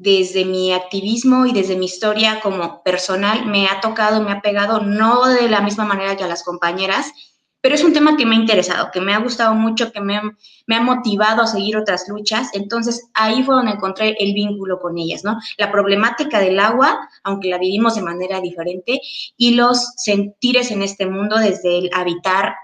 desde 0.00 0.46
mi 0.46 0.72
activismo 0.72 1.44
y 1.44 1.52
desde 1.52 1.76
mi 1.76 1.84
historia 1.84 2.40
como 2.40 2.82
personal 2.82 3.44
me 3.44 3.68
ha 3.68 3.82
tocado, 3.82 4.22
me 4.22 4.32
ha 4.32 4.40
pegado, 4.40 4.80
no 4.80 5.26
de 5.26 5.46
la 5.46 5.60
misma 5.60 5.84
manera 5.84 6.16
que 6.16 6.24
a 6.24 6.26
las 6.26 6.42
compañeras, 6.42 7.12
pero 7.60 7.74
es 7.74 7.84
un 7.84 7.92
tema 7.92 8.16
que 8.16 8.24
me 8.24 8.34
ha 8.34 8.38
interesado, 8.38 8.90
que 8.90 9.02
me 9.02 9.12
ha 9.12 9.18
gustado 9.18 9.52
mucho, 9.52 9.92
que 9.92 10.00
me, 10.00 10.18
me, 10.66 10.76
ha 10.76 10.80
motivado 10.80 11.42
a 11.42 11.46
seguir 11.46 11.76
otras 11.76 12.08
luchas. 12.08 12.48
Entonces 12.54 13.10
ahí 13.12 13.42
fue 13.42 13.54
donde 13.54 13.72
encontré 13.72 14.16
el 14.18 14.32
vínculo 14.32 14.80
con 14.80 14.96
ellas, 14.96 15.22
¿no? 15.22 15.38
La 15.58 15.70
problemática 15.70 16.40
del 16.40 16.58
agua, 16.58 17.06
aunque 17.22 17.50
la 17.50 17.58
vivimos 17.58 17.96
de 17.96 18.02
manera 18.02 18.40
diferente, 18.40 19.02
y 19.36 19.54
los 19.54 19.84
sentires 19.96 20.70
en 20.70 20.80
este 20.80 21.04
mundo 21.04 21.36
desde 21.36 21.76
el 21.76 21.90
habitar, 21.92 22.54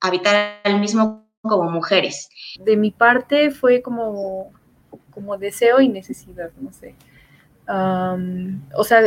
habitar 0.00 0.62
al 0.64 0.80
mismo 0.80 1.28
como 1.42 1.70
mujeres. 1.70 2.30
De 2.58 2.78
mi 2.78 2.90
parte 2.90 3.50
fue 3.50 3.82
como 3.82 4.57
como 5.18 5.36
deseo 5.36 5.80
y 5.80 5.88
necesidad, 5.88 6.52
no 6.60 6.70
sé. 6.72 6.94
o 7.66 8.84
sea, 8.84 9.02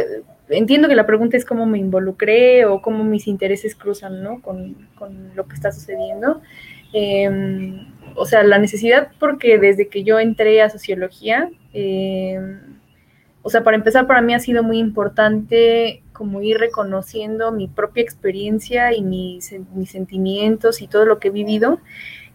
entiendo 0.50 0.90
que 0.90 0.96
la 0.96 1.06
pregunta 1.06 1.38
es 1.38 1.46
cómo 1.46 1.66
me 1.66 1.78
involucré 1.78 2.66
o 2.66 2.82
cómo 2.82 3.06
mis 3.06 3.28
intereses 3.28 3.76
cruzan, 3.76 4.22
¿no? 4.22 4.42
Con, 4.42 4.76
lo 5.36 5.48
que 5.48 5.56
está 5.56 5.72
sucediendo. 5.72 6.42
Em, 6.92 7.88
o 8.16 8.26
sea, 8.26 8.44
la 8.44 8.58
necesidad 8.58 9.12
porque 9.20 9.58
desde 9.58 9.88
que 9.88 10.04
yo 10.04 10.20
entré 10.20 10.62
a 10.62 10.70
sociología, 10.70 11.50
em, 11.72 12.60
o 13.42 13.50
sea, 13.50 13.64
para 13.64 13.78
empezar, 13.78 14.06
para 14.06 14.22
mí 14.22 14.34
ha 14.34 14.40
sido 14.40 14.64
muy 14.64 14.80
importante 14.80 16.04
como 16.12 16.42
ir 16.42 16.58
reconociendo 16.58 17.54
mi 17.54 17.70
propia 17.70 18.04
experiencia 18.04 18.94
y 18.94 19.02
mis, 19.02 19.56
mis 19.74 19.92
sentimientos 19.92 20.82
y 20.82 20.88
todo 20.88 21.06
lo 21.06 21.20
que 21.20 21.30
he 21.30 21.32
vivido 21.32 21.80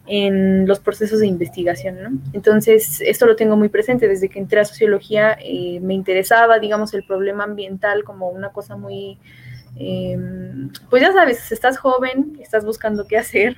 en 0.07 0.65
los 0.65 0.79
procesos 0.79 1.19
de 1.19 1.27
investigación, 1.27 2.01
¿no? 2.01 2.19
Entonces, 2.33 3.01
esto 3.01 3.25
lo 3.25 3.35
tengo 3.35 3.57
muy 3.57 3.69
presente 3.69 4.07
desde 4.07 4.29
que 4.29 4.39
entré 4.39 4.61
a 4.61 4.65
sociología, 4.65 5.37
eh, 5.43 5.79
me 5.81 5.93
interesaba, 5.93 6.59
digamos, 6.59 6.93
el 6.93 7.03
problema 7.03 7.43
ambiental 7.43 8.03
como 8.05 8.29
una 8.29 8.49
cosa 8.49 8.77
muy, 8.77 9.19
em, 9.75 10.69
pues 10.89 11.01
ya 11.01 11.11
sabes, 11.11 11.51
estás 11.51 11.77
joven, 11.77 12.37
estás 12.41 12.63
buscando 12.63 13.05
qué 13.05 13.17
hacer 13.17 13.57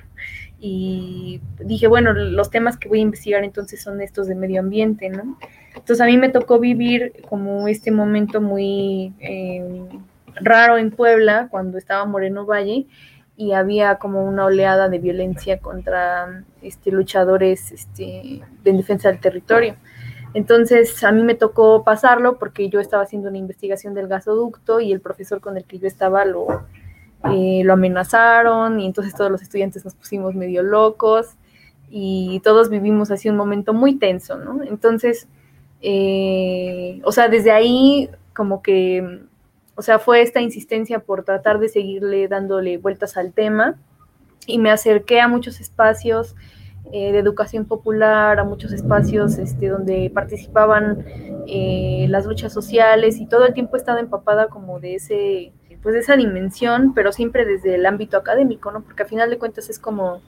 y 0.58 1.40
dije, 1.60 1.86
bueno, 1.86 2.12
los 2.12 2.50
temas 2.50 2.76
que 2.76 2.88
voy 2.88 2.98
a 2.98 3.02
investigar 3.02 3.44
entonces 3.44 3.80
son 3.80 4.00
estos 4.00 4.26
de 4.26 4.34
medio 4.34 4.60
ambiente, 4.60 5.08
¿no? 5.08 5.38
Entonces 5.74 6.00
a 6.00 6.06
mí 6.06 6.18
me 6.18 6.28
tocó 6.28 6.58
vivir 6.58 7.12
como 7.28 7.68
este 7.68 7.92
momento 7.92 8.40
muy 8.40 9.14
em, 9.20 9.86
raro 10.34 10.78
en 10.78 10.90
Puebla, 10.90 11.48
cuando 11.48 11.78
estaba 11.78 12.04
Moreno 12.06 12.44
Valle, 12.44 12.86
y 13.40 13.54
había 13.54 13.94
como 13.94 14.22
una 14.22 14.44
oleada 14.44 14.90
de 14.90 14.98
violencia 14.98 15.60
contra 15.60 16.44
este, 16.60 16.90
luchadores 16.90 17.72
este, 17.72 18.42
de 18.62 18.72
defensa 18.74 19.08
del 19.08 19.18
territorio. 19.18 19.76
Entonces 20.34 21.02
a 21.04 21.10
mí 21.10 21.22
me 21.22 21.34
tocó 21.34 21.82
pasarlo 21.82 22.38
porque 22.38 22.68
yo 22.68 22.80
estaba 22.80 23.04
haciendo 23.04 23.30
una 23.30 23.38
investigación 23.38 23.94
del 23.94 24.08
gasoducto 24.08 24.78
y 24.80 24.92
el 24.92 25.00
profesor 25.00 25.40
con 25.40 25.56
el 25.56 25.64
que 25.64 25.78
yo 25.78 25.86
estaba 25.86 26.26
lo, 26.26 26.66
eh, 27.32 27.62
lo 27.64 27.72
amenazaron 27.72 28.78
y 28.78 28.84
entonces 28.84 29.14
todos 29.14 29.30
los 29.30 29.40
estudiantes 29.40 29.86
nos 29.86 29.94
pusimos 29.94 30.34
medio 30.34 30.62
locos 30.62 31.34
y 31.88 32.42
todos 32.44 32.68
vivimos 32.68 33.10
así 33.10 33.30
un 33.30 33.38
momento 33.38 33.72
muy 33.72 33.96
tenso, 33.96 34.36
¿no? 34.36 34.62
Entonces, 34.64 35.28
eh, 35.80 37.00
o 37.04 37.10
sea, 37.10 37.28
desde 37.28 37.52
ahí 37.52 38.10
como 38.34 38.60
que 38.60 39.29
o 39.80 39.82
sea, 39.82 39.98
fue 39.98 40.20
esta 40.20 40.42
insistencia 40.42 40.98
por 40.98 41.24
tratar 41.24 41.58
de 41.58 41.70
seguirle 41.70 42.28
dándole 42.28 42.76
vueltas 42.76 43.16
al 43.16 43.32
tema 43.32 43.78
y 44.46 44.58
me 44.58 44.70
acerqué 44.70 45.22
a 45.22 45.26
muchos 45.26 45.58
espacios 45.58 46.36
eh, 46.92 47.12
de 47.12 47.18
educación 47.18 47.64
popular, 47.64 48.38
a 48.38 48.44
muchos 48.44 48.74
espacios 48.74 49.38
este, 49.38 49.68
donde 49.68 50.10
participaban 50.14 51.02
eh, 51.46 52.04
las 52.10 52.26
luchas 52.26 52.52
sociales 52.52 53.20
y 53.20 53.26
todo 53.26 53.46
el 53.46 53.54
tiempo 53.54 53.74
he 53.74 53.78
estado 53.78 54.00
empapada 54.00 54.48
como 54.48 54.80
de 54.80 54.96
ese 54.96 55.54
pues 55.82 55.94
de 55.94 56.00
esa 56.00 56.14
dimensión, 56.14 56.92
pero 56.92 57.10
siempre 57.10 57.46
desde 57.46 57.76
el 57.76 57.86
ámbito 57.86 58.18
académico, 58.18 58.70
¿no? 58.70 58.82
Porque 58.82 59.04
al 59.04 59.08
final 59.08 59.30
de 59.30 59.38
cuentas 59.38 59.70
es 59.70 59.78
como, 59.78 60.20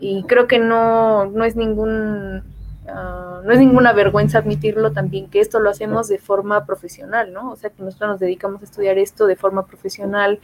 y 0.00 0.22
creo 0.22 0.46
que 0.46 0.58
no, 0.60 1.26
no 1.26 1.44
es 1.44 1.56
ningún 1.56 2.42
Ah, 2.90 3.40
no 3.44 3.52
es 3.52 3.58
ninguna 3.58 3.92
vergüenza 3.92 4.38
admitirlo 4.38 4.92
también 4.92 5.28
que 5.28 5.40
esto 5.40 5.60
lo 5.60 5.70
hacemos 5.70 6.08
de 6.08 6.18
forma 6.18 6.64
profesional, 6.64 7.32
¿no? 7.32 7.50
O 7.50 7.56
sea, 7.56 7.70
que 7.70 7.82
nosotros 7.82 8.10
nos 8.10 8.20
dedicamos 8.20 8.62
a 8.62 8.64
estudiar 8.64 8.98
esto 8.98 9.26
de 9.26 9.36
forma 9.36 9.66
profesional, 9.66 10.40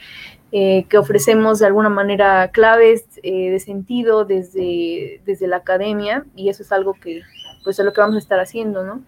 eh, 0.52 0.84
que 0.88 0.98
ofrecemos 0.98 1.58
de 1.58 1.66
alguna 1.66 1.88
manera 1.88 2.50
claves 2.52 3.06
eh, 3.22 3.50
de 3.50 3.60
sentido 3.60 4.24
desde, 4.24 5.20
desde 5.24 5.46
la 5.46 5.56
academia 5.56 6.24
y 6.36 6.48
eso 6.48 6.62
es 6.62 6.72
algo 6.72 6.94
que 6.94 7.22
pues 7.64 7.78
es 7.78 7.84
lo 7.84 7.92
que 7.92 8.00
vamos 8.00 8.16
a 8.16 8.18
estar 8.18 8.38
haciendo, 8.38 8.84
¿no? 8.84 9.02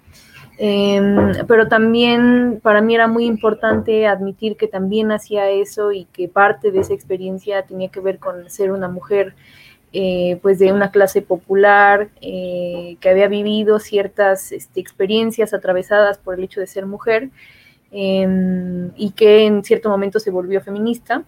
Em, 0.58 1.34
pero 1.46 1.68
también 1.68 2.60
para 2.62 2.80
mí 2.80 2.94
era 2.94 3.08
muy 3.08 3.26
importante 3.26 4.06
admitir 4.06 4.56
que 4.56 4.68
también 4.68 5.12
hacía 5.12 5.50
eso 5.50 5.92
y 5.92 6.06
que 6.06 6.28
parte 6.28 6.70
de 6.70 6.80
esa 6.80 6.94
experiencia 6.94 7.66
tenía 7.66 7.90
que 7.90 8.00
ver 8.00 8.18
con 8.18 8.48
ser 8.48 8.72
una 8.72 8.88
mujer 8.88 9.34
eh, 9.98 10.38
pues 10.42 10.58
de 10.58 10.74
una 10.74 10.90
clase 10.90 11.22
popular 11.22 12.10
eh, 12.20 12.98
que 13.00 13.08
había 13.08 13.28
vivido 13.28 13.78
ciertas 13.78 14.52
este, 14.52 14.78
experiencias 14.78 15.54
atravesadas 15.54 16.18
por 16.18 16.34
el 16.34 16.44
hecho 16.44 16.60
de 16.60 16.66
ser 16.66 16.84
mujer 16.84 17.30
em, 17.92 18.90
y 18.94 19.12
que 19.12 19.46
en 19.46 19.64
cierto 19.64 19.88
momento 19.88 20.20
se 20.20 20.30
volvió 20.30 20.60
feminista 20.60 21.24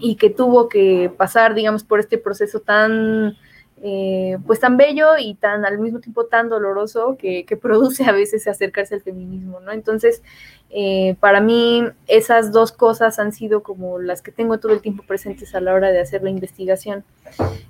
y 0.00 0.16
que 0.16 0.30
tuvo 0.30 0.68
que 0.68 1.12
pasar, 1.16 1.54
digamos, 1.54 1.84
por 1.84 2.00
este 2.00 2.18
proceso 2.18 2.58
tan, 2.58 3.36
eh, 3.82 4.38
pues 4.46 4.58
tan 4.58 4.78
bello 4.78 5.18
y 5.18 5.34
tan 5.34 5.66
al 5.66 5.78
mismo 5.78 6.00
tiempo 6.00 6.24
tan 6.26 6.48
doloroso 6.48 7.16
que, 7.18 7.44
produce 7.60 8.04
a 8.04 8.12
veces 8.12 8.46
acercarse 8.48 8.94
al 8.94 9.02
feminismo, 9.02 9.60
¿no? 9.60 9.72
Entonces, 9.72 10.22
eh, 10.70 11.16
para 11.20 11.40
mí 11.40 11.84
esas 12.06 12.52
dos 12.52 12.72
cosas 12.72 13.18
han 13.18 13.32
sido 13.32 13.62
como 13.62 13.98
las 13.98 14.22
que 14.22 14.32
tengo 14.32 14.58
todo 14.58 14.72
el 14.72 14.80
tiempo 14.80 15.02
presentes 15.06 15.54
a 15.54 15.60
la 15.60 15.74
hora 15.74 15.90
de 15.90 16.00
hacer 16.00 16.22
la 16.22 16.30
investigación. 16.30 17.04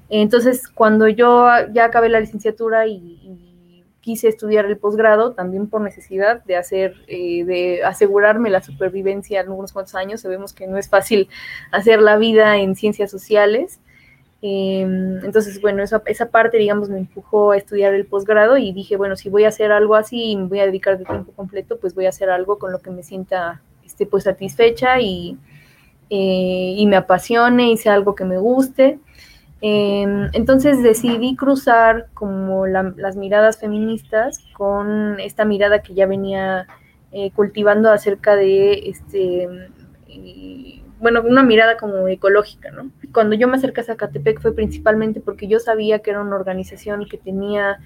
Entonces, 0.09 0.69
cuando 0.69 1.09
yo 1.09 1.49
ya 1.73 1.85
acabé 1.85 2.09
la 2.09 2.21
licenciatura 2.21 2.87
y, 2.87 3.43
quise 4.01 4.29
estudiar 4.29 4.67
el 4.67 4.77
posgrado, 4.77 5.33
también 5.33 5.67
por 5.67 5.81
necesidad 5.81 6.45
de 6.45 6.55
hacer, 6.55 6.95
eh, 7.09 7.45
de 7.45 7.83
asegurarme 7.83 8.51
la 8.51 8.63
supervivencia 8.63 9.41
en 9.41 9.51
unos 9.51 9.73
cuantos 9.73 9.97
años, 9.97 10.21
sabemos 10.21 10.53
que 10.53 10.69
no 10.69 10.79
es 10.79 10.89
fácil 10.89 11.29
hacer 11.73 12.01
la 12.01 12.17
vida 12.17 12.57
en 12.59 12.77
ciencias 12.77 13.11
sociales. 13.11 13.81
Em, 14.49 15.25
entonces, 15.25 15.61
bueno, 15.61 15.83
esa, 15.83 16.31
parte, 16.31 16.57
digamos, 16.57 16.89
me 16.89 16.99
empujó 16.99 17.51
a 17.51 17.57
estudiar 17.57 17.95
el 17.95 18.07
posgrado 18.07 18.57
y 18.57 18.73
dije, 18.73 18.97
bueno, 18.97 19.17
si 19.17 19.29
voy 19.29 19.43
a 19.43 19.49
hacer 19.49 19.73
algo 19.73 19.97
así 19.97 20.31
y 20.31 20.37
me 20.37 20.47
voy 20.47 20.61
a 20.61 20.67
dedicar 20.67 20.99
de 20.99 21.05
tiempo 21.05 21.33
completo, 21.33 21.79
pues 21.81 21.97
voy 21.97 22.07
a 22.07 22.11
hacer 22.11 22.31
algo 22.31 22.57
con 22.57 22.71
lo 22.71 22.79
que 22.79 22.93
me 22.93 23.03
sienta 23.03 23.61
este, 23.85 24.07
pues 24.07 24.23
satisfecha 24.23 25.01
y, 25.01 25.37
eh, 26.11 26.75
y 26.77 26.87
me 26.87 26.95
apasione 26.95 27.73
y 27.73 27.77
sea 27.77 27.95
algo 27.95 28.15
que 28.15 28.25
me 28.25 28.39
guste. 28.39 29.01
Em, 29.61 30.29
entonces 30.33 30.81
decidí 30.81 31.35
cruzar 31.35 32.07
como 32.15 32.69
las 32.69 33.17
miradas 33.17 33.59
feministas 33.59 34.45
con 34.53 35.19
esta 35.19 35.45
mirada 35.45 35.83
que 35.83 35.95
ya 35.95 36.07
venía 36.07 36.69
eh, 37.11 37.33
cultivando 37.33 37.91
acerca 37.91 38.37
de 38.37 38.91
este 38.91 39.49
bueno, 40.99 41.23
una 41.23 41.43
mirada 41.43 41.77
como 41.77 42.09
ecológica, 42.09 42.71
¿no? 42.71 42.91
Cuando 43.17 43.35
yo 43.35 43.49
me 43.49 43.57
acerqué 43.57 43.81
a 43.81 43.85
Zacatepec 43.85 44.43
fue 44.43 44.55
principalmente 44.55 45.23
porque 45.23 45.49
yo 45.49 45.59
sabía 45.59 46.01
que 46.01 46.11
era 46.11 46.21
una 46.21 46.37
organización 46.37 47.07
que 47.09 47.17
tenía 47.17 47.79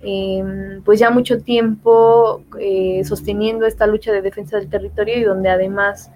em, 0.00 0.82
pues 0.84 0.98
ya 0.98 1.10
mucho 1.10 1.42
tiempo 1.42 2.42
eh, 2.58 3.02
sosteniendo 3.04 3.66
esta 3.66 3.86
lucha 3.86 4.10
de 4.10 4.22
defensa 4.22 4.56
del 4.56 4.70
territorio 4.70 5.18
y 5.18 5.22
donde 5.22 5.50
además 5.50 6.10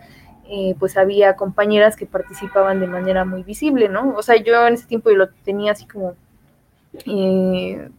eh, 0.48 0.74
pues 0.78 0.96
había 0.96 1.36
compañeras 1.36 1.94
que 1.94 2.06
participaban 2.06 2.80
de 2.80 2.86
manera 2.86 3.26
muy 3.26 3.42
visible, 3.42 3.90
¿no? 3.90 4.14
O 4.16 4.22
sea, 4.22 4.36
yo 4.36 4.66
en 4.66 4.72
ese 4.72 4.86
tiempo 4.86 5.10
lo 5.10 5.28
tenía 5.44 5.72
así 5.72 5.86
como, 5.86 6.14
eh, 7.04 7.90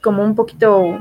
como 0.00 0.24
un 0.24 0.34
poquito 0.34 1.00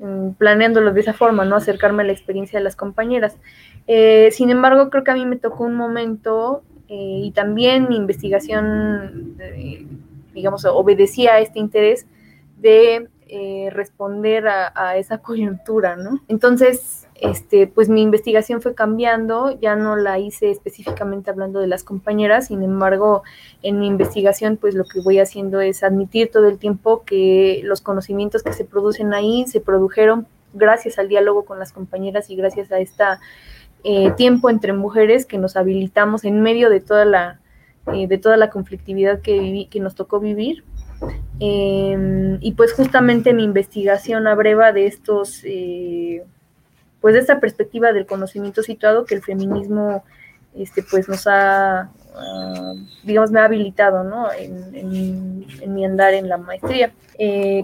mm, 0.00 0.32
planeándolo 0.32 0.92
de 0.92 1.00
esa 1.00 1.14
forma, 1.14 1.46
¿no? 1.46 1.56
Acercarme 1.56 2.02
a 2.02 2.06
la 2.06 2.12
experiencia 2.12 2.58
de 2.58 2.64
las 2.64 2.76
compañeras. 2.76 3.38
Eh, 3.86 4.28
sin 4.32 4.50
embargo, 4.50 4.90
creo 4.90 5.02
que 5.02 5.12
a 5.12 5.14
mí 5.14 5.24
me 5.24 5.36
tocó 5.36 5.64
un 5.64 5.76
momento 5.76 6.62
eh, 6.88 7.20
y 7.24 7.30
también 7.32 7.88
mi 7.88 7.96
investigación, 7.96 9.36
eh, 9.40 9.86
digamos, 10.34 10.64
obedecía 10.64 11.34
a 11.34 11.40
este 11.40 11.58
interés 11.58 12.06
de 12.58 13.08
responder 13.70 14.48
a, 14.48 14.96
esa 14.96 15.18
coyuntura, 15.22 15.96
¿no? 15.96 16.20
Entonces, 16.28 17.06
este, 17.20 17.66
pues 17.66 17.88
mi 17.88 18.00
investigación 18.02 18.62
fue 18.62 18.74
cambiando, 18.74 19.58
ya 19.60 19.74
no 19.74 19.96
la 19.96 20.18
hice 20.18 20.50
específicamente 20.50 21.30
hablando 21.30 21.58
de 21.58 21.66
las 21.66 21.82
compañeras, 21.82 22.46
sin 22.46 22.62
embargo, 22.62 23.22
en 23.62 23.80
mi 23.80 23.88
investigación, 23.88 24.56
pues 24.56 24.74
lo 24.74 24.84
que 24.84 25.00
voy 25.00 25.18
haciendo 25.18 25.60
es 25.60 25.82
admitir 25.82 26.30
todo 26.30 26.48
el 26.48 26.58
tiempo 26.58 27.02
que 27.04 27.60
los 27.64 27.80
conocimientos 27.80 28.42
que 28.42 28.52
se 28.52 28.64
producen 28.64 29.12
ahí 29.14 29.44
se 29.48 29.60
produjeron 29.60 30.26
gracias 30.54 30.98
al 30.98 31.08
diálogo 31.08 31.44
con 31.44 31.58
las 31.58 31.72
compañeras 31.72 32.30
y 32.30 32.36
gracias 32.36 32.70
a 32.70 32.78
esta 32.78 33.20
eh, 33.84 34.10
tiempo 34.16 34.50
entre 34.50 34.72
mujeres 34.72 35.24
que 35.24 35.38
nos 35.38 35.56
habilitamos 35.56 36.24
en 36.24 36.40
medio 36.40 36.68
de 36.68 36.80
toda 36.80 37.04
la, 37.04 37.40
eh, 37.92 38.08
de 38.08 38.18
toda 38.18 38.36
la 38.36 38.50
conflictividad 38.50 39.20
que, 39.20 39.68
que 39.70 39.80
nos 39.80 39.94
tocó 39.94 40.18
vivir. 40.18 40.64
Em, 41.38 42.38
y 42.40 42.52
pues 42.52 42.72
justamente 42.72 43.32
mi 43.32 43.44
investigación 43.44 44.26
abreva 44.26 44.72
de 44.72 44.86
estos, 44.86 45.42
eh, 45.44 46.24
pues 47.00 47.14
de 47.14 47.20
esta 47.20 47.38
perspectiva 47.38 47.92
del 47.92 48.06
conocimiento 48.06 48.64
situado 48.64 49.04
que 49.04 49.14
el 49.14 49.22
feminismo 49.22 50.02
este, 50.56 50.82
pues 50.82 51.08
nos 51.08 51.28
ha, 51.28 51.92
ah, 52.16 52.72
digamos, 53.04 53.30
me 53.30 53.38
ha 53.38 53.44
habilitado 53.44 54.02
¿no? 54.02 54.26
en, 54.32 55.46
mi 55.72 55.84
andar 55.84 56.14
en 56.14 56.28
la 56.28 56.36
maestría. 56.36 56.92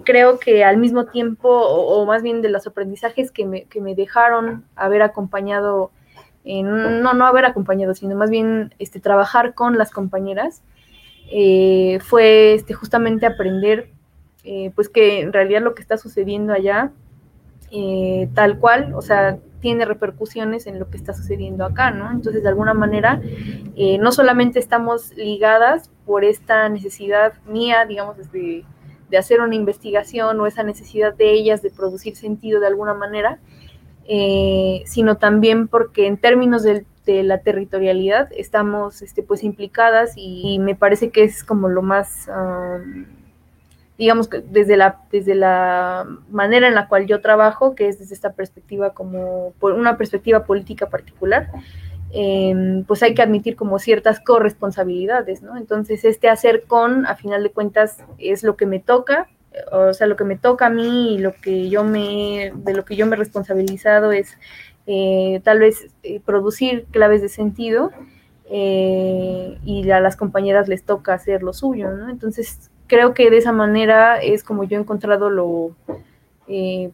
creo 0.04 0.38
que 0.38 0.62
al 0.62 0.76
mismo 0.76 1.06
tiempo, 1.06 1.48
o, 1.48 2.02
o, 2.02 2.06
más 2.06 2.22
bien 2.22 2.40
de 2.40 2.50
los 2.50 2.68
aprendizajes 2.68 3.32
que 3.32 3.44
me, 3.46 3.64
que 3.64 3.80
me 3.80 3.96
dejaron 3.96 4.64
haber 4.76 5.02
acompañado 5.02 5.90
no, 6.44 7.14
no 7.14 7.26
haber 7.26 7.46
acompañado, 7.46 7.94
sino 7.94 8.16
más 8.16 8.30
bien 8.30 8.74
este, 8.78 9.00
trabajar 9.00 9.54
con 9.54 9.78
las 9.78 9.90
compañeras, 9.90 10.62
eh, 11.30 11.98
fue 12.00 12.54
este, 12.54 12.74
justamente 12.74 13.26
aprender 13.26 13.88
eh, 14.44 14.72
pues 14.74 14.88
que 14.90 15.20
en 15.20 15.32
realidad 15.32 15.62
lo 15.62 15.74
que 15.74 15.80
está 15.80 15.96
sucediendo 15.96 16.52
allá, 16.52 16.92
eh, 17.70 18.28
tal 18.34 18.58
cual, 18.58 18.92
o 18.94 19.00
sea, 19.00 19.38
tiene 19.60 19.86
repercusiones 19.86 20.66
en 20.66 20.78
lo 20.78 20.90
que 20.90 20.98
está 20.98 21.14
sucediendo 21.14 21.64
acá, 21.64 21.90
¿no? 21.90 22.10
Entonces, 22.10 22.42
de 22.42 22.48
alguna 22.50 22.74
manera, 22.74 23.22
no 23.98 24.12
solamente 24.12 24.58
estamos 24.58 25.14
ligadas 25.16 25.90
por 26.04 26.22
esta 26.22 26.68
necesidad 26.68 27.32
mía, 27.46 27.86
digamos, 27.86 28.30
de, 28.30 28.64
de 29.08 29.18
hacer 29.18 29.40
una 29.40 29.54
investigación 29.54 30.38
o 30.38 30.46
esa 30.46 30.62
necesidad 30.62 31.14
de 31.14 31.32
ellas 31.32 31.62
de 31.62 31.70
producir 31.70 32.14
sentido 32.14 32.60
de 32.60 32.66
alguna 32.66 32.92
manera, 32.92 33.38
eh, 34.08 34.82
sino 34.86 35.16
también 35.16 35.68
porque 35.68 36.06
en 36.06 36.16
términos 36.16 36.62
de 36.62 36.84
la 37.06 37.38
territorialidad 37.38 38.28
estamos 38.36 39.02
este, 39.02 39.22
pues 39.22 39.44
implicadas 39.44 40.12
y, 40.16 40.58
me 40.58 40.74
parece 40.74 41.10
que 41.10 41.24
es 41.24 41.44
como 41.44 41.68
lo 41.68 41.82
más 41.82 42.28
digamos 43.98 44.28
que 44.28 44.40
desde 44.40 44.76
la, 44.76 45.00
desde 45.10 45.34
la 45.34 46.06
manera 46.30 46.66
en 46.66 46.74
la 46.74 46.88
cual 46.88 47.06
yo 47.06 47.20
trabajo, 47.20 47.74
que 47.74 47.88
es 47.88 47.98
desde 47.98 48.14
esta 48.14 48.32
perspectiva 48.32 48.90
como 48.90 49.52
por 49.60 49.72
una 49.72 49.96
perspectiva 49.96 50.44
política 50.44 50.88
particular, 50.88 51.48
em, 52.12 52.84
pues 52.84 53.02
hay 53.02 53.14
que 53.14 53.22
admitir 53.22 53.56
como 53.56 53.78
ciertas 53.78 54.20
corresponsabilidades, 54.20 55.42
¿no? 55.42 55.56
Entonces, 55.56 56.04
este 56.04 56.28
hacer 56.28 56.64
con, 56.66 57.06
a 57.06 57.16
final 57.16 57.42
de 57.42 57.50
cuentas, 57.50 57.98
es 58.18 58.42
lo 58.42 58.56
que 58.56 58.66
me 58.66 58.80
toca, 58.80 59.28
o 59.72 59.92
sea, 59.94 60.06
lo 60.06 60.16
que 60.16 60.24
me 60.24 60.36
toca 60.36 60.66
a 60.66 60.70
mí 60.70 61.14
y 61.14 61.18
lo 61.18 61.32
que 61.32 61.68
yo 61.68 61.84
me, 61.84 62.52
de 62.54 62.74
lo 62.74 62.84
que 62.84 62.96
yo 62.96 63.06
me 63.06 63.16
he 63.16 63.18
responsabilizado 63.18 64.12
es 64.12 64.36
eh, 64.86 65.40
tal 65.44 65.60
vez 65.60 65.88
eh, 66.02 66.20
producir 66.20 66.84
claves 66.90 67.22
de 67.22 67.28
sentido 67.28 67.90
eh, 68.50 69.58
y 69.64 69.90
a 69.90 70.00
las 70.00 70.16
compañeras 70.16 70.68
les 70.68 70.82
toca 70.84 71.14
hacer 71.14 71.42
lo 71.42 71.52
suyo, 71.52 71.90
¿no? 71.90 72.10
Entonces, 72.10 72.70
creo 72.86 73.14
que 73.14 73.30
de 73.30 73.38
esa 73.38 73.52
manera 73.52 74.20
es 74.20 74.44
como 74.44 74.64
yo 74.64 74.76
he 74.76 74.80
encontrado 74.80 75.30
lo, 75.30 75.74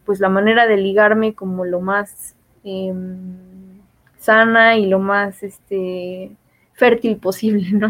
pues 0.05 0.19
la 0.19 0.29
manera 0.29 0.67
de 0.67 0.77
ligarme 0.77 1.33
como 1.33 1.65
lo 1.65 1.81
más 1.81 2.35
em, 2.63 3.35
sana 4.17 4.77
y 4.77 4.85
lo 4.85 4.99
más 4.99 5.43
este, 5.43 6.31
fértil 6.73 7.17
posible, 7.17 7.71
¿no? 7.73 7.89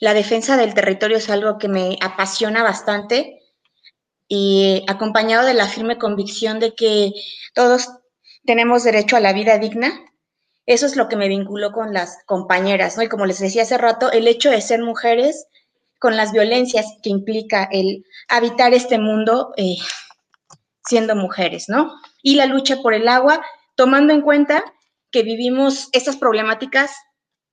La 0.00 0.14
defensa 0.14 0.56
del 0.56 0.74
territorio 0.74 1.16
es 1.16 1.30
algo 1.30 1.58
que 1.58 1.68
me 1.68 1.96
apasiona 2.02 2.62
bastante 2.62 3.40
y 4.28 4.84
acompañado 4.88 5.46
de 5.46 5.54
la 5.54 5.66
firme 5.66 5.98
convicción 5.98 6.60
de 6.60 6.74
que 6.74 7.12
todos 7.54 7.88
tenemos 8.44 8.84
derecho 8.84 9.16
a 9.16 9.20
la 9.20 9.32
vida 9.32 9.58
digna. 9.58 9.92
Eso 10.66 10.86
es 10.86 10.96
lo 10.96 11.08
que 11.08 11.16
me 11.16 11.28
vinculó 11.28 11.72
con 11.72 11.92
las 11.92 12.18
compañeras, 12.26 12.96
¿no? 12.96 13.02
Y 13.02 13.08
como 13.08 13.26
les 13.26 13.38
decía 13.38 13.62
hace 13.62 13.76
rato, 13.76 14.10
el 14.10 14.26
hecho 14.26 14.50
de 14.50 14.60
ser 14.60 14.82
mujeres 14.82 15.46
con 15.98 16.16
las 16.16 16.32
violencias 16.32 16.86
que 17.02 17.10
implica 17.10 17.68
el 17.70 18.04
habitar 18.28 18.74
este 18.74 18.98
mundo 18.98 19.52
eh, 19.56 19.76
siendo 20.86 21.16
mujeres, 21.16 21.68
¿no? 21.68 21.92
Y 22.22 22.36
la 22.36 22.46
lucha 22.46 22.82
por 22.82 22.94
el 22.94 23.08
agua, 23.08 23.44
tomando 23.74 24.12
en 24.12 24.22
cuenta 24.22 24.64
que 25.10 25.22
vivimos 25.22 25.88
estas 25.92 26.16
problemáticas 26.16 26.90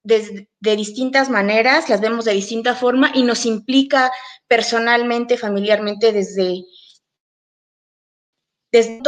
de, 0.04 0.48
distintas 0.60 1.30
maneras, 1.30 1.90
las 1.90 2.02
vemos 2.02 2.26
de 2.26 2.34
distinta 2.34 2.76
forma 2.76 3.12
y 3.14 3.24
nos 3.24 3.46
implica 3.46 4.12
personalmente, 4.48 5.38
familiarmente, 5.38 6.12
desde, 6.12 6.64
desde 8.72 9.02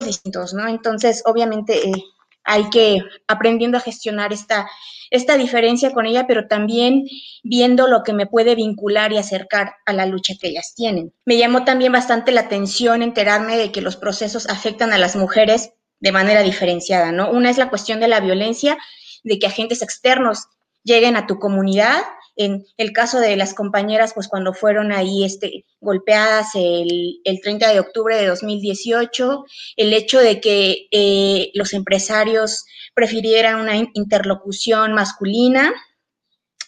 distintos, 0.00 0.54
¿no? 0.54 0.66
Entonces, 0.68 1.22
obviamente, 1.26 1.88
eh, 1.88 2.04
hay 2.44 2.68
que 2.70 3.00
aprendiendo 3.28 3.78
a 3.78 3.82
gestionar 3.82 4.32
esta, 4.32 4.68
esta 5.10 5.36
diferencia 5.36 5.92
con 5.92 6.06
ella, 6.06 6.26
pero 6.26 6.48
también 6.48 7.04
viendo 7.44 7.86
lo 7.86 8.02
que 8.02 8.12
me 8.12 8.26
puede 8.26 8.54
vincular 8.54 9.12
y 9.12 9.18
acercar 9.18 9.74
a 9.86 9.92
la 9.92 10.06
lucha 10.06 10.34
que 10.40 10.48
ellas 10.48 10.74
tienen. 10.74 11.12
Me 11.24 11.36
llamó 11.36 11.64
también 11.64 11.92
bastante 11.92 12.32
la 12.32 12.42
atención 12.42 13.02
enterarme 13.02 13.56
de 13.56 13.70
que 13.70 13.80
los 13.80 13.96
procesos 13.96 14.48
afectan 14.48 14.92
a 14.92 14.98
las 14.98 15.14
mujeres 15.14 15.72
de 16.00 16.12
manera 16.12 16.42
diferenciada, 16.42 17.12
¿no? 17.12 17.30
Una 17.30 17.50
es 17.50 17.58
la 17.58 17.70
cuestión 17.70 18.00
de 18.00 18.08
la 18.08 18.20
violencia, 18.20 18.76
de 19.22 19.38
que 19.38 19.46
agentes 19.46 19.82
externos 19.82 20.46
lleguen 20.84 21.16
a 21.16 21.26
tu 21.26 21.38
comunidad 21.38 22.02
en 22.36 22.64
el 22.78 22.92
caso 22.92 23.20
de 23.20 23.36
las 23.36 23.54
compañeras, 23.54 24.14
pues 24.14 24.28
cuando 24.28 24.54
fueron 24.54 24.90
ahí 24.90 25.24
este, 25.24 25.66
golpeadas 25.80 26.50
el, 26.54 27.20
30 27.42 27.72
de 27.72 27.80
octubre 27.80 28.16
de 28.16 28.26
2018, 28.26 29.44
el 29.76 29.92
hecho 29.92 30.18
de 30.18 30.40
que 30.40 30.86
eh, 30.90 31.50
los 31.54 31.74
empresarios 31.74 32.64
prefirieran 32.94 33.60
una 33.60 33.76
interlocución 33.76 34.94
masculina 34.94 35.72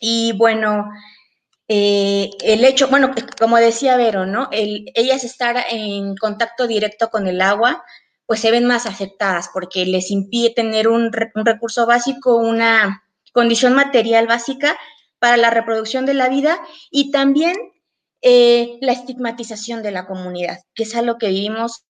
y 0.00 0.32
bueno, 0.32 0.90
eh, 1.68 2.30
el 2.42 2.64
hecho, 2.64 2.88
bueno, 2.88 3.12
como 3.38 3.56
decía 3.56 3.96
Vero, 3.96 4.26
¿no? 4.26 4.48
El, 4.52 4.90
ellas 4.94 5.24
estar 5.24 5.64
en 5.70 6.14
contacto 6.16 6.66
directo 6.66 7.08
con 7.08 7.26
el 7.26 7.40
agua, 7.40 7.82
pues 8.26 8.40
se 8.40 8.50
ven 8.50 8.64
más 8.66 8.86
afectadas 8.86 9.50
porque 9.52 9.84
les 9.86 10.10
impide 10.10 10.50
tener 10.50 10.88
un, 10.88 11.10
un 11.34 11.46
recurso 11.46 11.86
básico, 11.86 12.36
una 12.36 13.04
condición 13.32 13.74
material 13.74 14.26
básica 14.26 14.78
para 15.18 15.36
la 15.36 15.50
reproducción 15.50 16.06
de 16.06 16.14
la 16.14 16.28
vida 16.28 16.60
y 16.90 17.10
también 17.10 17.56
eh, 18.22 18.78
la 18.80 18.92
estigmatización 18.92 19.82
de 19.82 19.90
la 19.90 20.06
comunidad, 20.06 20.58
que 20.74 20.84
es 20.84 20.94
algo 20.94 21.18
que 21.18 21.28
vivimos 21.28 21.84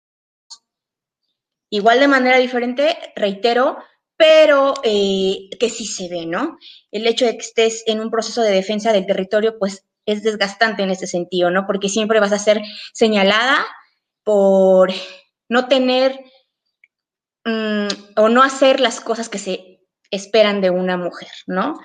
igual 1.70 2.00
de 2.00 2.08
manera 2.08 2.36
diferente, 2.38 2.96
reitero, 3.16 3.78
pero 4.16 4.74
eh, 4.84 5.48
que 5.58 5.70
sí 5.70 5.86
se 5.86 6.08
ve, 6.08 6.26
¿no? 6.26 6.58
El 6.90 7.06
hecho 7.06 7.24
de 7.24 7.32
que 7.32 7.44
estés 7.44 7.82
en 7.86 8.00
un 8.00 8.10
proceso 8.10 8.42
de 8.42 8.52
defensa 8.52 8.92
del 8.92 9.06
territorio, 9.06 9.58
pues 9.58 9.86
es 10.06 10.22
desgastante 10.22 10.82
en 10.82 10.90
ese 10.90 11.06
sentido, 11.06 11.50
¿no? 11.50 11.66
Porque 11.66 11.88
siempre 11.88 12.20
vas 12.20 12.32
a 12.32 12.38
ser 12.38 12.60
señalada 12.92 13.66
por 14.22 14.92
no 15.50 15.68
tener 15.68 16.18
mm, 17.44 17.88
o 18.16 18.30
no 18.30 18.42
hacer 18.42 18.80
las 18.80 19.02
cosas 19.02 19.28
que 19.28 19.38
se 19.38 19.80
esperan 20.10 20.62
de 20.62 20.70
una 20.70 20.96
mujer, 20.96 21.28
¿no? 21.46 21.78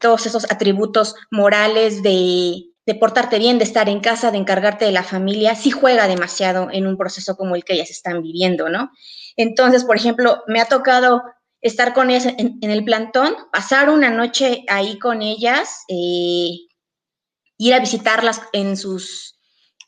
Todos 0.00 0.26
esos 0.26 0.50
atributos 0.50 1.14
morales 1.30 2.02
de, 2.02 2.66
portarte 2.98 3.38
bien, 3.38 3.58
de 3.58 3.64
estar 3.64 3.88
en 3.88 4.00
casa, 4.00 4.32
de 4.32 4.38
encargarte 4.38 4.84
de 4.84 4.92
la 4.92 5.04
familia, 5.04 5.54
sí 5.54 5.70
juega 5.70 6.08
demasiado 6.08 6.68
en 6.72 6.88
un 6.88 6.96
proceso 6.96 7.36
como 7.36 7.54
el 7.54 7.64
que 7.64 7.74
ellas 7.74 7.90
están 7.90 8.20
viviendo, 8.20 8.68
¿no? 8.68 8.90
Entonces, 9.36 9.84
por 9.84 9.96
ejemplo, 9.96 10.42
me 10.48 10.60
ha 10.60 10.66
tocado 10.66 11.22
estar 11.60 11.94
con 11.94 12.10
ellas 12.10 12.34
en, 12.36 12.58
el 12.62 12.84
plantón, 12.84 13.36
pasar 13.52 13.90
una 13.90 14.10
noche 14.10 14.64
ahí 14.68 14.98
con 14.98 15.22
ellas, 15.22 15.84
eh, 15.88 16.50
ir 17.58 17.74
a 17.74 17.78
visitarlas 17.78 18.42
en 18.52 18.76
sus, 18.76 19.38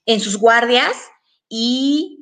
en 0.07 0.21
sus 0.21 0.39
guardias 0.39 0.95
y 1.49 2.22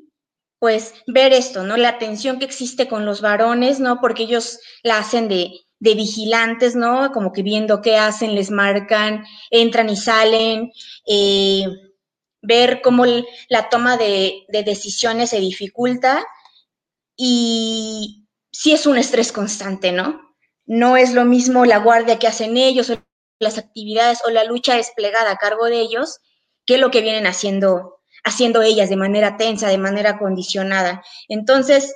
pues 0.61 0.95
ver 1.07 1.33
esto, 1.33 1.65
¿no? 1.65 1.77
La 1.77 1.99
tensión 1.99 2.39
que 2.39 2.45
existe 2.45 2.87
con 2.87 3.05
los 3.07 3.21
varones, 3.23 3.81
¿no? 3.81 4.01
Porque 4.01 4.25
ellos 4.25 4.61
la 4.85 4.99
hacen 4.99 5.27
de, 5.27 5.53
de 5.81 5.95
vigilantes, 5.95 6.77
¿no? 6.77 7.11
Como 7.13 7.33
que 7.33 7.43
viendo 7.43 7.81
qué 7.81 7.97
hacen, 7.97 8.35
les 8.37 8.51
marcan, 8.51 9.25
entran 9.51 9.89
y 9.89 9.97
salen, 9.97 10.71
eh, 11.07 11.65
ver 12.43 12.83
cómo 12.83 13.05
la 13.49 13.69
toma 13.71 13.97
de, 13.97 14.45
decisiones 14.49 15.31
se 15.31 15.41
dificulta 15.41 16.25
y 17.17 18.29
sí 18.53 18.73
es 18.73 18.87
un 18.87 18.99
estrés 18.99 19.33
constante, 19.33 19.93
¿no? 19.93 20.21
No 20.67 20.97
es 20.99 21.15
lo 21.15 21.25
mismo 21.25 21.65
la 21.65 21.79
guardia 21.79 22.19
que 22.19 22.29
hacen 22.29 22.59
ellos 22.59 22.91
o 22.91 23.03
las 23.39 23.57
actividades 23.57 24.21
o 24.27 24.31
la 24.31 24.45
lucha 24.45 24.77
desplegada 24.77 25.31
a 25.31 25.39
cargo 25.39 25.67
de 25.67 25.81
ellos 25.81 26.19
que 26.67 26.77
lo 26.77 26.91
que 26.91 27.01
vienen 27.01 27.27
haciendo 27.27 28.00
haciendo 28.25 28.63
ellas 28.63 28.89
de 28.89 28.97
manera 28.97 29.37
tensa, 29.37 29.69
de 29.69 29.79
manera 29.79 30.19
condicionada. 30.19 31.03
Entonces, 31.29 31.95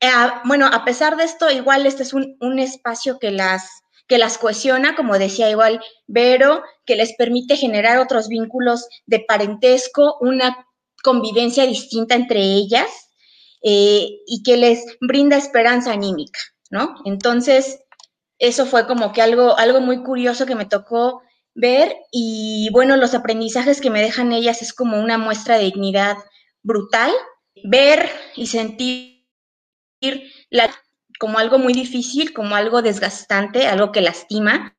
eh, 0.00 0.08
bueno, 0.44 0.66
a 0.66 0.84
pesar 0.84 1.16
de 1.16 1.24
esto, 1.24 1.50
igual 1.50 1.86
este 1.86 2.02
es 2.02 2.12
un, 2.12 2.58
espacio 2.58 3.18
que 3.18 3.30
las, 3.30 3.68
que 4.08 4.18
las 4.18 4.36
cohesiona, 4.36 4.96
como 4.96 5.18
decía 5.18 5.48
igual 5.48 5.80
Vero, 6.06 6.62
que 6.84 6.96
les 6.96 7.14
permite 7.14 7.56
generar 7.56 7.98
otros 7.98 8.28
vínculos 8.28 8.86
de 9.06 9.20
parentesco, 9.20 10.18
una 10.20 10.66
convivencia 11.04 11.66
distinta 11.66 12.14
entre 12.14 12.40
ellas 12.40 12.88
eh, 13.62 14.08
y 14.26 14.42
que 14.42 14.56
les 14.56 14.84
brinda 15.00 15.36
esperanza 15.36 15.92
anímica, 15.92 16.40
¿no? 16.70 16.96
Entonces, 17.04 17.78
eso 18.38 18.66
fue 18.66 18.88
como 18.88 19.12
que 19.12 19.22
algo, 19.22 19.56
algo 19.56 19.80
muy 19.80 20.02
curioso 20.02 20.46
que 20.46 20.56
me 20.56 20.66
tocó 20.66 21.22
ver 21.54 21.96
y 22.10 22.68
bueno, 22.72 22.96
los 22.96 23.14
aprendizajes 23.14 23.80
que 23.80 23.90
me 23.90 24.02
dejan 24.02 24.32
ellas 24.32 24.62
es 24.62 24.72
como 24.72 25.00
una 25.00 25.18
muestra 25.18 25.58
de 25.58 25.64
dignidad 25.64 26.16
brutal, 26.62 27.10
ver 27.64 28.08
y 28.36 28.46
sentir 28.46 29.26
la, 30.50 30.74
como 31.18 31.38
algo 31.38 31.58
muy 31.58 31.72
difícil, 31.72 32.32
como 32.32 32.56
algo 32.56 32.82
desgastante, 32.82 33.66
algo 33.66 33.92
que 33.92 34.00
lastima. 34.00 34.76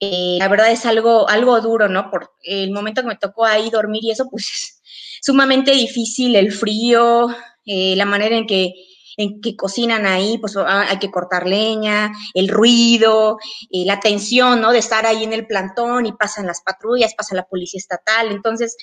Eh, 0.00 0.36
la 0.38 0.48
verdad 0.48 0.70
es 0.70 0.84
algo, 0.86 1.28
algo 1.28 1.60
duro, 1.60 1.88
¿no? 1.88 2.10
Por 2.10 2.30
el 2.42 2.70
momento 2.70 3.02
que 3.02 3.08
me 3.08 3.16
tocó 3.16 3.44
ahí 3.46 3.70
dormir 3.70 4.04
y 4.04 4.10
eso, 4.10 4.28
pues 4.30 4.44
es 4.50 4.82
sumamente 5.22 5.72
difícil, 5.72 6.36
el 6.36 6.52
frío, 6.52 7.28
eh, 7.64 7.96
la 7.96 8.04
manera 8.04 8.36
en 8.36 8.46
que, 8.46 8.72
en 9.16 9.40
que 9.40 9.56
cocinan 9.56 10.06
ahí, 10.06 10.38
pues 10.38 10.56
ah, 10.56 10.86
hay 10.88 10.98
que 10.98 11.10
cortar 11.10 11.46
leña, 11.46 12.12
el 12.34 12.48
ruido, 12.48 13.38
eh, 13.70 13.84
la 13.86 14.00
tensión, 14.00 14.60
¿no? 14.60 14.72
De 14.72 14.78
estar 14.78 15.06
ahí 15.06 15.24
en 15.24 15.32
el 15.32 15.46
plantón 15.46 16.06
y 16.06 16.12
pasan 16.12 16.46
las 16.46 16.62
patrullas, 16.62 17.14
pasa 17.14 17.34
la 17.34 17.46
policía 17.46 17.78
estatal. 17.78 18.30
Entonces, 18.30 18.76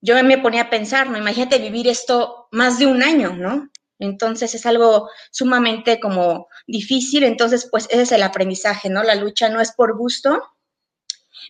yo 0.00 0.22
me 0.22 0.38
ponía 0.38 0.62
a 0.62 0.70
pensar, 0.70 1.10
¿no? 1.10 1.18
Imagínate 1.18 1.58
vivir 1.58 1.88
esto 1.88 2.48
más 2.52 2.78
de 2.78 2.86
un 2.86 3.02
año, 3.02 3.34
¿no? 3.34 3.68
Entonces 3.98 4.54
es 4.54 4.66
algo 4.66 5.08
sumamente 5.30 5.98
como 6.00 6.48
difícil, 6.66 7.24
entonces 7.24 7.68
pues 7.70 7.86
ese 7.90 8.02
es 8.02 8.12
el 8.12 8.22
aprendizaje, 8.22 8.90
¿no? 8.90 9.02
La 9.02 9.14
lucha 9.14 9.48
no 9.48 9.60
es 9.60 9.72
por 9.72 9.96
gusto, 9.96 10.42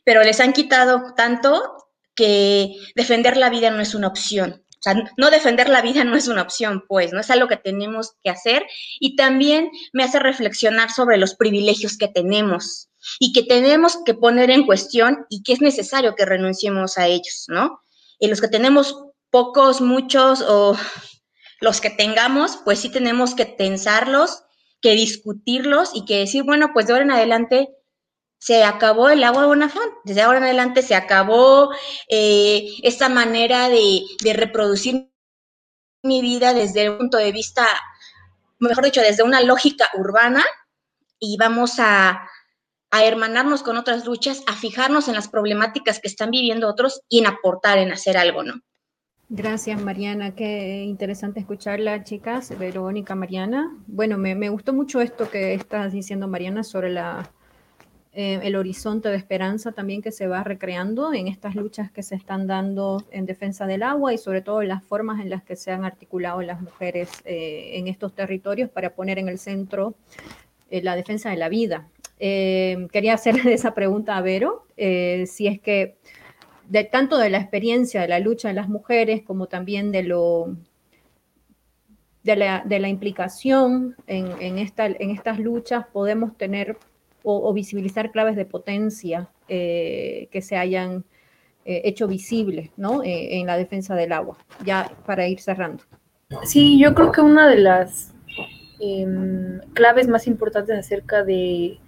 pero 0.04 0.22
les 0.22 0.40
han 0.40 0.52
quitado 0.52 1.14
tanto 1.16 1.86
que 2.14 2.74
defender 2.94 3.36
la 3.36 3.50
vida 3.50 3.70
no 3.70 3.80
es 3.80 3.94
una 3.94 4.08
opción. 4.08 4.64
Sea, 4.86 5.12
no 5.16 5.30
defender 5.30 5.68
la 5.68 5.82
vida 5.82 6.04
no 6.04 6.16
es 6.16 6.28
una 6.28 6.42
opción, 6.42 6.84
pues, 6.86 7.12
no 7.12 7.20
es 7.20 7.30
algo 7.30 7.48
que 7.48 7.56
tenemos 7.56 8.12
que 8.22 8.30
hacer 8.30 8.64
y 9.00 9.16
también 9.16 9.70
me 9.92 10.04
hace 10.04 10.20
reflexionar 10.20 10.90
sobre 10.90 11.18
los 11.18 11.34
privilegios 11.34 11.98
que 11.98 12.06
tenemos 12.06 12.88
y 13.18 13.32
que 13.32 13.42
tenemos 13.42 13.98
que 14.04 14.14
poner 14.14 14.50
en 14.50 14.64
cuestión 14.64 15.26
y 15.28 15.42
que 15.42 15.54
es 15.54 15.60
necesario 15.60 16.14
que 16.14 16.24
renunciemos 16.24 16.98
a 16.98 17.08
ellos, 17.08 17.46
¿no? 17.48 17.80
Y 18.20 18.28
los 18.28 18.40
que 18.40 18.48
tenemos 18.48 18.96
pocos, 19.30 19.80
muchos 19.80 20.40
o 20.46 20.76
los 21.60 21.80
que 21.80 21.90
tengamos, 21.90 22.58
pues 22.64 22.78
sí 22.78 22.88
tenemos 22.88 23.34
que 23.34 23.46
pensarlos, 23.46 24.44
que 24.80 24.92
discutirlos 24.92 25.90
y 25.94 26.04
que 26.04 26.18
decir, 26.18 26.44
bueno, 26.44 26.70
pues 26.72 26.86
de 26.86 26.92
ahora 26.92 27.04
en 27.04 27.10
adelante 27.10 27.75
se 28.46 28.62
acabó 28.62 29.08
el 29.08 29.24
agua 29.24 29.42
de 29.42 29.48
Bonafont, 29.48 29.92
desde 30.04 30.22
ahora 30.22 30.38
en 30.38 30.44
adelante 30.44 30.82
se 30.82 30.94
acabó 30.94 31.72
eh, 32.08 32.68
esta 32.84 33.08
manera 33.08 33.68
de, 33.68 34.04
reproducir 34.34 35.10
mi 36.04 36.20
vida 36.20 36.54
desde 36.54 36.88
un 36.88 36.98
punto 36.98 37.18
de 37.18 37.32
vista, 37.32 37.66
mejor 38.60 38.84
dicho, 38.84 39.00
desde 39.00 39.24
una 39.24 39.40
lógica 39.40 39.88
urbana 39.94 40.44
y 41.18 41.36
vamos 41.38 41.80
a, 41.80 42.30
hermanarnos 42.92 43.64
con 43.64 43.76
otras 43.76 44.06
luchas, 44.06 44.44
a 44.46 44.54
fijarnos 44.54 45.08
en 45.08 45.14
las 45.14 45.28
problemáticas 45.28 45.98
que 45.98 46.08
están 46.08 46.30
viviendo 46.30 46.68
otros 46.68 47.02
y 47.08 47.18
en 47.18 47.26
aportar, 47.26 47.78
en 47.78 47.92
hacer 47.92 48.16
algo, 48.16 48.42
¿no? 48.44 48.62
Gracias, 49.28 49.82
Mariana. 49.82 50.34
Qué 50.34 50.84
interesante 50.84 51.40
escucharla, 51.40 52.04
chicas. 52.04 52.56
Verónica, 52.56 53.14
Mariana. 53.14 53.76
Bueno, 53.86 54.16
me, 54.16 54.34
me 54.34 54.48
gustó 54.48 54.72
mucho 54.72 55.02
esto 55.02 55.28
que 55.28 55.52
estás 55.52 55.92
diciendo, 55.92 56.26
Mariana, 56.26 56.64
sobre 56.64 56.90
la, 56.90 57.30
eh, 58.18 58.40
el 58.44 58.56
horizonte 58.56 59.10
de 59.10 59.16
esperanza 59.16 59.72
también 59.72 60.00
que 60.00 60.10
se 60.10 60.26
va 60.26 60.42
recreando 60.42 61.12
en 61.12 61.28
estas 61.28 61.54
luchas 61.54 61.90
que 61.90 62.02
se 62.02 62.14
están 62.14 62.46
dando 62.46 63.04
en 63.10 63.26
defensa 63.26 63.66
del 63.66 63.82
agua 63.82 64.14
y 64.14 64.16
sobre 64.16 64.40
todo 64.40 64.62
las 64.62 64.82
formas 64.82 65.20
en 65.20 65.28
las 65.28 65.42
que 65.42 65.54
se 65.54 65.70
han 65.70 65.84
articulado 65.84 66.40
las 66.40 66.62
mujeres 66.62 67.10
eh, 67.26 67.72
en 67.74 67.88
estos 67.88 68.14
territorios 68.14 68.70
para 68.70 68.94
poner 68.94 69.18
en 69.18 69.28
el 69.28 69.38
centro 69.38 69.96
eh, 70.70 70.80
la 70.80 70.96
defensa 70.96 71.28
de 71.28 71.36
la 71.36 71.50
vida. 71.50 71.88
quería 72.18 73.12
hacerle 73.12 73.52
esa 73.52 73.74
pregunta 73.74 74.16
a 74.16 74.22
Vero, 74.22 74.64
si 74.78 75.46
es 75.46 75.60
que 75.60 75.98
tanto 76.90 77.18
de 77.18 77.28
la 77.28 77.36
experiencia 77.36 78.00
de 78.00 78.08
la 78.08 78.18
lucha 78.18 78.48
de 78.48 78.54
las 78.54 78.70
mujeres 78.70 79.24
como 79.24 79.46
también 79.46 79.92
de 79.92 80.04
lo 80.04 80.56
de 82.22 82.34
la, 82.34 82.88
implicación 82.88 83.94
en 84.06 84.58
estas 84.58 85.38
luchas 85.38 85.84
podemos 85.92 86.34
tener 86.38 86.78
o, 87.28 87.52
visibilizar 87.52 88.12
claves 88.12 88.36
de 88.36 88.44
potencia 88.44 89.28
eh, 89.48 90.28
que 90.30 90.42
se 90.42 90.56
hayan 90.56 91.04
eh, 91.64 91.82
hecho 91.84 92.06
visibles 92.06 92.70
¿no? 92.76 93.02
Eh, 93.02 93.38
en 93.38 93.46
la 93.46 93.56
defensa 93.56 93.96
del 93.96 94.12
agua, 94.12 94.38
ya 94.64 94.92
para 95.04 95.26
ir 95.26 95.40
cerrando. 95.40 95.82
Sí, 96.44 96.78
yo 96.78 96.94
creo 96.94 97.10
que 97.10 97.20
una 97.20 97.48
de 97.48 97.58
las 97.58 98.14
em, 98.80 99.60
claves 99.74 100.06
más 100.06 100.28
importantes 100.28 100.78
acerca 100.78 101.24
de, 101.24 101.78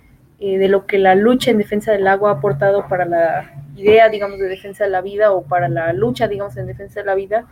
de 0.40 0.68
lo 0.68 0.86
que 0.86 0.98
la 0.98 1.14
lucha 1.14 1.52
en 1.52 1.58
defensa 1.58 1.92
del 1.92 2.08
agua 2.08 2.30
ha 2.30 2.34
aportado 2.34 2.88
para 2.88 3.04
la 3.04 3.64
idea, 3.76 4.08
digamos, 4.08 4.40
de 4.40 4.48
defensa 4.48 4.84
de 4.84 4.90
la 4.90 5.02
vida 5.02 5.32
o 5.32 5.42
para 5.42 5.68
la 5.68 5.92
lucha, 5.92 6.26
digamos, 6.26 6.56
en 6.56 6.66
defensa 6.66 7.00
de 7.00 7.06
la 7.06 7.14
vida, 7.14 7.46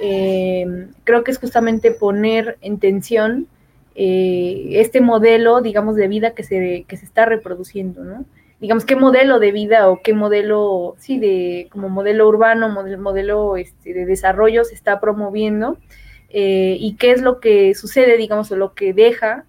eh, 0.00 0.88
creo 1.04 1.22
que 1.24 1.30
es 1.30 1.38
justamente 1.38 1.92
poner 1.92 2.58
en 2.60 2.78
tensión 2.78 3.46
eh, 3.94 4.68
este 4.72 5.00
modelo, 5.00 5.60
digamos, 5.60 5.96
de 5.96 6.08
vida 6.08 6.34
que 6.34 6.42
se, 6.42 6.84
que 6.88 6.96
se 6.96 7.04
está 7.04 7.24
reproduciendo, 7.26 8.04
¿no? 8.04 8.24
Digamos, 8.60 8.84
qué 8.84 8.94
modelo 8.94 9.40
de 9.40 9.50
vida 9.50 9.88
o 9.90 10.02
qué 10.02 10.14
modelo, 10.14 10.94
sí, 10.98 11.18
de 11.18 11.68
como 11.70 11.88
modelo 11.88 12.28
urbano, 12.28 12.68
modelo, 12.68 13.56
este, 13.56 13.92
de 13.92 14.06
desarrollo 14.06 14.64
se 14.64 14.74
está 14.74 15.00
promoviendo 15.00 15.78
eh, 16.28 16.76
y 16.78 16.94
qué 16.94 17.10
es 17.10 17.22
lo 17.22 17.40
que 17.40 17.74
sucede, 17.74 18.16
digamos, 18.16 18.52
o 18.52 18.56
lo 18.56 18.74
que 18.74 18.92
deja 18.92 19.44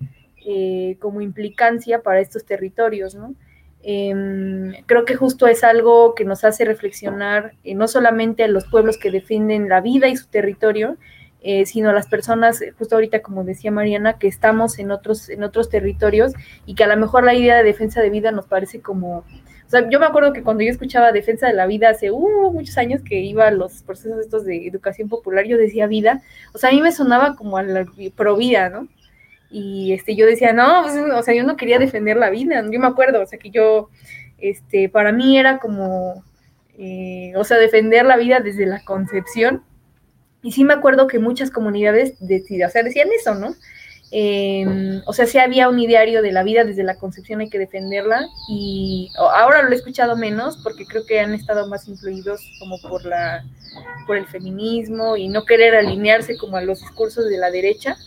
como 1.00 1.22
implicancia 1.22 2.02
para 2.02 2.20
estos 2.20 2.44
territorios, 2.44 3.16
¿no? 3.16 3.34
Em, 3.86 4.72
creo 4.86 5.04
que 5.04 5.16
justo 5.16 5.46
es 5.46 5.62
algo 5.66 6.16
que 6.16 6.24
nos 6.24 6.46
hace 6.46 6.64
reflexionar 6.64 7.54
eh, 7.66 7.76
no 7.76 7.90
solamente 7.90 8.46
a 8.46 8.48
los 8.48 8.66
pueblos 8.66 8.98
que 8.98 9.12
defienden 9.12 9.68
la 9.68 9.82
vida 9.82 10.08
y 10.08 10.16
su 10.16 10.28
territorio, 10.28 10.96
eh, 11.44 11.66
sino 11.66 11.90
a 11.90 11.94
las 11.94 12.08
personas, 12.08 12.62
eh, 12.62 12.74
justo 12.78 12.96
ahorita 12.96 13.22
como 13.22 13.44
decía 13.44 13.70
Mariana, 13.70 14.18
que 14.18 14.28
estamos 14.28 14.80
en 14.80 14.92
otros, 14.92 15.30
en 15.30 15.44
otros 15.44 15.70
territorios 15.70 16.34
y 16.66 16.76
que 16.76 16.84
a 16.84 16.88
lo 16.88 16.98
mejor 16.98 17.24
la 17.24 17.36
idea 17.36 17.58
de 17.58 17.64
defensa 17.64 18.02
de 18.02 18.10
vida 18.10 18.32
nos 18.32 18.48
parece 18.48 18.82
como... 18.82 19.18
O 19.66 19.70
sea, 19.70 19.90
yo 19.90 20.00
me 20.00 20.06
acuerdo 20.06 20.34
que 20.34 20.44
cuando 20.44 20.64
yo 20.64 20.72
escuchaba 20.72 21.12
defensa 21.12 21.48
de 21.48 21.54
la 21.54 21.66
vida 21.66 21.90
hace 21.90 22.12
uh, 22.12 22.52
muchos 22.52 22.78
años 22.78 23.02
que 23.02 23.20
iba 23.22 23.48
a 23.48 23.52
los 23.52 23.84
procesos 23.84 24.20
estos 24.20 24.46
de 24.46 24.68
educación 24.68 25.10
popular, 25.10 25.46
yo 25.46 25.58
decía 25.58 25.88
vida, 25.88 26.22
o 26.54 26.58
sea, 26.58 26.70
a 26.70 26.74
mí 26.74 26.82
me 26.82 26.92
sonaba 26.92 27.36
como 27.36 27.58
a 27.58 27.64
la 27.64 27.86
pro 28.16 28.36
vida, 28.36 28.70
¿no? 28.70 28.88
y 29.54 29.94
este, 29.94 30.16
yo 30.16 30.26
decía, 30.26 30.52
no, 30.52 30.82
pues, 30.82 30.96
o 30.96 31.22
sea, 31.22 31.36
yo 31.36 31.44
no 31.44 31.56
quería 31.56 31.78
defender 31.78 32.18
la 32.18 32.32
vida, 32.32 32.64
yo 32.72 32.80
me 32.80 32.88
acuerdo, 32.88 33.22
o 33.22 33.26
sea, 33.28 33.38
que 33.38 33.52
yo, 33.52 33.90
este, 34.40 34.90
para 34.90 35.12
mí 35.12 35.38
era 35.38 35.60
como, 35.60 36.24
eh, 36.76 37.34
o 37.36 37.44
sea, 37.44 37.58
defender 37.58 38.04
la 38.04 38.18
vida 38.18 38.40
desde 38.40 38.66
la 38.66 38.84
concepción, 38.84 39.64
y 40.44 40.52
sí 40.52 40.64
me 40.64 40.74
acuerdo 40.74 41.08
que 41.08 41.20
muchas 41.20 41.50
comunidades 41.50 42.14
o 42.22 42.70
sea, 42.70 42.84
decían 42.84 43.10
eso, 43.18 43.34
¿no? 43.34 43.56
Em, 44.12 45.02
o 45.08 45.14
sea, 45.14 45.26
sí 45.26 45.40
había 45.40 45.70
un 45.70 45.80
ideario 45.80 46.22
de 46.22 46.32
la 46.32 46.44
vida 46.44 46.64
desde 46.64 46.84
la 46.84 47.00
concepción, 47.00 47.40
hay 47.42 47.50
que 47.50 47.58
defenderla, 47.58 48.28
y 48.48 49.12
ahora 49.18 49.64
lo 49.64 49.72
he 49.72 49.76
escuchado 49.76 50.16
menos 50.16 50.58
porque 50.62 50.86
creo 50.86 51.04
que 51.08 51.20
han 51.20 51.34
estado 51.34 51.68
más 51.68 51.88
influidos 51.88 52.40
como 52.60 52.80
por 52.80 53.06
la 53.06 53.44
por 54.06 54.18
el 54.18 54.28
feminismo 54.28 55.18
y 55.18 55.30
no 55.30 55.46
querer 55.46 55.74
alinearse 55.74 56.38
como 56.38 56.58
a 56.58 56.62
los 56.62 56.82
discursos 56.82 57.28
de 57.28 57.40
la 57.40 57.50
derecha, 57.50 57.98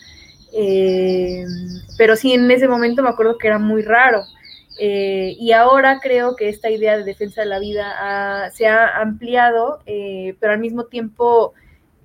eh, 0.53 1.45
pero 1.99 2.16
sí, 2.16 2.32
en 2.32 2.51
ese 2.51 2.68
momento 2.68 3.03
me 3.03 3.09
acuerdo 3.09 3.39
que 3.39 3.49
era 3.49 3.59
muy 3.59 3.82
raro. 3.82 4.22
Eh, 4.78 5.34
y 5.39 5.53
ahora 5.53 6.01
creo 6.03 6.37
que 6.37 6.49
esta 6.49 6.70
idea 6.70 6.97
de 6.97 7.05
defensa 7.05 7.41
de 7.41 7.47
la 7.47 7.59
vida 7.59 8.51
se 8.55 8.66
ha 8.66 9.01
ampliado, 9.01 9.80
eh, 9.87 10.37
pero 10.39 10.53
al 10.53 10.59
mismo 10.59 10.84
tiempo, 10.84 11.55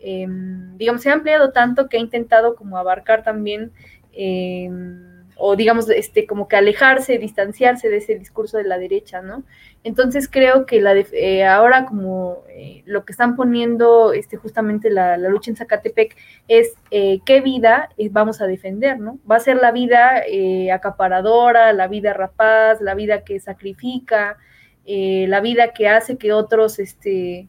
em, 0.03 0.77
digamos, 0.77 1.01
se 1.01 1.09
ha 1.09 1.13
ampliado 1.13 1.51
tanto 1.51 1.89
que 1.89 1.97
ha 1.97 1.99
intentado 1.99 2.55
como 2.55 2.77
abarcar 2.77 3.23
también 3.23 3.71
em, 4.13 5.11
o 5.43 5.55
digamos, 5.55 5.89
este, 5.89 6.27
como 6.27 6.47
que 6.47 6.55
alejarse, 6.55 7.17
distanciarse 7.17 7.89
de 7.89 7.97
ese 7.97 8.17
discurso 8.17 8.57
de 8.57 8.63
la 8.63 8.77
derecha, 8.77 9.21
¿no? 9.21 9.43
Entonces 9.83 10.29
creo 10.29 10.67
que 10.67 10.79
la 10.81 10.93
eh, 10.95 11.45
ahora 11.45 11.85
como 11.85 12.43
eh, 12.49 12.83
lo 12.85 13.05
que 13.05 13.11
están 13.11 13.35
poniendo 13.35 14.13
este, 14.13 14.37
justamente 14.37 14.91
la, 14.91 15.17
lucha 15.17 15.49
en 15.49 15.57
Zacatepec 15.57 16.15
es 16.47 16.75
eh, 16.91 17.19
qué 17.25 17.41
vida 17.41 17.89
vamos 18.11 18.39
a 18.41 18.45
defender, 18.45 18.99
¿no? 18.99 19.17
Va 19.29 19.37
a 19.37 19.39
ser 19.39 19.57
la 19.57 19.71
vida 19.71 20.23
acaparadora, 20.71 21.73
la 21.73 21.87
vida 21.87 22.13
rapaz, 22.13 22.79
la 22.79 22.93
vida 22.93 23.23
que 23.23 23.39
sacrifica, 23.39 24.37
la 24.85 25.41
vida 25.41 25.73
que 25.73 25.87
hace 25.87 26.17
que 26.17 26.33
otros, 26.33 26.77
este, 26.77 27.47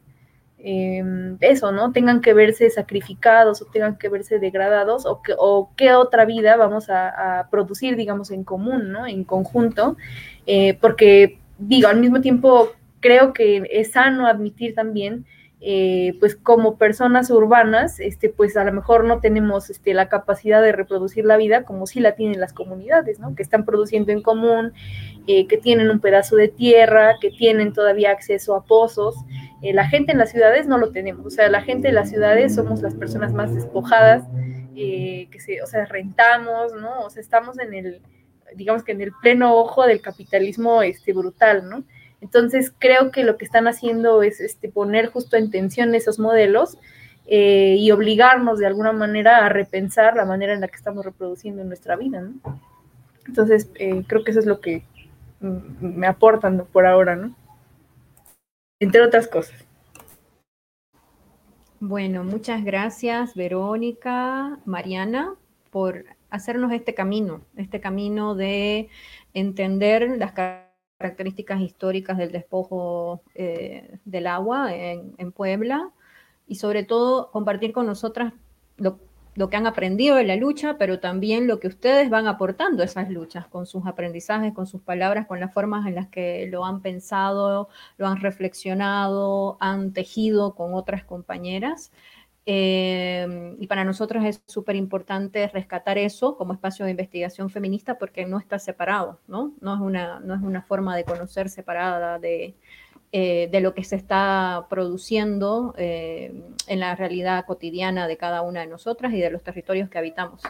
Em, 0.65 1.35
eso, 1.41 1.73
¿no? 1.73 1.91
Tengan 1.91 2.21
que 2.21 2.33
verse 2.33 2.69
sacrificados 2.69 3.61
o 3.61 3.65
tengan 3.65 3.97
que 3.97 4.07
verse 4.07 4.39
degradados 4.39 5.05
o, 5.05 5.21
que, 5.21 5.35
qué 5.75 5.91
otra 5.93 6.23
vida 6.23 6.55
vamos 6.55 6.89
a, 6.89 7.49
producir, 7.51 7.97
digamos, 7.97 8.31
en 8.31 8.45
común, 8.45 8.93
¿no? 8.93 9.05
En 9.05 9.25
conjunto, 9.25 9.97
eh, 10.47 10.77
porque 10.79 11.37
digo, 11.57 11.89
al 11.89 11.99
mismo 11.99 12.21
tiempo 12.21 12.71
creo 13.01 13.33
que 13.33 13.67
es 13.71 13.91
sano 13.91 14.25
admitir 14.25 14.73
también 14.73 15.25
eh, 15.65 16.17
pues 16.19 16.35
como 16.35 16.77
personas 16.77 17.31
urbanas, 17.31 18.01
este, 18.01 18.27
pues 18.27 18.57
a 18.57 18.65
lo 18.65 18.73
mejor 18.73 19.05
no 19.05 19.21
tenemos 19.21 19.69
este, 19.69 19.93
la 19.93 20.09
capacidad 20.09 20.61
de 20.61 20.73
reproducir 20.73 21.23
la 21.23 21.37
vida 21.37 21.63
como 21.63 21.87
sí 21.87 22.01
la 22.01 22.15
tienen 22.15 22.41
las 22.41 22.51
comunidades, 22.51 23.21
¿no? 23.21 23.33
Que 23.33 23.43
están 23.43 23.63
produciendo 23.63 24.11
en 24.11 24.21
común, 24.21 24.73
eh, 25.25 25.47
que 25.47 25.57
tienen 25.57 25.89
un 25.89 26.01
pedazo 26.01 26.35
de 26.35 26.49
tierra, 26.49 27.15
que 27.21 27.31
tienen 27.31 27.71
todavía 27.71 28.11
acceso 28.11 28.55
a 28.55 28.65
pozos. 28.65 29.15
Eh, 29.63 29.73
la 29.73 29.87
gente 29.87 30.11
en 30.11 30.19
las 30.19 30.29
ciudades 30.29 30.67
no 30.67 30.77
lo 30.77 30.91
tenemos, 30.91 31.25
o 31.25 31.29
sea, 31.31 31.49
la 31.49 31.61
gente 31.61 31.87
en 31.87 31.95
las 31.95 32.09
ciudades 32.09 32.53
somos 32.53 32.81
las 32.81 32.93
personas 32.93 33.33
más 33.33 33.55
despojadas, 33.55 34.23
que 34.75 35.39
se, 35.39 35.61
o 35.61 35.67
sea, 35.67 35.85
rentamos, 35.85 36.73
¿no? 36.73 37.01
O 37.01 37.09
sea, 37.09 37.21
estamos 37.21 37.59
en 37.59 37.73
el, 37.73 38.01
digamos 38.55 38.83
que 38.83 38.91
en 38.91 39.01
el 39.01 39.11
pleno 39.21 39.55
ojo 39.55 39.85
del 39.85 40.01
capitalismo 40.01 40.81
este, 40.81 41.13
brutal, 41.13 41.69
¿no? 41.69 41.83
Entonces 42.21 42.73
creo 42.79 43.11
que 43.11 43.23
lo 43.23 43.37
que 43.37 43.45
están 43.45 43.67
haciendo 43.67 44.23
es 44.23 44.39
este, 44.39 44.69
poner 44.69 45.07
justo 45.07 45.35
en 45.35 45.51
tensión 45.51 45.93
esos 45.93 46.19
modelos 46.19 46.77
eh, 47.25 47.75
y 47.77 47.91
obligarnos 47.91 48.59
de 48.59 48.65
alguna 48.65 48.93
manera 48.93 49.45
a 49.45 49.49
repensar 49.49 50.15
la 50.15 50.25
manera 50.25 50.53
en 50.53 50.61
la 50.61 50.69
que 50.69 50.77
estamos 50.77 51.03
reproduciendo 51.03 51.63
nuestra 51.65 51.95
vida. 51.97 52.21
¿no? 52.21 52.59
Entonces 53.27 53.69
eh, 53.75 54.03
creo 54.07 54.23
que 54.23 54.31
eso 54.31 54.39
es 54.39 54.45
lo 54.45 54.61
que 54.61 54.85
me 55.41 56.07
aportan 56.07 56.65
por 56.71 56.85
ahora, 56.85 57.17
¿no? 57.17 57.35
Entre 58.83 59.01
otras 59.01 59.29
cosas. 59.29 59.55
Bueno, 61.79 62.25
muchas 62.25 62.65
gracias 62.65 63.33
Verónica, 63.33 64.59
Mariana, 64.65 65.35
por 65.71 66.03
hacernos 66.29 66.73
este 66.73 66.93
camino, 66.93 67.45
este 67.55 67.79
camino 67.79 68.35
de 68.35 68.89
entender 69.33 70.17
las 70.17 70.33
características 70.33 71.61
históricas 71.61 72.17
del 72.17 72.33
despojo 72.33 73.21
eh, 73.35 73.99
del 74.03 74.27
agua 74.27 74.75
en, 74.75 75.31
Puebla, 75.31 75.89
y 76.45 76.55
sobre 76.55 76.83
todo 76.83 77.31
compartir 77.31 77.71
con 77.71 77.85
nosotras 77.85 78.33
lo, 78.75 78.99
lo 79.35 79.49
que 79.49 79.57
han 79.57 79.67
aprendido 79.67 80.15
de 80.15 80.23
la 80.23 80.35
lucha, 80.35 80.77
pero 80.77 80.99
también 80.99 81.47
lo 81.47 81.59
que 81.59 81.67
ustedes 81.67 82.09
van 82.09 82.27
aportando 82.27 82.83
a 82.83 82.85
esas 82.85 83.09
luchas, 83.09 83.47
con 83.47 83.65
sus 83.65 83.85
aprendizajes, 83.85 84.53
con 84.53 84.67
sus 84.67 84.81
palabras, 84.81 85.27
con 85.27 85.39
las 85.39 85.53
formas 85.53 85.87
en 85.87 85.95
las 85.95 86.07
que 86.07 86.47
lo 86.51 86.65
han 86.65 86.81
pensado, 86.81 87.69
lo 87.97 88.07
han 88.07 88.17
reflexionado, 88.21 89.57
han 89.59 89.93
tejido 89.93 90.55
con 90.55 90.73
otras 90.73 91.03
compañeras. 91.03 91.91
Eh, 92.45 93.55
y 93.57 93.67
para 93.67 93.85
nosotros 93.85 94.25
es 94.25 94.43
súper 94.47 94.75
importante 94.75 95.47
rescatar 95.47 95.97
eso 95.97 96.35
como 96.35 96.51
espacio 96.53 96.83
de 96.83 96.91
investigación 96.91 97.49
feminista 97.49 97.97
porque 97.97 98.25
no 98.25 98.37
está 98.37 98.59
separado, 98.59 99.21
¿no? 99.27 99.53
No 99.61 99.75
es 99.75 99.81
una, 99.81 100.19
no 100.19 100.35
es 100.35 100.41
una 100.41 100.61
forma 100.61 100.95
de 100.97 101.05
conocer 101.05 101.49
separada 101.49 102.19
de, 102.19 102.55
eh, 103.15 103.47
de 103.51 103.61
lo 103.61 103.75
que 103.75 103.83
se 103.83 103.95
está 103.95 104.65
produciendo 104.71 105.75
eh, 105.77 106.33
en 106.65 106.79
la 106.79 106.95
realidad 106.95 107.45
cotidiana 107.45 108.07
de 108.07 108.17
cada 108.17 108.41
una 108.41 108.61
de 108.61 108.65
nosotras 108.65 109.13
y 109.13 109.19
de 109.19 109.29
los 109.29 109.43
territorios 109.43 109.87
que 109.87 109.99
habitamos. 109.99 110.41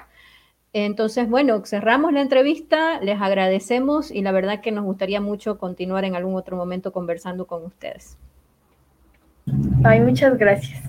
Entonces, 0.71 1.27
bueno, 1.29 1.61
cerramos 1.65 2.13
la 2.13 2.21
entrevista, 2.21 3.01
les 3.01 3.19
agradecemos 3.19 4.11
y 4.11 4.21
la 4.21 4.31
verdad 4.31 4.61
que 4.61 4.71
nos 4.71 4.85
gustaría 4.85 5.19
mucho 5.19 5.57
continuar 5.57 6.05
en 6.05 6.15
algún 6.15 6.35
otro 6.35 6.55
momento 6.55 6.93
conversando 6.93 7.47
con 7.47 7.65
ustedes. 7.65 8.17
Ay, 9.83 9.99
muchas 9.99 10.37
gracias. 10.37 10.81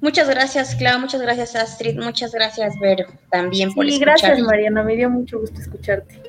Muchas 0.00 0.30
gracias, 0.30 0.76
Clau, 0.76 0.98
muchas 0.98 1.20
gracias, 1.20 1.54
Astrid, 1.54 1.98
muchas 1.98 2.32
gracias, 2.32 2.72
Vero, 2.80 3.04
también 3.30 3.74
por 3.74 3.84
sí, 3.84 3.98
gracias, 3.98 4.38
Mariana, 4.40 4.82
me 4.82 4.96
dio 4.96 5.10
mucho 5.10 5.40
gusto 5.40 5.60
escucharte. 5.60 6.27